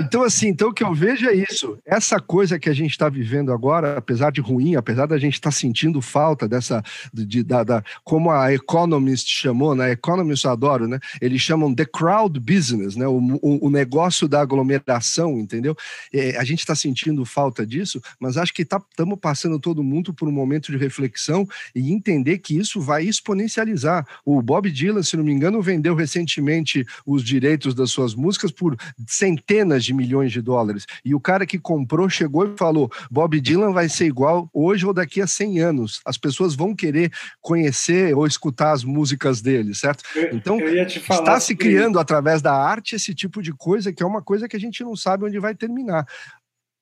Então, 0.00 0.22
assim, 0.22 0.48
então 0.48 0.68
o 0.68 0.72
que 0.72 0.84
eu 0.84 0.94
vejo 0.94 1.28
é 1.28 1.34
isso. 1.34 1.78
Essa 1.84 2.20
coisa 2.20 2.58
que 2.58 2.68
a 2.68 2.72
gente 2.72 2.92
está 2.92 3.08
vivendo 3.08 3.52
agora, 3.52 3.98
apesar 3.98 4.30
de 4.30 4.40
ruim, 4.40 4.76
apesar 4.76 5.06
da 5.06 5.18
gente 5.18 5.34
estar 5.34 5.50
tá 5.50 5.56
sentindo 5.56 6.00
falta 6.00 6.48
dessa, 6.48 6.82
de, 7.12 7.42
da, 7.42 7.64
da, 7.64 7.84
como 8.04 8.30
a 8.30 8.51
Economist 8.54 9.28
chamou, 9.28 9.74
né? 9.74 9.92
Economist 9.92 10.44
eu 10.44 10.50
adoro, 10.50 10.86
né? 10.86 10.98
Eles 11.20 11.40
chamam 11.40 11.74
the 11.74 11.84
crowd 11.84 12.38
business, 12.38 12.96
né? 12.96 13.06
O, 13.06 13.18
o, 13.42 13.66
o 13.66 13.70
negócio 13.70 14.28
da 14.28 14.40
aglomeração, 14.40 15.38
entendeu? 15.38 15.76
É, 16.12 16.36
a 16.36 16.44
gente 16.44 16.60
está 16.60 16.74
sentindo 16.74 17.24
falta 17.24 17.66
disso, 17.66 18.00
mas 18.18 18.36
acho 18.36 18.52
que 18.52 18.62
estamos 18.62 19.14
tá, 19.14 19.20
passando 19.20 19.58
todo 19.58 19.82
mundo 19.82 20.12
por 20.12 20.28
um 20.28 20.32
momento 20.32 20.70
de 20.70 20.78
reflexão 20.78 21.46
e 21.74 21.92
entender 21.92 22.38
que 22.38 22.56
isso 22.56 22.80
vai 22.80 23.04
exponencializar. 23.04 24.06
O 24.24 24.40
Bob 24.42 24.70
Dylan, 24.70 25.02
se 25.02 25.16
não 25.16 25.24
me 25.24 25.32
engano, 25.32 25.62
vendeu 25.62 25.94
recentemente 25.94 26.84
os 27.06 27.22
direitos 27.22 27.74
das 27.74 27.90
suas 27.90 28.14
músicas 28.14 28.50
por 28.50 28.76
centenas 29.06 29.84
de 29.84 29.94
milhões 29.94 30.32
de 30.32 30.40
dólares. 30.40 30.86
E 31.04 31.14
o 31.14 31.20
cara 31.20 31.46
que 31.46 31.58
comprou 31.58 32.08
chegou 32.08 32.46
e 32.46 32.56
falou: 32.56 32.90
Bob 33.10 33.40
Dylan 33.40 33.72
vai 33.72 33.88
ser 33.88 34.06
igual 34.06 34.48
hoje 34.52 34.86
ou 34.86 34.92
daqui 34.92 35.20
a 35.20 35.26
100 35.26 35.60
anos. 35.60 36.00
As 36.04 36.16
pessoas 36.16 36.54
vão 36.54 36.74
querer 36.74 37.10
conhecer 37.40 38.14
ou 38.14 38.26
escutar 38.42 38.72
as 38.72 38.82
músicas 38.82 39.40
dele, 39.40 39.74
certo? 39.74 40.02
então, 40.32 40.58
está 40.58 41.38
se 41.38 41.54
criando 41.54 42.00
através 42.00 42.42
da 42.42 42.52
arte 42.52 42.96
esse 42.96 43.14
tipo 43.14 43.40
de 43.40 43.52
coisa 43.52 43.92
que 43.92 44.02
é 44.02 44.06
uma 44.06 44.20
coisa 44.20 44.48
que 44.48 44.56
a 44.56 44.60
gente 44.60 44.82
não 44.82 44.96
sabe 44.96 45.24
onde 45.24 45.38
vai 45.38 45.54
terminar. 45.54 46.06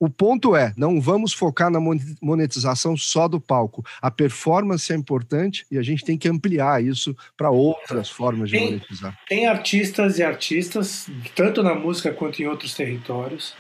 O 0.02 0.08
ponto 0.08 0.56
é, 0.56 0.72
não 0.78 0.98
vamos 0.98 1.34
focar 1.34 1.70
na 1.70 1.78
monetização 2.22 2.96
só 2.96 3.28
do 3.28 3.38
palco. 3.38 3.84
A 4.00 4.10
performance 4.10 4.90
é 4.90 4.96
importante 4.96 5.66
e 5.70 5.76
a 5.76 5.82
gente 5.82 6.02
tem 6.02 6.16
que 6.16 6.26
ampliar 6.26 6.82
isso 6.82 7.14
para 7.36 7.50
outras 7.50 8.08
formas 8.08 8.48
de 8.48 8.56
tem, 8.56 8.64
monetizar. 8.64 9.18
Tem 9.28 9.46
artistas 9.46 10.18
e 10.18 10.22
artistas, 10.22 11.06
tanto 11.34 11.62
na 11.62 11.74
música 11.74 12.10
quanto 12.12 12.40
em 12.40 12.46
outros 12.46 12.72
territórios. 12.72 13.54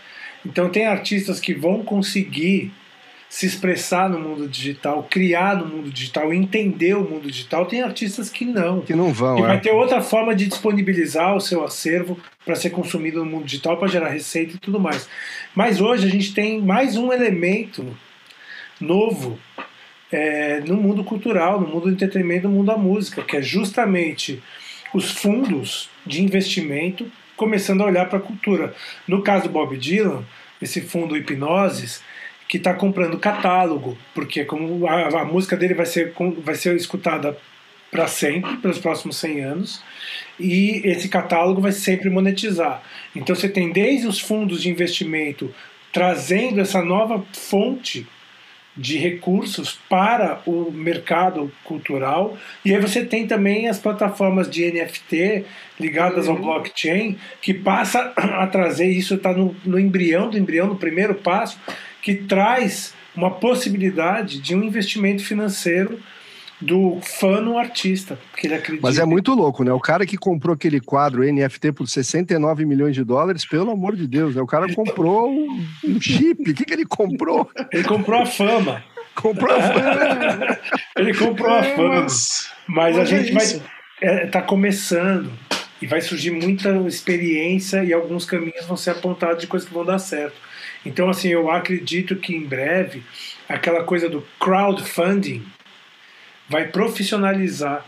Então, 0.46 0.70
tem 0.70 0.86
artistas 0.86 1.38
que 1.38 1.52
vão 1.52 1.84
conseguir 1.84 2.72
se 3.30 3.46
expressar 3.46 4.10
no 4.10 4.18
mundo 4.18 4.48
digital, 4.48 5.06
criar 5.08 5.56
no 5.56 5.64
mundo 5.64 5.88
digital, 5.88 6.34
entender 6.34 6.96
o 6.96 7.08
mundo 7.08 7.30
digital. 7.30 7.64
Tem 7.64 7.80
artistas 7.80 8.28
que 8.28 8.44
não. 8.44 8.80
Que 8.80 8.92
não 8.92 9.12
vão. 9.12 9.38
E 9.38 9.42
é. 9.42 9.46
vai 9.46 9.60
ter 9.60 9.70
outra 9.70 10.00
forma 10.00 10.34
de 10.34 10.48
disponibilizar 10.48 11.36
o 11.36 11.40
seu 11.40 11.62
acervo 11.62 12.18
para 12.44 12.56
ser 12.56 12.70
consumido 12.70 13.20
no 13.20 13.30
mundo 13.30 13.44
digital, 13.44 13.76
para 13.76 13.86
gerar 13.86 14.08
receita 14.08 14.56
e 14.56 14.58
tudo 14.58 14.80
mais. 14.80 15.08
Mas 15.54 15.80
hoje 15.80 16.08
a 16.08 16.10
gente 16.10 16.34
tem 16.34 16.60
mais 16.60 16.96
um 16.96 17.12
elemento 17.12 17.96
novo 18.80 19.38
é, 20.10 20.58
no 20.66 20.76
mundo 20.76 21.04
cultural, 21.04 21.60
no 21.60 21.68
mundo 21.68 21.82
do 21.82 21.92
entretenimento, 21.92 22.48
no 22.48 22.54
mundo 22.56 22.66
da 22.66 22.76
música, 22.76 23.22
que 23.22 23.36
é 23.36 23.42
justamente 23.42 24.42
os 24.92 25.08
fundos 25.12 25.88
de 26.04 26.20
investimento 26.20 27.06
começando 27.36 27.82
a 27.82 27.86
olhar 27.86 28.08
para 28.08 28.18
a 28.18 28.22
cultura. 28.22 28.74
No 29.06 29.22
caso 29.22 29.44
do 29.44 29.50
Bob 29.50 29.76
Dylan, 29.78 30.24
esse 30.60 30.80
fundo 30.80 31.16
Hipnoses, 31.16 32.02
que 32.50 32.56
está 32.56 32.74
comprando 32.74 33.16
catálogo, 33.16 33.96
porque 34.12 34.44
como 34.44 34.84
a, 34.84 35.20
a, 35.20 35.24
música 35.24 35.56
dele 35.56 35.72
vai 35.72 35.86
ser, 35.86 36.12
vai 36.42 36.56
ser 36.56 36.74
escutada 36.74 37.38
para 37.92 38.08
sempre, 38.08 38.56
pelos 38.56 38.80
próximos 38.80 39.18
100 39.18 39.40
anos, 39.44 39.82
e 40.38 40.82
esse 40.84 41.08
catálogo 41.08 41.60
vai 41.60 41.70
sempre 41.70 42.10
monetizar. 42.10 42.82
Então 43.14 43.36
você 43.36 43.48
tem 43.48 43.70
desde 43.70 44.08
os 44.08 44.18
fundos 44.18 44.60
de 44.60 44.68
investimento 44.68 45.54
trazendo 45.92 46.60
essa 46.60 46.82
nova 46.82 47.24
fonte 47.32 48.04
de 48.76 48.96
recursos 48.96 49.78
para 49.88 50.40
o 50.44 50.72
mercado 50.72 51.52
cultural. 51.64 52.36
E 52.64 52.74
aí 52.74 52.80
você 52.80 53.04
tem 53.04 53.26
também 53.26 53.68
as 53.68 53.78
plataformas 53.78 54.50
de 54.50 54.72
NFT 54.72 55.44
ligadas 55.78 56.26
uhum. 56.26 56.34
ao 56.34 56.38
blockchain, 56.40 57.16
que 57.40 57.54
passa 57.54 58.12
a 58.16 58.46
trazer 58.48 58.88
isso, 58.88 59.14
está 59.14 59.32
no, 59.32 59.54
no 59.64 59.78
embrião 59.78 60.30
do 60.30 60.38
embrião, 60.38 60.66
no 60.66 60.76
primeiro 60.76 61.14
passo, 61.14 61.60
que 62.02 62.14
traz 62.14 62.94
uma 63.14 63.30
possibilidade 63.30 64.40
de 64.40 64.54
um 64.54 64.62
investimento 64.62 65.24
financeiro 65.24 66.00
do 66.60 67.00
fã 67.00 67.40
no 67.40 67.56
artista, 67.56 68.18
porque 68.30 68.46
ele 68.46 68.54
acredita. 68.54 68.86
Mas 68.86 68.98
é 68.98 69.04
muito 69.04 69.32
louco, 69.34 69.64
né? 69.64 69.72
O 69.72 69.80
cara 69.80 70.04
que 70.04 70.18
comprou 70.18 70.54
aquele 70.54 70.80
quadro 70.80 71.22
NFT 71.22 71.72
por 71.72 71.88
69 71.88 72.66
milhões 72.66 72.94
de 72.94 73.02
dólares, 73.02 73.46
pelo 73.46 73.70
amor 73.70 73.96
de 73.96 74.06
Deus, 74.06 74.34
né? 74.34 74.42
O 74.42 74.46
cara 74.46 74.72
comprou 74.74 75.30
um 75.84 76.00
chip. 76.00 76.50
O 76.50 76.54
que, 76.54 76.64
que 76.64 76.72
ele 76.72 76.84
comprou? 76.84 77.50
Ele 77.72 77.84
comprou 77.84 78.20
a 78.20 78.26
fama. 78.26 78.84
comprou 79.14 79.54
a 79.54 79.62
fama. 79.62 80.58
ele 80.98 81.14
comprou 81.14 81.50
a 81.50 81.62
fama. 81.62 82.06
Mas, 82.68 82.98
a 82.98 83.04
gente 83.04 83.30
é 83.30 83.34
vai. 83.34 83.62
É, 84.02 84.26
tá 84.26 84.42
começando 84.42 85.30
e 85.80 85.86
vai 85.86 86.00
surgir 86.00 86.30
muita 86.30 86.70
experiência 86.86 87.82
e 87.84 87.92
alguns 87.92 88.24
caminhos 88.24 88.66
vão 88.66 88.76
ser 88.76 88.90
apontados 88.90 89.40
de 89.40 89.46
coisas 89.46 89.66
que 89.66 89.74
vão 89.74 89.84
dar 89.84 89.98
certo. 89.98 90.36
Então, 90.84 91.08
assim, 91.10 91.28
eu 91.28 91.50
acredito 91.50 92.16
que 92.16 92.34
em 92.34 92.44
breve 92.44 93.02
aquela 93.48 93.84
coisa 93.84 94.08
do 94.08 94.26
crowdfunding 94.38 95.44
vai 96.48 96.66
profissionalizar. 96.68 97.84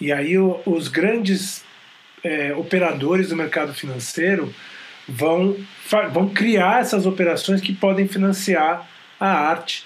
E 0.00 0.12
aí 0.12 0.38
os 0.38 0.88
grandes 0.88 1.64
é, 2.22 2.54
operadores 2.54 3.28
do 3.28 3.36
mercado 3.36 3.74
financeiro 3.74 4.54
vão, 5.08 5.56
vão 6.12 6.28
criar 6.28 6.80
essas 6.80 7.06
operações 7.06 7.60
que 7.60 7.74
podem 7.74 8.06
financiar 8.06 8.88
a 9.18 9.28
arte. 9.28 9.84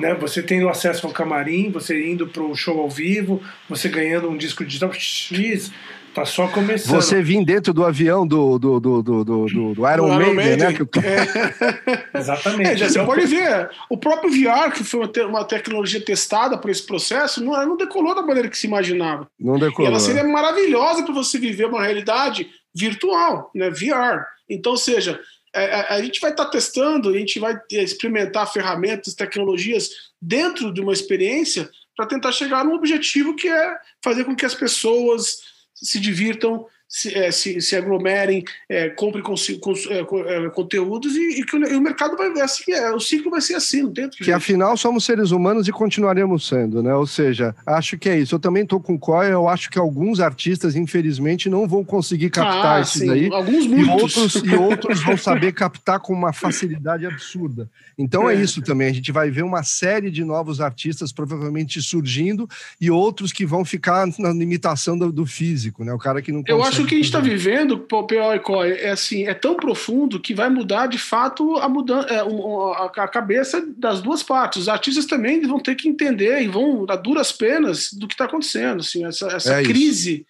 Né, 0.00 0.14
você 0.14 0.42
tendo 0.42 0.70
acesso 0.70 1.06
ao 1.06 1.12
camarim, 1.12 1.70
você 1.70 2.08
indo 2.10 2.26
para 2.26 2.42
o 2.42 2.54
show 2.54 2.80
ao 2.80 2.88
vivo, 2.88 3.42
você 3.68 3.86
ganhando 3.88 4.28
um 4.30 4.38
disco 4.38 4.64
digital 4.64 4.90
X, 4.92 5.70
Tá 6.18 6.24
só 6.24 6.48
começando. 6.48 6.94
Você 6.96 7.22
vir 7.22 7.44
dentro 7.44 7.72
do 7.72 7.84
avião 7.84 8.26
do, 8.26 8.58
do, 8.58 8.80
do, 8.80 9.02
do, 9.02 9.24
do, 9.24 9.46
do 9.46 9.90
Iron, 9.90 10.08
Maiden, 10.08 10.34
Maiden, 10.34 10.56
né? 10.56 10.72
Que... 10.72 10.98
É. 10.98 12.08
Exatamente. 12.18 12.70
É, 12.70 12.76
já 12.76 12.88
você 12.88 13.04
pode 13.04 13.26
ver, 13.26 13.70
o 13.88 13.96
próprio 13.96 14.30
VR, 14.30 14.72
que 14.72 14.82
foi 14.82 15.08
uma 15.26 15.44
tecnologia 15.44 16.00
testada 16.00 16.58
para 16.58 16.70
esse 16.70 16.84
processo, 16.84 17.44
não, 17.44 17.52
não 17.64 17.76
decolou 17.76 18.14
da 18.14 18.22
maneira 18.22 18.48
que 18.48 18.58
se 18.58 18.66
imaginava. 18.66 19.28
Não 19.38 19.58
decolou. 19.58 19.88
E 19.88 19.92
ela 19.92 20.00
seria 20.00 20.24
maravilhosa 20.24 21.04
para 21.04 21.14
você 21.14 21.38
viver 21.38 21.66
uma 21.66 21.82
realidade 21.82 22.48
virtual, 22.74 23.50
né? 23.54 23.70
VR. 23.70 24.24
Então, 24.50 24.72
ou 24.72 24.78
seja, 24.78 25.20
a, 25.54 25.60
é, 25.60 25.64
é, 25.64 25.86
a 25.94 26.02
gente 26.02 26.20
vai 26.20 26.30
estar 26.30 26.46
tá 26.46 26.50
testando, 26.50 27.10
a 27.10 27.16
gente 27.16 27.38
vai 27.38 27.56
experimentar 27.70 28.52
ferramentas, 28.52 29.14
tecnologias 29.14 29.90
dentro 30.20 30.72
de 30.72 30.80
uma 30.80 30.92
experiência 30.92 31.70
para 31.96 32.06
tentar 32.06 32.32
chegar 32.32 32.64
num 32.64 32.74
objetivo 32.74 33.34
que 33.34 33.48
é 33.48 33.76
fazer 34.02 34.24
com 34.24 34.34
que 34.34 34.46
as 34.46 34.54
pessoas 34.54 35.38
se 35.82 35.98
divirtam 35.98 36.64
se, 36.88 37.14
é, 37.14 37.30
se, 37.30 37.60
se 37.60 37.76
aglomerem, 37.76 38.42
é, 38.68 38.88
comprem 38.88 39.22
com, 39.22 39.34
com, 39.60 39.72
é, 39.90 40.46
é, 40.46 40.48
conteúdos 40.48 41.14
e, 41.14 41.40
e, 41.40 41.44
que 41.44 41.56
o, 41.56 41.68
e, 41.68 41.76
o, 41.76 41.80
mercado 41.82 42.16
vai 42.16 42.32
ver 42.32 42.40
assim, 42.40 42.72
é, 42.72 42.90
o 42.90 42.98
ciclo 42.98 43.30
vai 43.30 43.42
ser 43.42 43.56
assim, 43.56 43.82
não 43.82 43.92
tem 43.92 44.08
Que 44.08 44.24
jeito. 44.24 44.36
afinal 44.36 44.74
somos 44.76 45.04
seres 45.04 45.30
humanos 45.30 45.68
e 45.68 45.72
continuaremos 45.72 46.48
sendo, 46.48 46.82
né? 46.82 46.94
Ou 46.94 47.06
seja, 47.06 47.54
acho 47.66 47.98
que 47.98 48.08
é 48.08 48.18
isso. 48.18 48.34
Eu 48.34 48.38
também 48.38 48.62
estou 48.62 48.80
com 48.80 48.94
o 48.94 48.98
Coy, 48.98 49.30
eu 49.30 49.48
acho 49.48 49.68
que 49.68 49.78
alguns 49.78 50.18
artistas, 50.18 50.74
infelizmente, 50.74 51.50
não 51.50 51.68
vão 51.68 51.84
conseguir 51.84 52.30
captar 52.30 52.78
ah, 52.78 52.80
isso 52.80 53.04
daí. 53.04 53.28
Alguns 53.30 53.66
muitos. 53.66 53.86
E 53.86 53.90
outros, 53.90 54.34
e 54.36 54.54
outros 54.56 55.02
vão 55.02 55.16
saber 55.18 55.52
captar 55.52 56.00
com 56.00 56.14
uma 56.14 56.32
facilidade 56.32 57.04
absurda. 57.04 57.68
Então 57.98 58.30
é. 58.30 58.34
é 58.34 58.40
isso 58.40 58.62
também. 58.62 58.88
A 58.88 58.92
gente 58.92 59.12
vai 59.12 59.30
ver 59.30 59.42
uma 59.42 59.62
série 59.62 60.10
de 60.10 60.24
novos 60.24 60.60
artistas 60.60 61.12
provavelmente 61.12 61.82
surgindo 61.82 62.48
e 62.80 62.90
outros 62.90 63.30
que 63.30 63.44
vão 63.44 63.64
ficar 63.64 64.06
na 64.18 64.30
limitação 64.30 64.96
do, 64.96 65.12
do 65.12 65.26
físico, 65.26 65.84
né? 65.84 65.92
O 65.92 65.98
cara 65.98 66.22
que 66.22 66.32
não 66.32 66.42
Eu 66.46 66.62
acho 66.78 66.88
que 66.88 66.94
a 66.94 66.98
gente 66.98 67.06
está 67.06 67.20
vivendo, 67.20 67.78
P.O. 67.78 68.34
e 68.34 68.38
Coy, 68.38 68.72
é 68.72 68.90
assim, 68.90 69.26
é 69.26 69.34
tão 69.34 69.56
profundo 69.56 70.20
que 70.20 70.34
vai 70.34 70.48
mudar 70.48 70.86
de 70.86 70.98
fato 70.98 71.56
a 71.56 71.68
mudança, 71.68 72.08
é, 72.08 72.20
a 72.20 73.08
cabeça 73.08 73.64
das 73.76 74.00
duas 74.00 74.22
partes. 74.22 74.62
Os 74.62 74.68
artistas 74.68 75.06
também 75.06 75.40
vão 75.42 75.58
ter 75.58 75.74
que 75.74 75.88
entender 75.88 76.40
e 76.40 76.48
vão 76.48 76.86
dar 76.86 76.96
duras 76.96 77.32
penas 77.32 77.92
do 77.92 78.06
que 78.06 78.14
está 78.14 78.24
acontecendo. 78.24 78.80
Assim, 78.80 79.04
essa, 79.04 79.26
essa 79.28 79.60
é 79.60 79.62
crise 79.62 80.26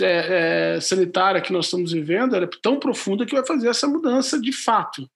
é, 0.00 0.76
é, 0.76 0.80
sanitária 0.80 1.40
que 1.40 1.52
nós 1.52 1.66
estamos 1.66 1.92
vivendo 1.92 2.36
é 2.36 2.48
tão 2.62 2.78
profunda 2.78 3.26
que 3.26 3.34
vai 3.34 3.44
fazer 3.44 3.68
essa 3.68 3.86
mudança 3.86 4.40
de 4.40 4.52
fato. 4.52 5.08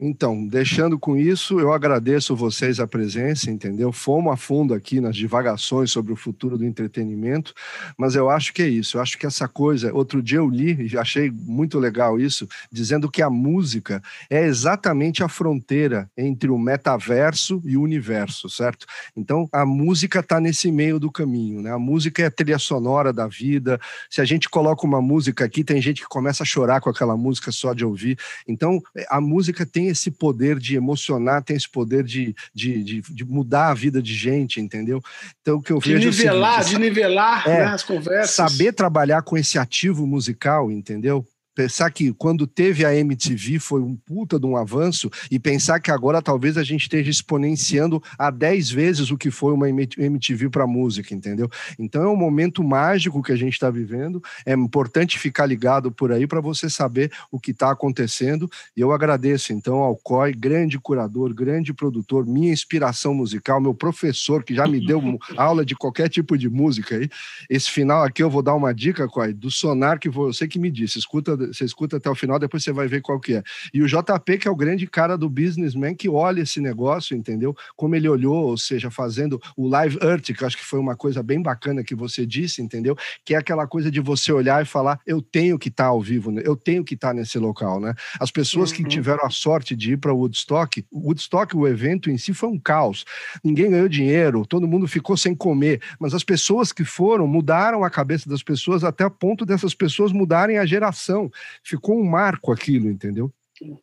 Então, 0.00 0.46
deixando 0.46 0.96
com 0.96 1.16
isso, 1.16 1.58
eu 1.58 1.72
agradeço 1.72 2.36
vocês 2.36 2.78
a 2.78 2.86
presença, 2.86 3.50
entendeu? 3.50 3.90
Fomos 3.90 4.32
a 4.32 4.36
fundo 4.36 4.72
aqui 4.72 5.00
nas 5.00 5.16
divagações 5.16 5.90
sobre 5.90 6.12
o 6.12 6.16
futuro 6.16 6.56
do 6.56 6.64
entretenimento, 6.64 7.52
mas 7.96 8.14
eu 8.14 8.30
acho 8.30 8.54
que 8.54 8.62
é 8.62 8.68
isso. 8.68 8.96
Eu 8.96 9.02
acho 9.02 9.18
que 9.18 9.26
essa 9.26 9.48
coisa. 9.48 9.92
Outro 9.92 10.22
dia 10.22 10.38
eu 10.38 10.48
li 10.48 10.88
e 10.88 10.96
achei 10.96 11.32
muito 11.32 11.80
legal 11.80 12.20
isso, 12.20 12.46
dizendo 12.70 13.10
que 13.10 13.22
a 13.22 13.28
música 13.28 14.00
é 14.30 14.44
exatamente 14.46 15.24
a 15.24 15.28
fronteira 15.28 16.08
entre 16.16 16.48
o 16.48 16.56
metaverso 16.56 17.60
e 17.64 17.76
o 17.76 17.82
universo, 17.82 18.48
certo? 18.48 18.86
Então, 19.16 19.48
a 19.52 19.66
música 19.66 20.20
está 20.20 20.38
nesse 20.38 20.70
meio 20.70 21.00
do 21.00 21.10
caminho, 21.10 21.60
né? 21.60 21.72
A 21.72 21.78
música 21.78 22.22
é 22.22 22.26
a 22.26 22.30
trilha 22.30 22.58
sonora 22.60 23.12
da 23.12 23.26
vida. 23.26 23.80
Se 24.08 24.20
a 24.20 24.24
gente 24.24 24.48
coloca 24.48 24.86
uma 24.86 25.02
música 25.02 25.44
aqui, 25.44 25.64
tem 25.64 25.82
gente 25.82 26.02
que 26.02 26.08
começa 26.08 26.44
a 26.44 26.46
chorar 26.46 26.80
com 26.80 26.88
aquela 26.88 27.16
música 27.16 27.50
só 27.50 27.74
de 27.74 27.84
ouvir. 27.84 28.16
Então, 28.46 28.80
a 29.10 29.20
música 29.20 29.66
tem 29.66 29.87
esse 29.88 30.10
poder 30.10 30.58
de 30.58 30.76
emocionar, 30.76 31.42
tem 31.42 31.56
esse 31.56 31.68
poder 31.68 32.04
de, 32.04 32.34
de, 32.54 32.82
de, 32.82 33.00
de 33.02 33.24
mudar 33.24 33.68
a 33.68 33.74
vida 33.74 34.02
de 34.02 34.14
gente, 34.14 34.60
entendeu? 34.60 35.02
Então, 35.40 35.56
o 35.56 35.62
que 35.62 35.72
eu 35.72 35.78
de 35.78 35.94
vejo. 35.94 36.08
Nivelar, 36.08 36.60
é 36.60 36.62
seguinte, 36.62 36.80
de 36.80 36.88
nivelar 36.88 37.48
é, 37.48 37.58
né, 37.58 37.64
as 37.66 37.82
conversas. 37.82 38.30
Saber 38.30 38.72
trabalhar 38.72 39.22
com 39.22 39.36
esse 39.36 39.58
ativo 39.58 40.06
musical, 40.06 40.70
entendeu? 40.70 41.26
Pensar 41.58 41.90
que 41.90 42.12
quando 42.12 42.46
teve 42.46 42.84
a 42.84 42.94
MTV 42.94 43.58
foi 43.58 43.80
um 43.80 43.96
puta 43.96 44.38
de 44.38 44.46
um 44.46 44.56
avanço 44.56 45.10
e 45.28 45.40
pensar 45.40 45.80
que 45.80 45.90
agora 45.90 46.22
talvez 46.22 46.56
a 46.56 46.62
gente 46.62 46.82
esteja 46.82 47.10
exponenciando 47.10 48.00
a 48.16 48.30
10 48.30 48.70
vezes 48.70 49.10
o 49.10 49.18
que 49.18 49.28
foi 49.28 49.52
uma 49.52 49.68
MTV 49.68 50.50
para 50.50 50.68
música, 50.68 51.12
entendeu? 51.12 51.50
Então 51.76 52.04
é 52.04 52.08
um 52.08 52.14
momento 52.14 52.62
mágico 52.62 53.20
que 53.24 53.32
a 53.32 53.36
gente 53.36 53.54
está 53.54 53.70
vivendo. 53.70 54.22
É 54.46 54.52
importante 54.52 55.18
ficar 55.18 55.46
ligado 55.46 55.90
por 55.90 56.12
aí 56.12 56.28
para 56.28 56.40
você 56.40 56.70
saber 56.70 57.10
o 57.28 57.40
que 57.40 57.50
está 57.50 57.72
acontecendo. 57.72 58.48
E 58.76 58.80
eu 58.80 58.92
agradeço 58.92 59.52
então 59.52 59.78
ao 59.78 59.96
COI, 59.96 60.34
grande 60.34 60.78
curador, 60.78 61.34
grande 61.34 61.74
produtor, 61.74 62.24
minha 62.24 62.52
inspiração 62.52 63.12
musical, 63.12 63.60
meu 63.60 63.74
professor 63.74 64.44
que 64.44 64.54
já 64.54 64.68
me 64.68 64.86
deu 64.86 65.02
aula 65.36 65.66
de 65.66 65.74
qualquer 65.74 66.08
tipo 66.08 66.38
de 66.38 66.48
música 66.48 66.94
aí. 66.94 67.10
Esse 67.50 67.68
final 67.68 68.04
aqui 68.04 68.22
eu 68.22 68.30
vou 68.30 68.42
dar 68.42 68.54
uma 68.54 68.72
dica, 68.72 69.08
COI, 69.08 69.32
do 69.32 69.50
sonar 69.50 69.98
que 69.98 70.08
você 70.08 70.46
que 70.46 70.60
me 70.60 70.70
disse, 70.70 71.00
escuta 71.00 71.47
você 71.48 71.64
escuta 71.64 71.96
até 71.96 72.08
o 72.10 72.14
final, 72.14 72.38
depois 72.38 72.62
você 72.62 72.72
vai 72.72 72.86
ver 72.88 73.00
qual 73.00 73.20
que 73.20 73.34
é. 73.34 73.42
E 73.72 73.82
o 73.82 73.86
JP, 73.86 74.38
que 74.38 74.48
é 74.48 74.50
o 74.50 74.56
grande 74.56 74.86
cara 74.86 75.16
do 75.16 75.28
businessman, 75.28 75.94
que 75.94 76.08
olha 76.08 76.42
esse 76.42 76.60
negócio, 76.60 77.16
entendeu? 77.16 77.54
Como 77.76 77.94
ele 77.94 78.08
olhou, 78.08 78.46
ou 78.46 78.58
seja, 78.58 78.90
fazendo 78.90 79.40
o 79.56 79.68
Live 79.68 79.98
Earth, 80.02 80.32
que 80.32 80.44
acho 80.44 80.56
que 80.56 80.64
foi 80.64 80.78
uma 80.78 80.96
coisa 80.96 81.22
bem 81.22 81.40
bacana 81.42 81.84
que 81.84 81.94
você 81.94 82.26
disse, 82.26 82.62
entendeu? 82.62 82.96
Que 83.24 83.34
é 83.34 83.38
aquela 83.38 83.66
coisa 83.66 83.90
de 83.90 84.00
você 84.00 84.32
olhar 84.32 84.62
e 84.62 84.64
falar, 84.64 85.00
eu 85.06 85.20
tenho 85.20 85.58
que 85.58 85.68
estar 85.68 85.84
tá 85.84 85.90
ao 85.90 86.00
vivo, 86.00 86.30
né? 86.30 86.42
eu 86.44 86.56
tenho 86.56 86.84
que 86.84 86.94
estar 86.94 87.08
tá 87.08 87.14
nesse 87.14 87.38
local, 87.38 87.80
né? 87.80 87.94
As 88.18 88.30
pessoas 88.30 88.70
uhum. 88.70 88.76
que 88.76 88.84
tiveram 88.84 89.24
a 89.24 89.30
sorte 89.30 89.76
de 89.76 89.92
ir 89.92 89.96
para 89.96 90.12
o 90.12 90.18
Woodstock, 90.18 90.84
o 90.90 91.08
Woodstock, 91.08 91.56
o 91.56 91.66
evento 91.66 92.10
em 92.10 92.18
si 92.18 92.32
foi 92.32 92.48
um 92.48 92.58
caos. 92.58 93.04
Ninguém 93.44 93.70
ganhou 93.70 93.88
dinheiro, 93.88 94.46
todo 94.46 94.66
mundo 94.66 94.86
ficou 94.88 95.16
sem 95.16 95.34
comer, 95.34 95.80
mas 95.98 96.14
as 96.14 96.24
pessoas 96.24 96.72
que 96.72 96.84
foram 96.84 97.26
mudaram 97.26 97.84
a 97.84 97.90
cabeça 97.90 98.28
das 98.28 98.42
pessoas 98.42 98.84
até 98.84 99.04
a 99.04 99.10
ponto 99.10 99.44
dessas 99.44 99.74
pessoas 99.74 100.12
mudarem 100.12 100.58
a 100.58 100.66
geração 100.66 101.30
ficou 101.62 101.98
um 101.98 102.04
marco 102.04 102.52
aquilo, 102.52 102.88
entendeu? 102.88 103.32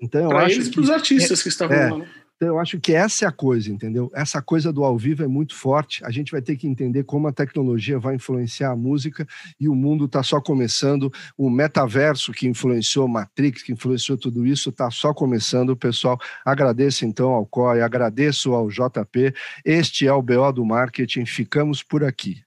Então 0.01 0.21
eu 0.21 0.29
pra 0.29 0.45
acho 0.45 0.55
eles, 0.55 0.69
para 0.69 0.81
os 0.81 0.89
artistas 0.89 1.39
é, 1.39 1.43
que 1.43 1.49
estavam 1.49 1.77
é, 1.77 1.89
lá. 1.91 1.97
Né? 1.99 2.07
Então 2.35 2.49
eu 2.49 2.59
acho 2.59 2.79
que 2.79 2.93
essa 2.93 3.23
é 3.23 3.27
a 3.27 3.31
coisa, 3.31 3.71
entendeu? 3.71 4.11
Essa 4.13 4.41
coisa 4.41 4.71
do 4.71 4.83
ao 4.83 4.97
vivo 4.97 5.23
é 5.23 5.27
muito 5.27 5.55
forte. 5.55 6.03
A 6.03 6.11
gente 6.11 6.33
vai 6.33 6.41
ter 6.41 6.57
que 6.57 6.67
entender 6.67 7.03
como 7.05 7.27
a 7.27 7.31
tecnologia 7.31 7.97
vai 7.97 8.15
influenciar 8.15 8.71
a 8.71 8.75
música 8.75 9.25
e 9.57 9.69
o 9.69 9.75
mundo 9.75 10.05
está 10.05 10.21
só 10.21 10.41
começando. 10.41 11.11
O 11.37 11.49
metaverso 11.49 12.33
que 12.33 12.45
influenciou 12.45 13.07
Matrix, 13.07 13.63
que 13.63 13.71
influenciou 13.71 14.17
tudo 14.17 14.45
isso, 14.45 14.69
está 14.69 14.91
só 14.91 15.13
começando. 15.13 15.77
Pessoal, 15.77 16.19
agradeço 16.43 17.05
então 17.05 17.31
ao 17.31 17.45
COI, 17.45 17.81
agradeço 17.81 18.53
ao 18.53 18.67
JP. 18.67 19.33
Este 19.63 20.05
é 20.05 20.11
o 20.11 20.21
BO 20.21 20.51
do 20.51 20.65
Marketing. 20.65 21.25
Ficamos 21.25 21.81
por 21.81 22.03
aqui. 22.03 22.43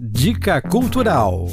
Dica 0.00 0.62
Cultural. 0.62 1.48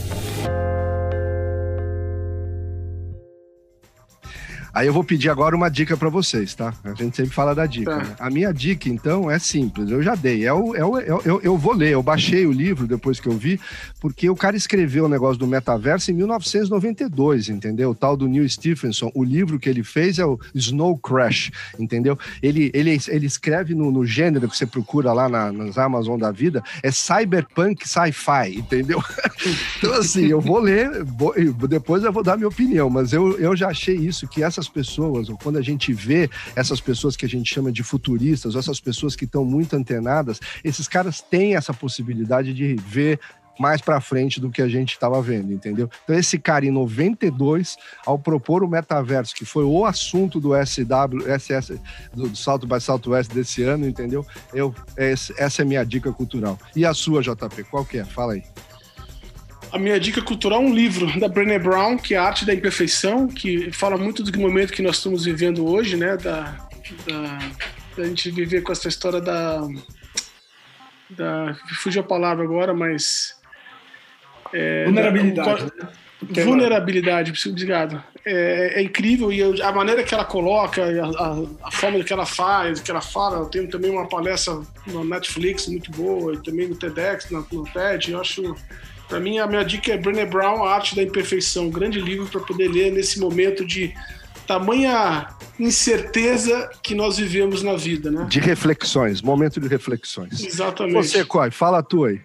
Aí 4.74 4.88
eu 4.88 4.94
vou 4.94 5.04
pedir 5.04 5.30
agora 5.30 5.56
uma 5.56 5.70
dica 5.70 5.98
para 5.98 6.10
vocês, 6.10 6.54
tá? 6.54 6.74
A 6.84 6.94
gente 6.94 7.16
sempre 7.16 7.34
fala 7.34 7.56
da 7.56 7.66
dica. 7.66 7.92
Tá. 7.92 8.04
Né? 8.04 8.16
A 8.20 8.30
minha 8.30 8.52
dica, 8.54 8.90
então, 8.90 9.30
é 9.30 9.40
simples. 9.40 9.90
Eu 9.90 10.02
já 10.02 10.16
dei. 10.16 10.46
É 10.46 10.54
o, 10.54 10.76
é 10.76 10.86
o, 10.86 10.98
é 10.98 11.14
o, 11.14 11.22
eu, 11.26 11.42
eu 11.42 11.58
vou 11.58 11.74
ler. 11.74 11.92
Eu 11.92 12.04
baixei 12.04 12.46
o 12.46 12.52
livro 12.52 12.88
depois 12.88 13.20
que 13.20 13.28
eu 13.28 13.34
vi, 13.34 13.60
porque 14.00 14.30
o 14.30 14.36
cara 14.36 14.56
escreveu 14.56 15.06
o 15.06 15.10
negócio 15.10 15.38
do 15.38 15.48
metaverso 15.48 16.12
em 16.12 16.14
1992, 16.14 17.50
entendeu? 17.50 17.92
O 17.92 17.96
tal 17.96 18.16
do 18.16 18.28
Neil 18.28 18.48
Stephenson. 18.48 19.12
O 19.14 19.24
livro 19.24 19.60
que 19.60 19.70
ele 19.70 19.84
fez 19.84 20.20
é 20.20 20.26
o 20.26 20.40
Snow 20.54 20.98
Crash, 20.98 21.52
entendeu? 21.78 22.18
Ele, 22.42 22.72
ele, 22.74 22.98
ele 23.08 23.26
escreve 23.26 23.74
no, 23.74 23.92
no 23.92 24.06
gênero 24.06 24.48
que 24.48 24.58
você 24.58 24.66
procura 24.66 25.12
lá 25.14 25.28
na, 25.28 25.52
nas 25.52 25.78
Amazon 25.78 26.20
da 26.20 26.32
vida, 26.32 26.64
é 26.84 26.92
cyberpunk 26.92 27.88
sci-fi, 27.88 28.58
entendeu? 28.58 29.02
então, 29.78 29.94
assim, 29.94 30.28
eu 30.28 30.40
vou 30.40 30.60
ler, 30.60 31.04
vou, 31.04 31.34
depois 31.68 32.04
eu 32.04 32.12
vou 32.12 32.24
dar 32.24 32.38
minha 32.38 32.48
opinião, 32.48 32.90
mas 32.90 33.14
eu, 33.14 33.38
eu 33.40 33.56
já 33.56 33.70
achei 33.70 33.96
isso, 33.96 34.28
que 34.28 34.44
essa 34.44 34.59
essas 34.60 34.70
pessoas, 34.70 35.30
ou 35.30 35.38
quando 35.38 35.57
a 35.57 35.62
gente 35.62 35.93
vê 35.93 36.30
essas 36.55 36.82
pessoas 36.82 37.16
que 37.16 37.26
a 37.26 37.30
gente 37.30 37.51
chama 37.51 37.72
de 37.72 37.82
futuristas, 37.82 38.53
ou 38.53 38.60
essas 38.60 38.80
pessoas 38.80 39.16
que 39.16 39.26
estão 39.26 39.45
muito 39.45 39.76
antenadas, 39.76 40.39
esses 40.64 40.88
caras 40.88 41.22
têm 41.22 41.55
essa 41.55 41.74
possibilidade 41.74 42.53
de 42.53 42.76
ver 42.76 43.20
mais 43.57 43.82
para 43.82 43.99
frente 43.99 44.39
do 44.39 44.49
que 44.49 44.62
a 44.62 44.70
gente 44.70 44.93
estava 44.93 45.22
vendo, 45.22 45.51
entendeu? 45.51 45.89
Então 46.03 46.16
esse 46.16 46.39
cara 46.39 46.66
em 46.66 46.72
92, 46.72 47.76
ao 48.05 48.18
propor 48.18 48.64
o 48.64 48.70
metaverso, 48.70 49.36
que 49.36 49.43
foi 49.43 49.66
o 49.66 49.86
assunto 49.86 50.39
do 50.39 50.51
SW, 50.66 51.28
SS, 51.38 51.80
do 52.14 52.34
Salto 52.36 52.66
by 52.66 52.80
Southwest 52.80 53.34
desse 53.34 53.64
ano, 53.64 53.86
entendeu? 53.86 54.26
Eu 54.53 54.74
essa 54.95 55.62
é 55.62 55.64
a 55.64 55.66
minha 55.66 55.84
dica 55.84 56.12
cultural. 56.14 56.57
E 56.74 56.86
a 56.86 56.93
sua, 56.93 57.22
JP, 57.22 57.66
qual 57.70 57.84
que 57.84 57.97
é? 57.97 58.05
Fala 58.05 58.34
aí. 58.34 58.43
A 59.72 59.78
minha 59.78 60.00
dica 60.00 60.22
cultural 60.22 60.62
é 60.62 60.66
um 60.66 60.74
livro 60.74 61.20
da 61.20 61.28
Brené 61.28 61.60
Brown, 61.60 61.98
que 61.98 62.16
é 62.16 62.18
a 62.18 62.24
Arte 62.24 62.46
da 62.46 62.54
Imperfeição, 62.54 63.28
que 63.28 63.72
fala 63.72 63.98
muito 63.98 64.24
do 64.24 64.40
momento 64.40 64.74
que 64.74 64.82
nós 64.82 64.98
estamos 64.98 65.26
vivendo 65.26 65.68
hoje, 65.68 65.96
né? 65.96 66.18
Da, 66.18 66.68
da, 67.06 67.40
da 67.96 68.04
gente 68.06 68.32
viver 68.32 68.62
com 68.62 68.72
essa 68.72 68.88
história 68.88 69.22
da, 69.22 69.62
da 71.10 71.56
fugiu 71.82 72.02
a 72.02 72.06
palavra 72.06 72.44
agora, 72.44 72.74
mas 72.74 73.36
é, 74.54 74.86
vulnerabilidade. 74.86 75.66
Da, 75.66 75.86
né? 75.86 76.44
vulnerabilidade, 76.44 77.50
obrigado. 77.50 78.04
É, 78.26 78.80
é, 78.80 78.82
incrível 78.82 79.32
e 79.32 79.62
a 79.62 79.72
maneira 79.72 80.04
que 80.04 80.14
ela 80.14 80.26
coloca, 80.26 80.84
a, 80.84 81.68
a, 81.68 81.72
forma 81.72 82.04
que 82.04 82.12
ela 82.12 82.26
faz, 82.26 82.80
que 82.80 82.92
ela 82.92 83.02
fala. 83.02 83.38
Eu 83.38 83.46
tenho 83.46 83.70
também 83.70 83.92
uma 83.92 84.08
palestra 84.08 84.62
no 84.88 85.04
Netflix 85.04 85.68
muito 85.68 85.92
boa 85.92 86.34
e 86.34 86.44
também 86.44 86.68
no 86.68 86.76
TEDx, 86.76 87.30
no, 87.30 87.46
no 87.52 87.64
TED. 87.66 88.12
Eu 88.12 88.20
acho 88.20 88.56
para 89.10 89.20
mim, 89.20 89.39
a 89.39 89.47
minha 89.47 89.66
dica 89.66 89.91
é 89.91 89.97
Brené 89.97 90.24
Brown, 90.24 90.64
A 90.64 90.76
Arte 90.76 90.95
da 90.95 91.01
Imperfeição, 91.01 91.66
um 91.66 91.72
grande 91.72 91.99
livro 91.99 92.28
para 92.28 92.41
poder 92.41 92.68
ler 92.68 92.91
nesse 92.91 93.20
momento 93.20 93.66
de 93.66 93.91
tamanha 94.45 95.28
incerteza 95.60 96.70
que 96.84 96.93
nós 96.93 97.18
vivemos 97.18 97.64
na 97.64 97.76
vida, 97.76 98.12
né? 98.12 98.28
De 98.30 98.39
reflexões, 98.39 99.20
momento 99.24 99.60
de 99.60 99.68
reflexões. 99.68 100.43
Exatamente. 100.43 100.93
Você, 100.93 101.26
Coy, 101.26 101.49
fala 101.49 101.80
a 101.80 101.84
tua 101.84 102.10
aí. 102.10 102.22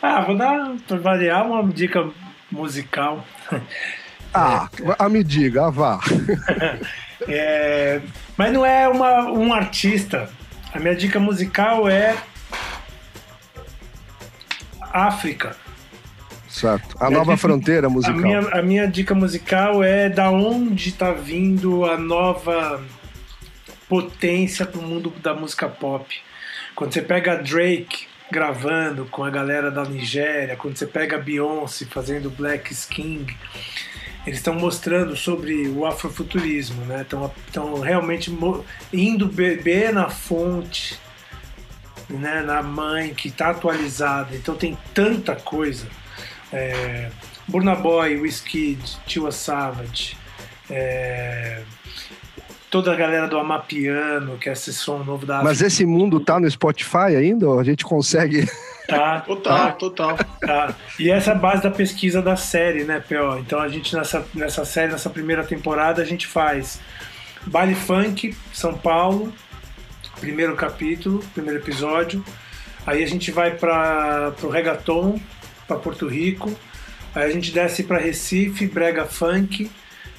Ah, 0.00 0.22
vou 0.22 0.36
dar, 0.36 0.74
para 0.88 0.96
variar, 0.96 1.46
uma 1.46 1.62
dica 1.70 2.10
musical. 2.50 3.24
Ah, 4.32 4.68
é. 5.00 5.08
me 5.08 5.24
diga, 5.24 5.72
vá. 5.72 5.98
é, 7.26 8.00
mas 8.36 8.52
não 8.52 8.64
é 8.64 8.86
uma, 8.86 9.24
um 9.24 9.52
artista. 9.52 10.30
A 10.72 10.78
minha 10.78 10.94
dica 10.94 11.18
musical 11.18 11.88
é 11.88 12.16
África 14.80 15.56
certo. 16.50 16.96
A 17.00 17.10
nova 17.10 17.36
fronteira 17.38 17.88
musical. 17.88 18.18
A 18.18 18.22
minha, 18.22 18.38
a 18.38 18.62
minha 18.62 18.86
dica 18.86 19.14
musical 19.14 19.82
é 19.82 20.08
da 20.08 20.30
onde 20.30 20.88
está 20.90 21.12
vindo 21.12 21.84
a 21.84 21.96
nova 21.96 22.82
potência 23.88 24.66
para 24.66 24.80
o 24.80 24.82
mundo 24.82 25.12
da 25.22 25.34
música 25.34 25.68
pop. 25.68 26.14
Quando 26.74 26.92
você 26.92 27.02
pega 27.02 27.36
Drake 27.36 28.06
gravando 28.30 29.06
com 29.06 29.24
a 29.24 29.30
galera 29.30 29.70
da 29.70 29.84
Nigéria, 29.84 30.56
quando 30.56 30.76
você 30.76 30.86
pega 30.86 31.18
Beyoncé 31.18 31.84
fazendo 31.86 32.30
Black 32.30 32.74
King, 32.86 33.36
eles 34.26 34.38
estão 34.38 34.54
mostrando 34.54 35.16
sobre 35.16 35.68
o 35.68 35.84
afrofuturismo, 35.86 36.84
né? 36.84 37.06
Estão 37.46 37.80
realmente 37.80 38.30
indo 38.92 39.26
beber 39.26 39.92
na 39.92 40.08
fonte, 40.08 40.98
né? 42.08 42.42
na 42.42 42.62
mãe 42.62 43.14
que 43.14 43.28
está 43.28 43.50
atualizada. 43.50 44.36
Então 44.36 44.54
tem 44.54 44.76
tanta 44.94 45.34
coisa. 45.34 45.86
É, 46.52 47.10
Burna 47.46 47.74
Boy, 47.74 48.16
Wizkid, 48.16 48.80
Tiwa 49.06 49.30
Savage, 49.30 50.16
é, 50.68 51.62
toda 52.70 52.92
a 52.92 52.96
galera 52.96 53.26
do 53.26 53.36
Amapiano, 53.36 54.38
que 54.38 54.48
é 54.48 54.52
esse 54.52 54.72
som 54.72 54.98
novo 54.98 55.26
da 55.26 55.42
Mas 55.42 55.60
esse 55.60 55.84
mundo 55.84 56.20
tá 56.20 56.38
no 56.38 56.48
Spotify 56.48 57.16
ainda? 57.16 57.48
Ou 57.48 57.58
a 57.58 57.64
gente 57.64 57.84
consegue. 57.84 58.48
Tá, 58.88 59.20
total, 59.26 59.58
tá. 59.58 59.72
total. 59.72 60.18
Tá. 60.40 60.74
E 60.98 61.10
essa 61.10 61.32
é 61.32 61.34
a 61.34 61.36
base 61.36 61.62
da 61.62 61.70
pesquisa 61.70 62.22
da 62.22 62.36
série, 62.36 62.84
né, 62.84 63.00
P.O.? 63.00 63.38
Então 63.38 63.58
a 63.58 63.68
gente 63.68 63.94
nessa, 63.94 64.24
nessa 64.32 64.64
série, 64.64 64.92
nessa 64.92 65.10
primeira 65.10 65.42
temporada, 65.42 66.00
a 66.00 66.04
gente 66.04 66.26
faz 66.26 66.80
baile 67.46 67.74
funk, 67.74 68.36
São 68.52 68.74
Paulo, 68.74 69.32
primeiro 70.20 70.54
capítulo, 70.54 71.24
primeiro 71.34 71.58
episódio. 71.58 72.24
Aí 72.86 73.02
a 73.02 73.06
gente 73.06 73.30
vai 73.30 73.50
para 73.50 74.32
o 74.42 74.48
reggaeton, 74.48 75.20
para 75.70 75.78
Porto 75.78 76.08
Rico. 76.08 76.52
Aí 77.14 77.24
a 77.24 77.30
gente 77.30 77.52
desce 77.52 77.84
para 77.84 77.98
Recife, 77.98 78.66
brega 78.66 79.06
funk. 79.06 79.70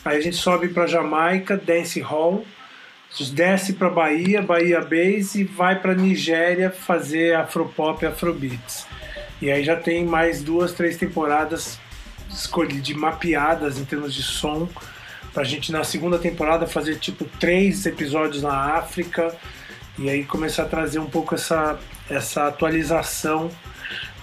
Aí 0.05 0.17
a 0.17 0.21
gente 0.21 0.37
sobe 0.37 0.69
para 0.69 0.87
Jamaica, 0.87 1.57
dance 1.57 1.99
hall. 1.99 2.45
Desce 3.33 3.73
para 3.73 3.89
Bahia, 3.89 4.41
Bahia 4.41 4.79
Base 4.79 5.41
e 5.41 5.43
vai 5.43 5.77
para 5.77 5.93
Nigéria 5.93 6.71
fazer 6.71 7.35
afropop 7.35 8.03
e 8.03 8.07
afrobeats. 8.07 8.87
E 9.41 9.51
aí 9.51 9.63
já 9.63 9.75
tem 9.75 10.05
mais 10.05 10.41
duas, 10.41 10.71
três 10.71 10.95
temporadas 10.95 11.77
de 12.81 12.93
mapeadas 12.93 13.77
em 13.77 13.83
termos 13.83 14.13
de 14.13 14.23
som 14.23 14.69
pra 15.33 15.43
gente 15.43 15.69
na 15.69 15.83
segunda 15.83 16.17
temporada 16.17 16.65
fazer 16.65 16.95
tipo 16.95 17.25
três 17.37 17.85
episódios 17.85 18.41
na 18.41 18.77
África 18.77 19.35
e 19.99 20.09
aí 20.09 20.23
começar 20.23 20.63
a 20.63 20.67
trazer 20.67 20.99
um 20.99 21.09
pouco 21.09 21.35
essa, 21.35 21.77
essa 22.09 22.47
atualização 22.47 23.51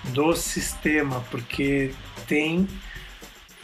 do 0.09 0.35
sistema, 0.35 1.25
porque 1.31 1.93
tem 2.27 2.67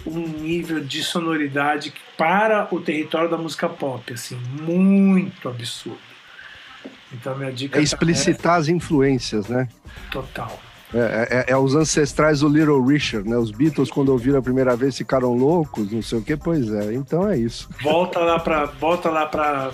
um 0.07 0.26
nível 0.26 0.80
de 0.80 1.03
sonoridade 1.03 1.92
para 2.16 2.68
o 2.70 2.80
território 2.80 3.30
da 3.30 3.38
música 3.38 3.68
pop, 3.68 4.12
assim, 4.12 4.36
muito 4.61 5.49
absurdo. 5.49 5.99
Então 7.12 7.36
minha 7.36 7.53
dica 7.53 7.78
é 7.78 7.82
explicitar 7.82 8.57
é... 8.57 8.61
as 8.61 8.68
influências, 8.68 9.49
né? 9.49 9.68
Total. 10.11 10.61
É, 10.92 10.99
é, 10.99 11.28
é, 11.30 11.45
é, 11.49 11.57
os 11.57 11.74
ancestrais 11.74 12.40
do 12.40 12.49
Little 12.49 12.84
Richard, 12.84 13.28
né? 13.28 13.36
Os 13.36 13.51
Beatles, 13.51 13.90
quando 13.90 14.11
ouviram 14.11 14.38
a 14.38 14.42
primeira 14.42 14.76
vez, 14.76 14.97
ficaram 14.97 15.34
loucos, 15.34 15.90
não 15.90 16.03
sei 16.03 16.18
o 16.18 16.22
que, 16.22 16.36
pois 16.36 16.72
é. 16.72 16.95
Então 16.95 17.28
é 17.28 17.36
isso. 17.36 17.68
Volta 17.82 18.20
lá 18.20 18.38
para 18.38 18.66
volta 18.66 19.11
lá 19.11 19.26
para 19.26 19.72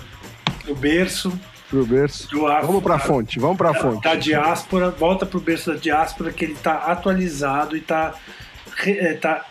o 0.67 0.73
berço. 0.73 1.31
Pro 1.71 1.85
berço. 1.85 2.45
Afro, 2.47 2.67
vamos 2.67 2.83
para 2.83 2.95
a 2.95 2.99
fonte, 2.99 3.39
vamos 3.39 3.57
para 3.57 3.69
a 3.69 3.73
fonte. 3.73 4.03
Da 4.03 4.15
diáspora, 4.15 4.89
volta 4.91 5.25
para 5.25 5.37
o 5.37 5.41
berço 5.41 5.71
da 5.71 5.79
diáspora, 5.79 6.33
que 6.33 6.43
ele 6.43 6.53
está 6.53 6.73
atualizado 6.73 7.77
e 7.77 7.79
está 7.79 8.13
é, 8.85 9.13
tá 9.13 9.45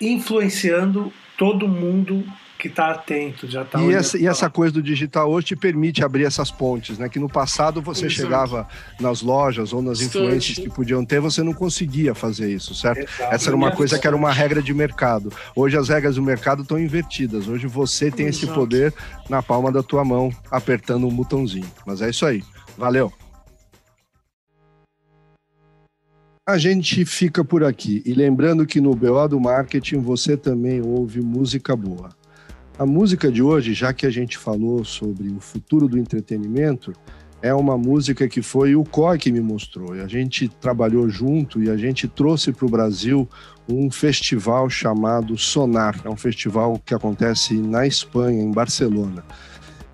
influenciando 0.00 1.12
todo 1.36 1.66
mundo 1.66 2.24
que 2.64 2.68
está 2.68 2.92
atento, 2.92 3.46
já 3.46 3.60
está. 3.60 3.78
E, 3.82 3.92
essa, 3.92 4.16
e 4.16 4.26
essa 4.26 4.48
coisa 4.48 4.72
do 4.72 4.82
digital 4.82 5.30
hoje 5.30 5.48
te 5.48 5.56
permite 5.56 6.02
abrir 6.02 6.24
essas 6.24 6.50
pontes, 6.50 6.98
né? 6.98 7.10
Que 7.10 7.18
no 7.18 7.28
passado 7.28 7.82
você 7.82 8.06
Exato. 8.06 8.22
chegava 8.22 8.66
nas 8.98 9.20
lojas 9.20 9.74
ou 9.74 9.82
nas 9.82 10.00
influências 10.00 10.58
que 10.58 10.70
podiam 10.70 11.04
ter, 11.04 11.20
você 11.20 11.42
não 11.42 11.52
conseguia 11.52 12.14
fazer 12.14 12.50
isso, 12.50 12.74
certo? 12.74 13.00
Exato. 13.00 13.34
Essa 13.34 13.50
era 13.50 13.56
uma 13.56 13.70
coisa 13.70 13.98
que 13.98 14.06
era 14.06 14.16
uma 14.16 14.32
regra 14.32 14.62
de 14.62 14.72
mercado. 14.72 15.30
Hoje 15.54 15.76
as 15.76 15.90
regras 15.90 16.14
do 16.14 16.22
mercado 16.22 16.62
estão 16.62 16.78
invertidas. 16.78 17.46
Hoje 17.46 17.66
você 17.66 18.10
tem 18.10 18.28
Exato. 18.28 18.46
esse 18.46 18.54
poder 18.54 18.94
na 19.28 19.42
palma 19.42 19.70
da 19.70 19.82
tua 19.82 20.02
mão, 20.02 20.32
apertando 20.50 21.06
um 21.06 21.14
botãozinho. 21.14 21.70
Mas 21.84 22.00
é 22.00 22.08
isso 22.08 22.24
aí. 22.24 22.42
Valeu. 22.78 23.12
A 26.48 26.56
gente 26.56 27.04
fica 27.04 27.44
por 27.44 27.62
aqui 27.62 28.02
e 28.06 28.14
lembrando 28.14 28.64
que 28.64 28.80
no 28.80 28.94
BO 28.94 29.28
do 29.28 29.38
Marketing 29.38 29.98
você 29.98 30.34
também 30.34 30.80
ouve 30.80 31.20
música 31.20 31.76
boa. 31.76 32.23
A 32.76 32.84
música 32.84 33.30
de 33.30 33.40
hoje, 33.40 33.72
já 33.72 33.92
que 33.92 34.04
a 34.04 34.10
gente 34.10 34.36
falou 34.36 34.84
sobre 34.84 35.28
o 35.28 35.38
futuro 35.38 35.86
do 35.86 35.96
entretenimento, 35.96 36.92
é 37.40 37.54
uma 37.54 37.78
música 37.78 38.26
que 38.26 38.42
foi 38.42 38.74
o 38.74 38.82
COI 38.82 39.16
que 39.16 39.30
me 39.30 39.40
mostrou. 39.40 39.94
E 39.94 40.00
a 40.00 40.08
gente 40.08 40.48
trabalhou 40.48 41.08
junto 41.08 41.62
e 41.62 41.70
a 41.70 41.76
gente 41.76 42.08
trouxe 42.08 42.52
para 42.52 42.66
o 42.66 42.68
Brasil 42.68 43.28
um 43.68 43.92
festival 43.92 44.68
chamado 44.68 45.38
Sonar. 45.38 46.00
É 46.04 46.08
um 46.08 46.16
festival 46.16 46.80
que 46.84 46.92
acontece 46.92 47.54
na 47.54 47.86
Espanha, 47.86 48.42
em 48.42 48.50
Barcelona. 48.50 49.24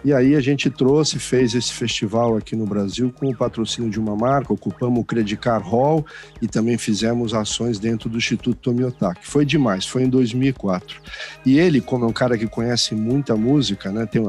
E 0.03 0.15
aí 0.15 0.35
a 0.35 0.41
gente 0.41 0.71
trouxe, 0.71 1.19
fez 1.19 1.55
esse 1.55 1.73
festival 1.73 2.37
aqui 2.37 2.57
no 2.57 2.67
Brasil 2.67 3.13
com 3.15 3.29
o 3.29 3.37
patrocínio 3.37 3.91
de 3.91 4.01
uma 4.01 4.17
marca, 4.17 4.53
ocupamos 4.53 5.01
o 5.01 5.05
Credicar 5.05 5.61
Hall 5.63 6.05
e 6.41 6.49
também 6.49 6.79
fizemos 6.79 7.35
ações 7.35 7.79
dentro 7.79 8.09
do 8.09 8.17
Instituto 8.17 8.57
Tomiotaki. 8.57 9.27
Foi 9.27 9.45
demais, 9.45 9.85
foi 9.85 10.05
em 10.05 10.09
2004. 10.09 11.01
E 11.45 11.59
ele, 11.59 11.83
como 11.83 12.07
é 12.07 12.09
um 12.09 12.13
cara 12.13 12.39
que 12.39 12.47
conhece 12.47 12.95
muita 12.95 13.37
música, 13.37 13.93
né, 13.93 14.07
tem, 14.07 14.23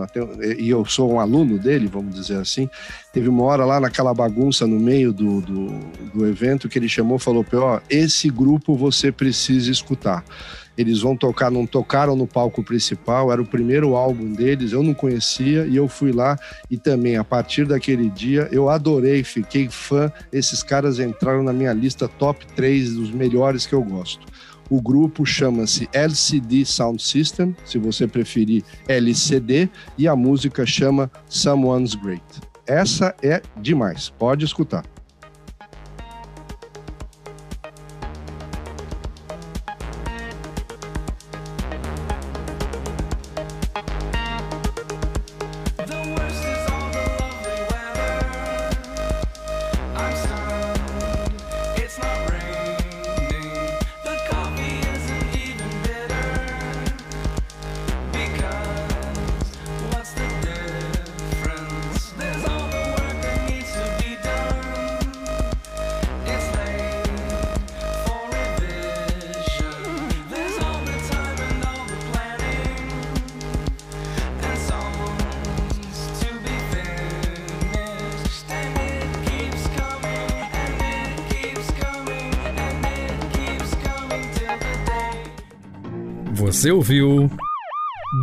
e 0.59 0.69
eu 0.69 0.85
sou 0.85 1.13
um 1.13 1.19
aluno 1.19 1.57
dele, 1.57 1.87
vamos 1.87 2.13
dizer 2.15 2.37
assim, 2.37 2.69
teve 3.13 3.29
uma 3.29 3.43
hora 3.43 3.63
lá 3.63 3.79
naquela 3.79 4.13
bagunça 4.13 4.67
no 4.67 4.79
meio 4.79 5.13
do, 5.13 5.39
do, 5.39 5.67
do 6.13 6.27
evento 6.27 6.67
que 6.67 6.77
ele 6.77 6.89
chamou 6.89 7.15
e 7.15 7.21
falou, 7.21 7.45
ó, 7.53 7.79
esse 7.89 8.29
grupo 8.29 8.75
você 8.75 9.11
precisa 9.11 9.71
escutar. 9.71 10.23
Eles 10.77 11.01
vão 11.01 11.15
tocar, 11.15 11.51
não 11.51 11.65
tocaram 11.65 12.15
no 12.15 12.25
palco 12.25 12.63
principal, 12.63 13.31
era 13.31 13.41
o 13.41 13.45
primeiro 13.45 13.95
álbum 13.95 14.31
deles, 14.31 14.71
eu 14.71 14.81
não 14.81 14.93
conhecia 14.93 15.65
e 15.65 15.75
eu 15.75 15.87
fui 15.87 16.11
lá 16.11 16.37
e 16.69 16.77
também 16.77 17.17
a 17.17 17.23
partir 17.23 17.65
daquele 17.65 18.09
dia 18.09 18.47
eu 18.51 18.69
adorei, 18.69 19.23
fiquei 19.23 19.69
fã. 19.69 20.11
Esses 20.31 20.63
caras 20.63 20.99
entraram 20.99 21.43
na 21.43 21.53
minha 21.53 21.73
lista 21.73 22.07
top 22.07 22.45
3 22.55 22.93
dos 22.93 23.11
melhores 23.11 23.65
que 23.65 23.73
eu 23.73 23.83
gosto. 23.83 24.25
O 24.69 24.81
grupo 24.81 25.25
chama-se 25.25 25.89
LCD 25.91 26.63
Sound 26.63 27.03
System, 27.03 27.53
se 27.65 27.77
você 27.77 28.07
preferir 28.07 28.63
LCD, 28.87 29.69
e 29.97 30.07
a 30.07 30.15
música 30.15 30.65
chama 30.65 31.11
Someone's 31.27 31.93
Great. 31.93 32.23
Essa 32.65 33.13
é 33.21 33.41
demais, 33.57 34.09
pode 34.17 34.45
escutar. 34.45 34.85
Você 86.61 86.71
ouviu 86.71 87.27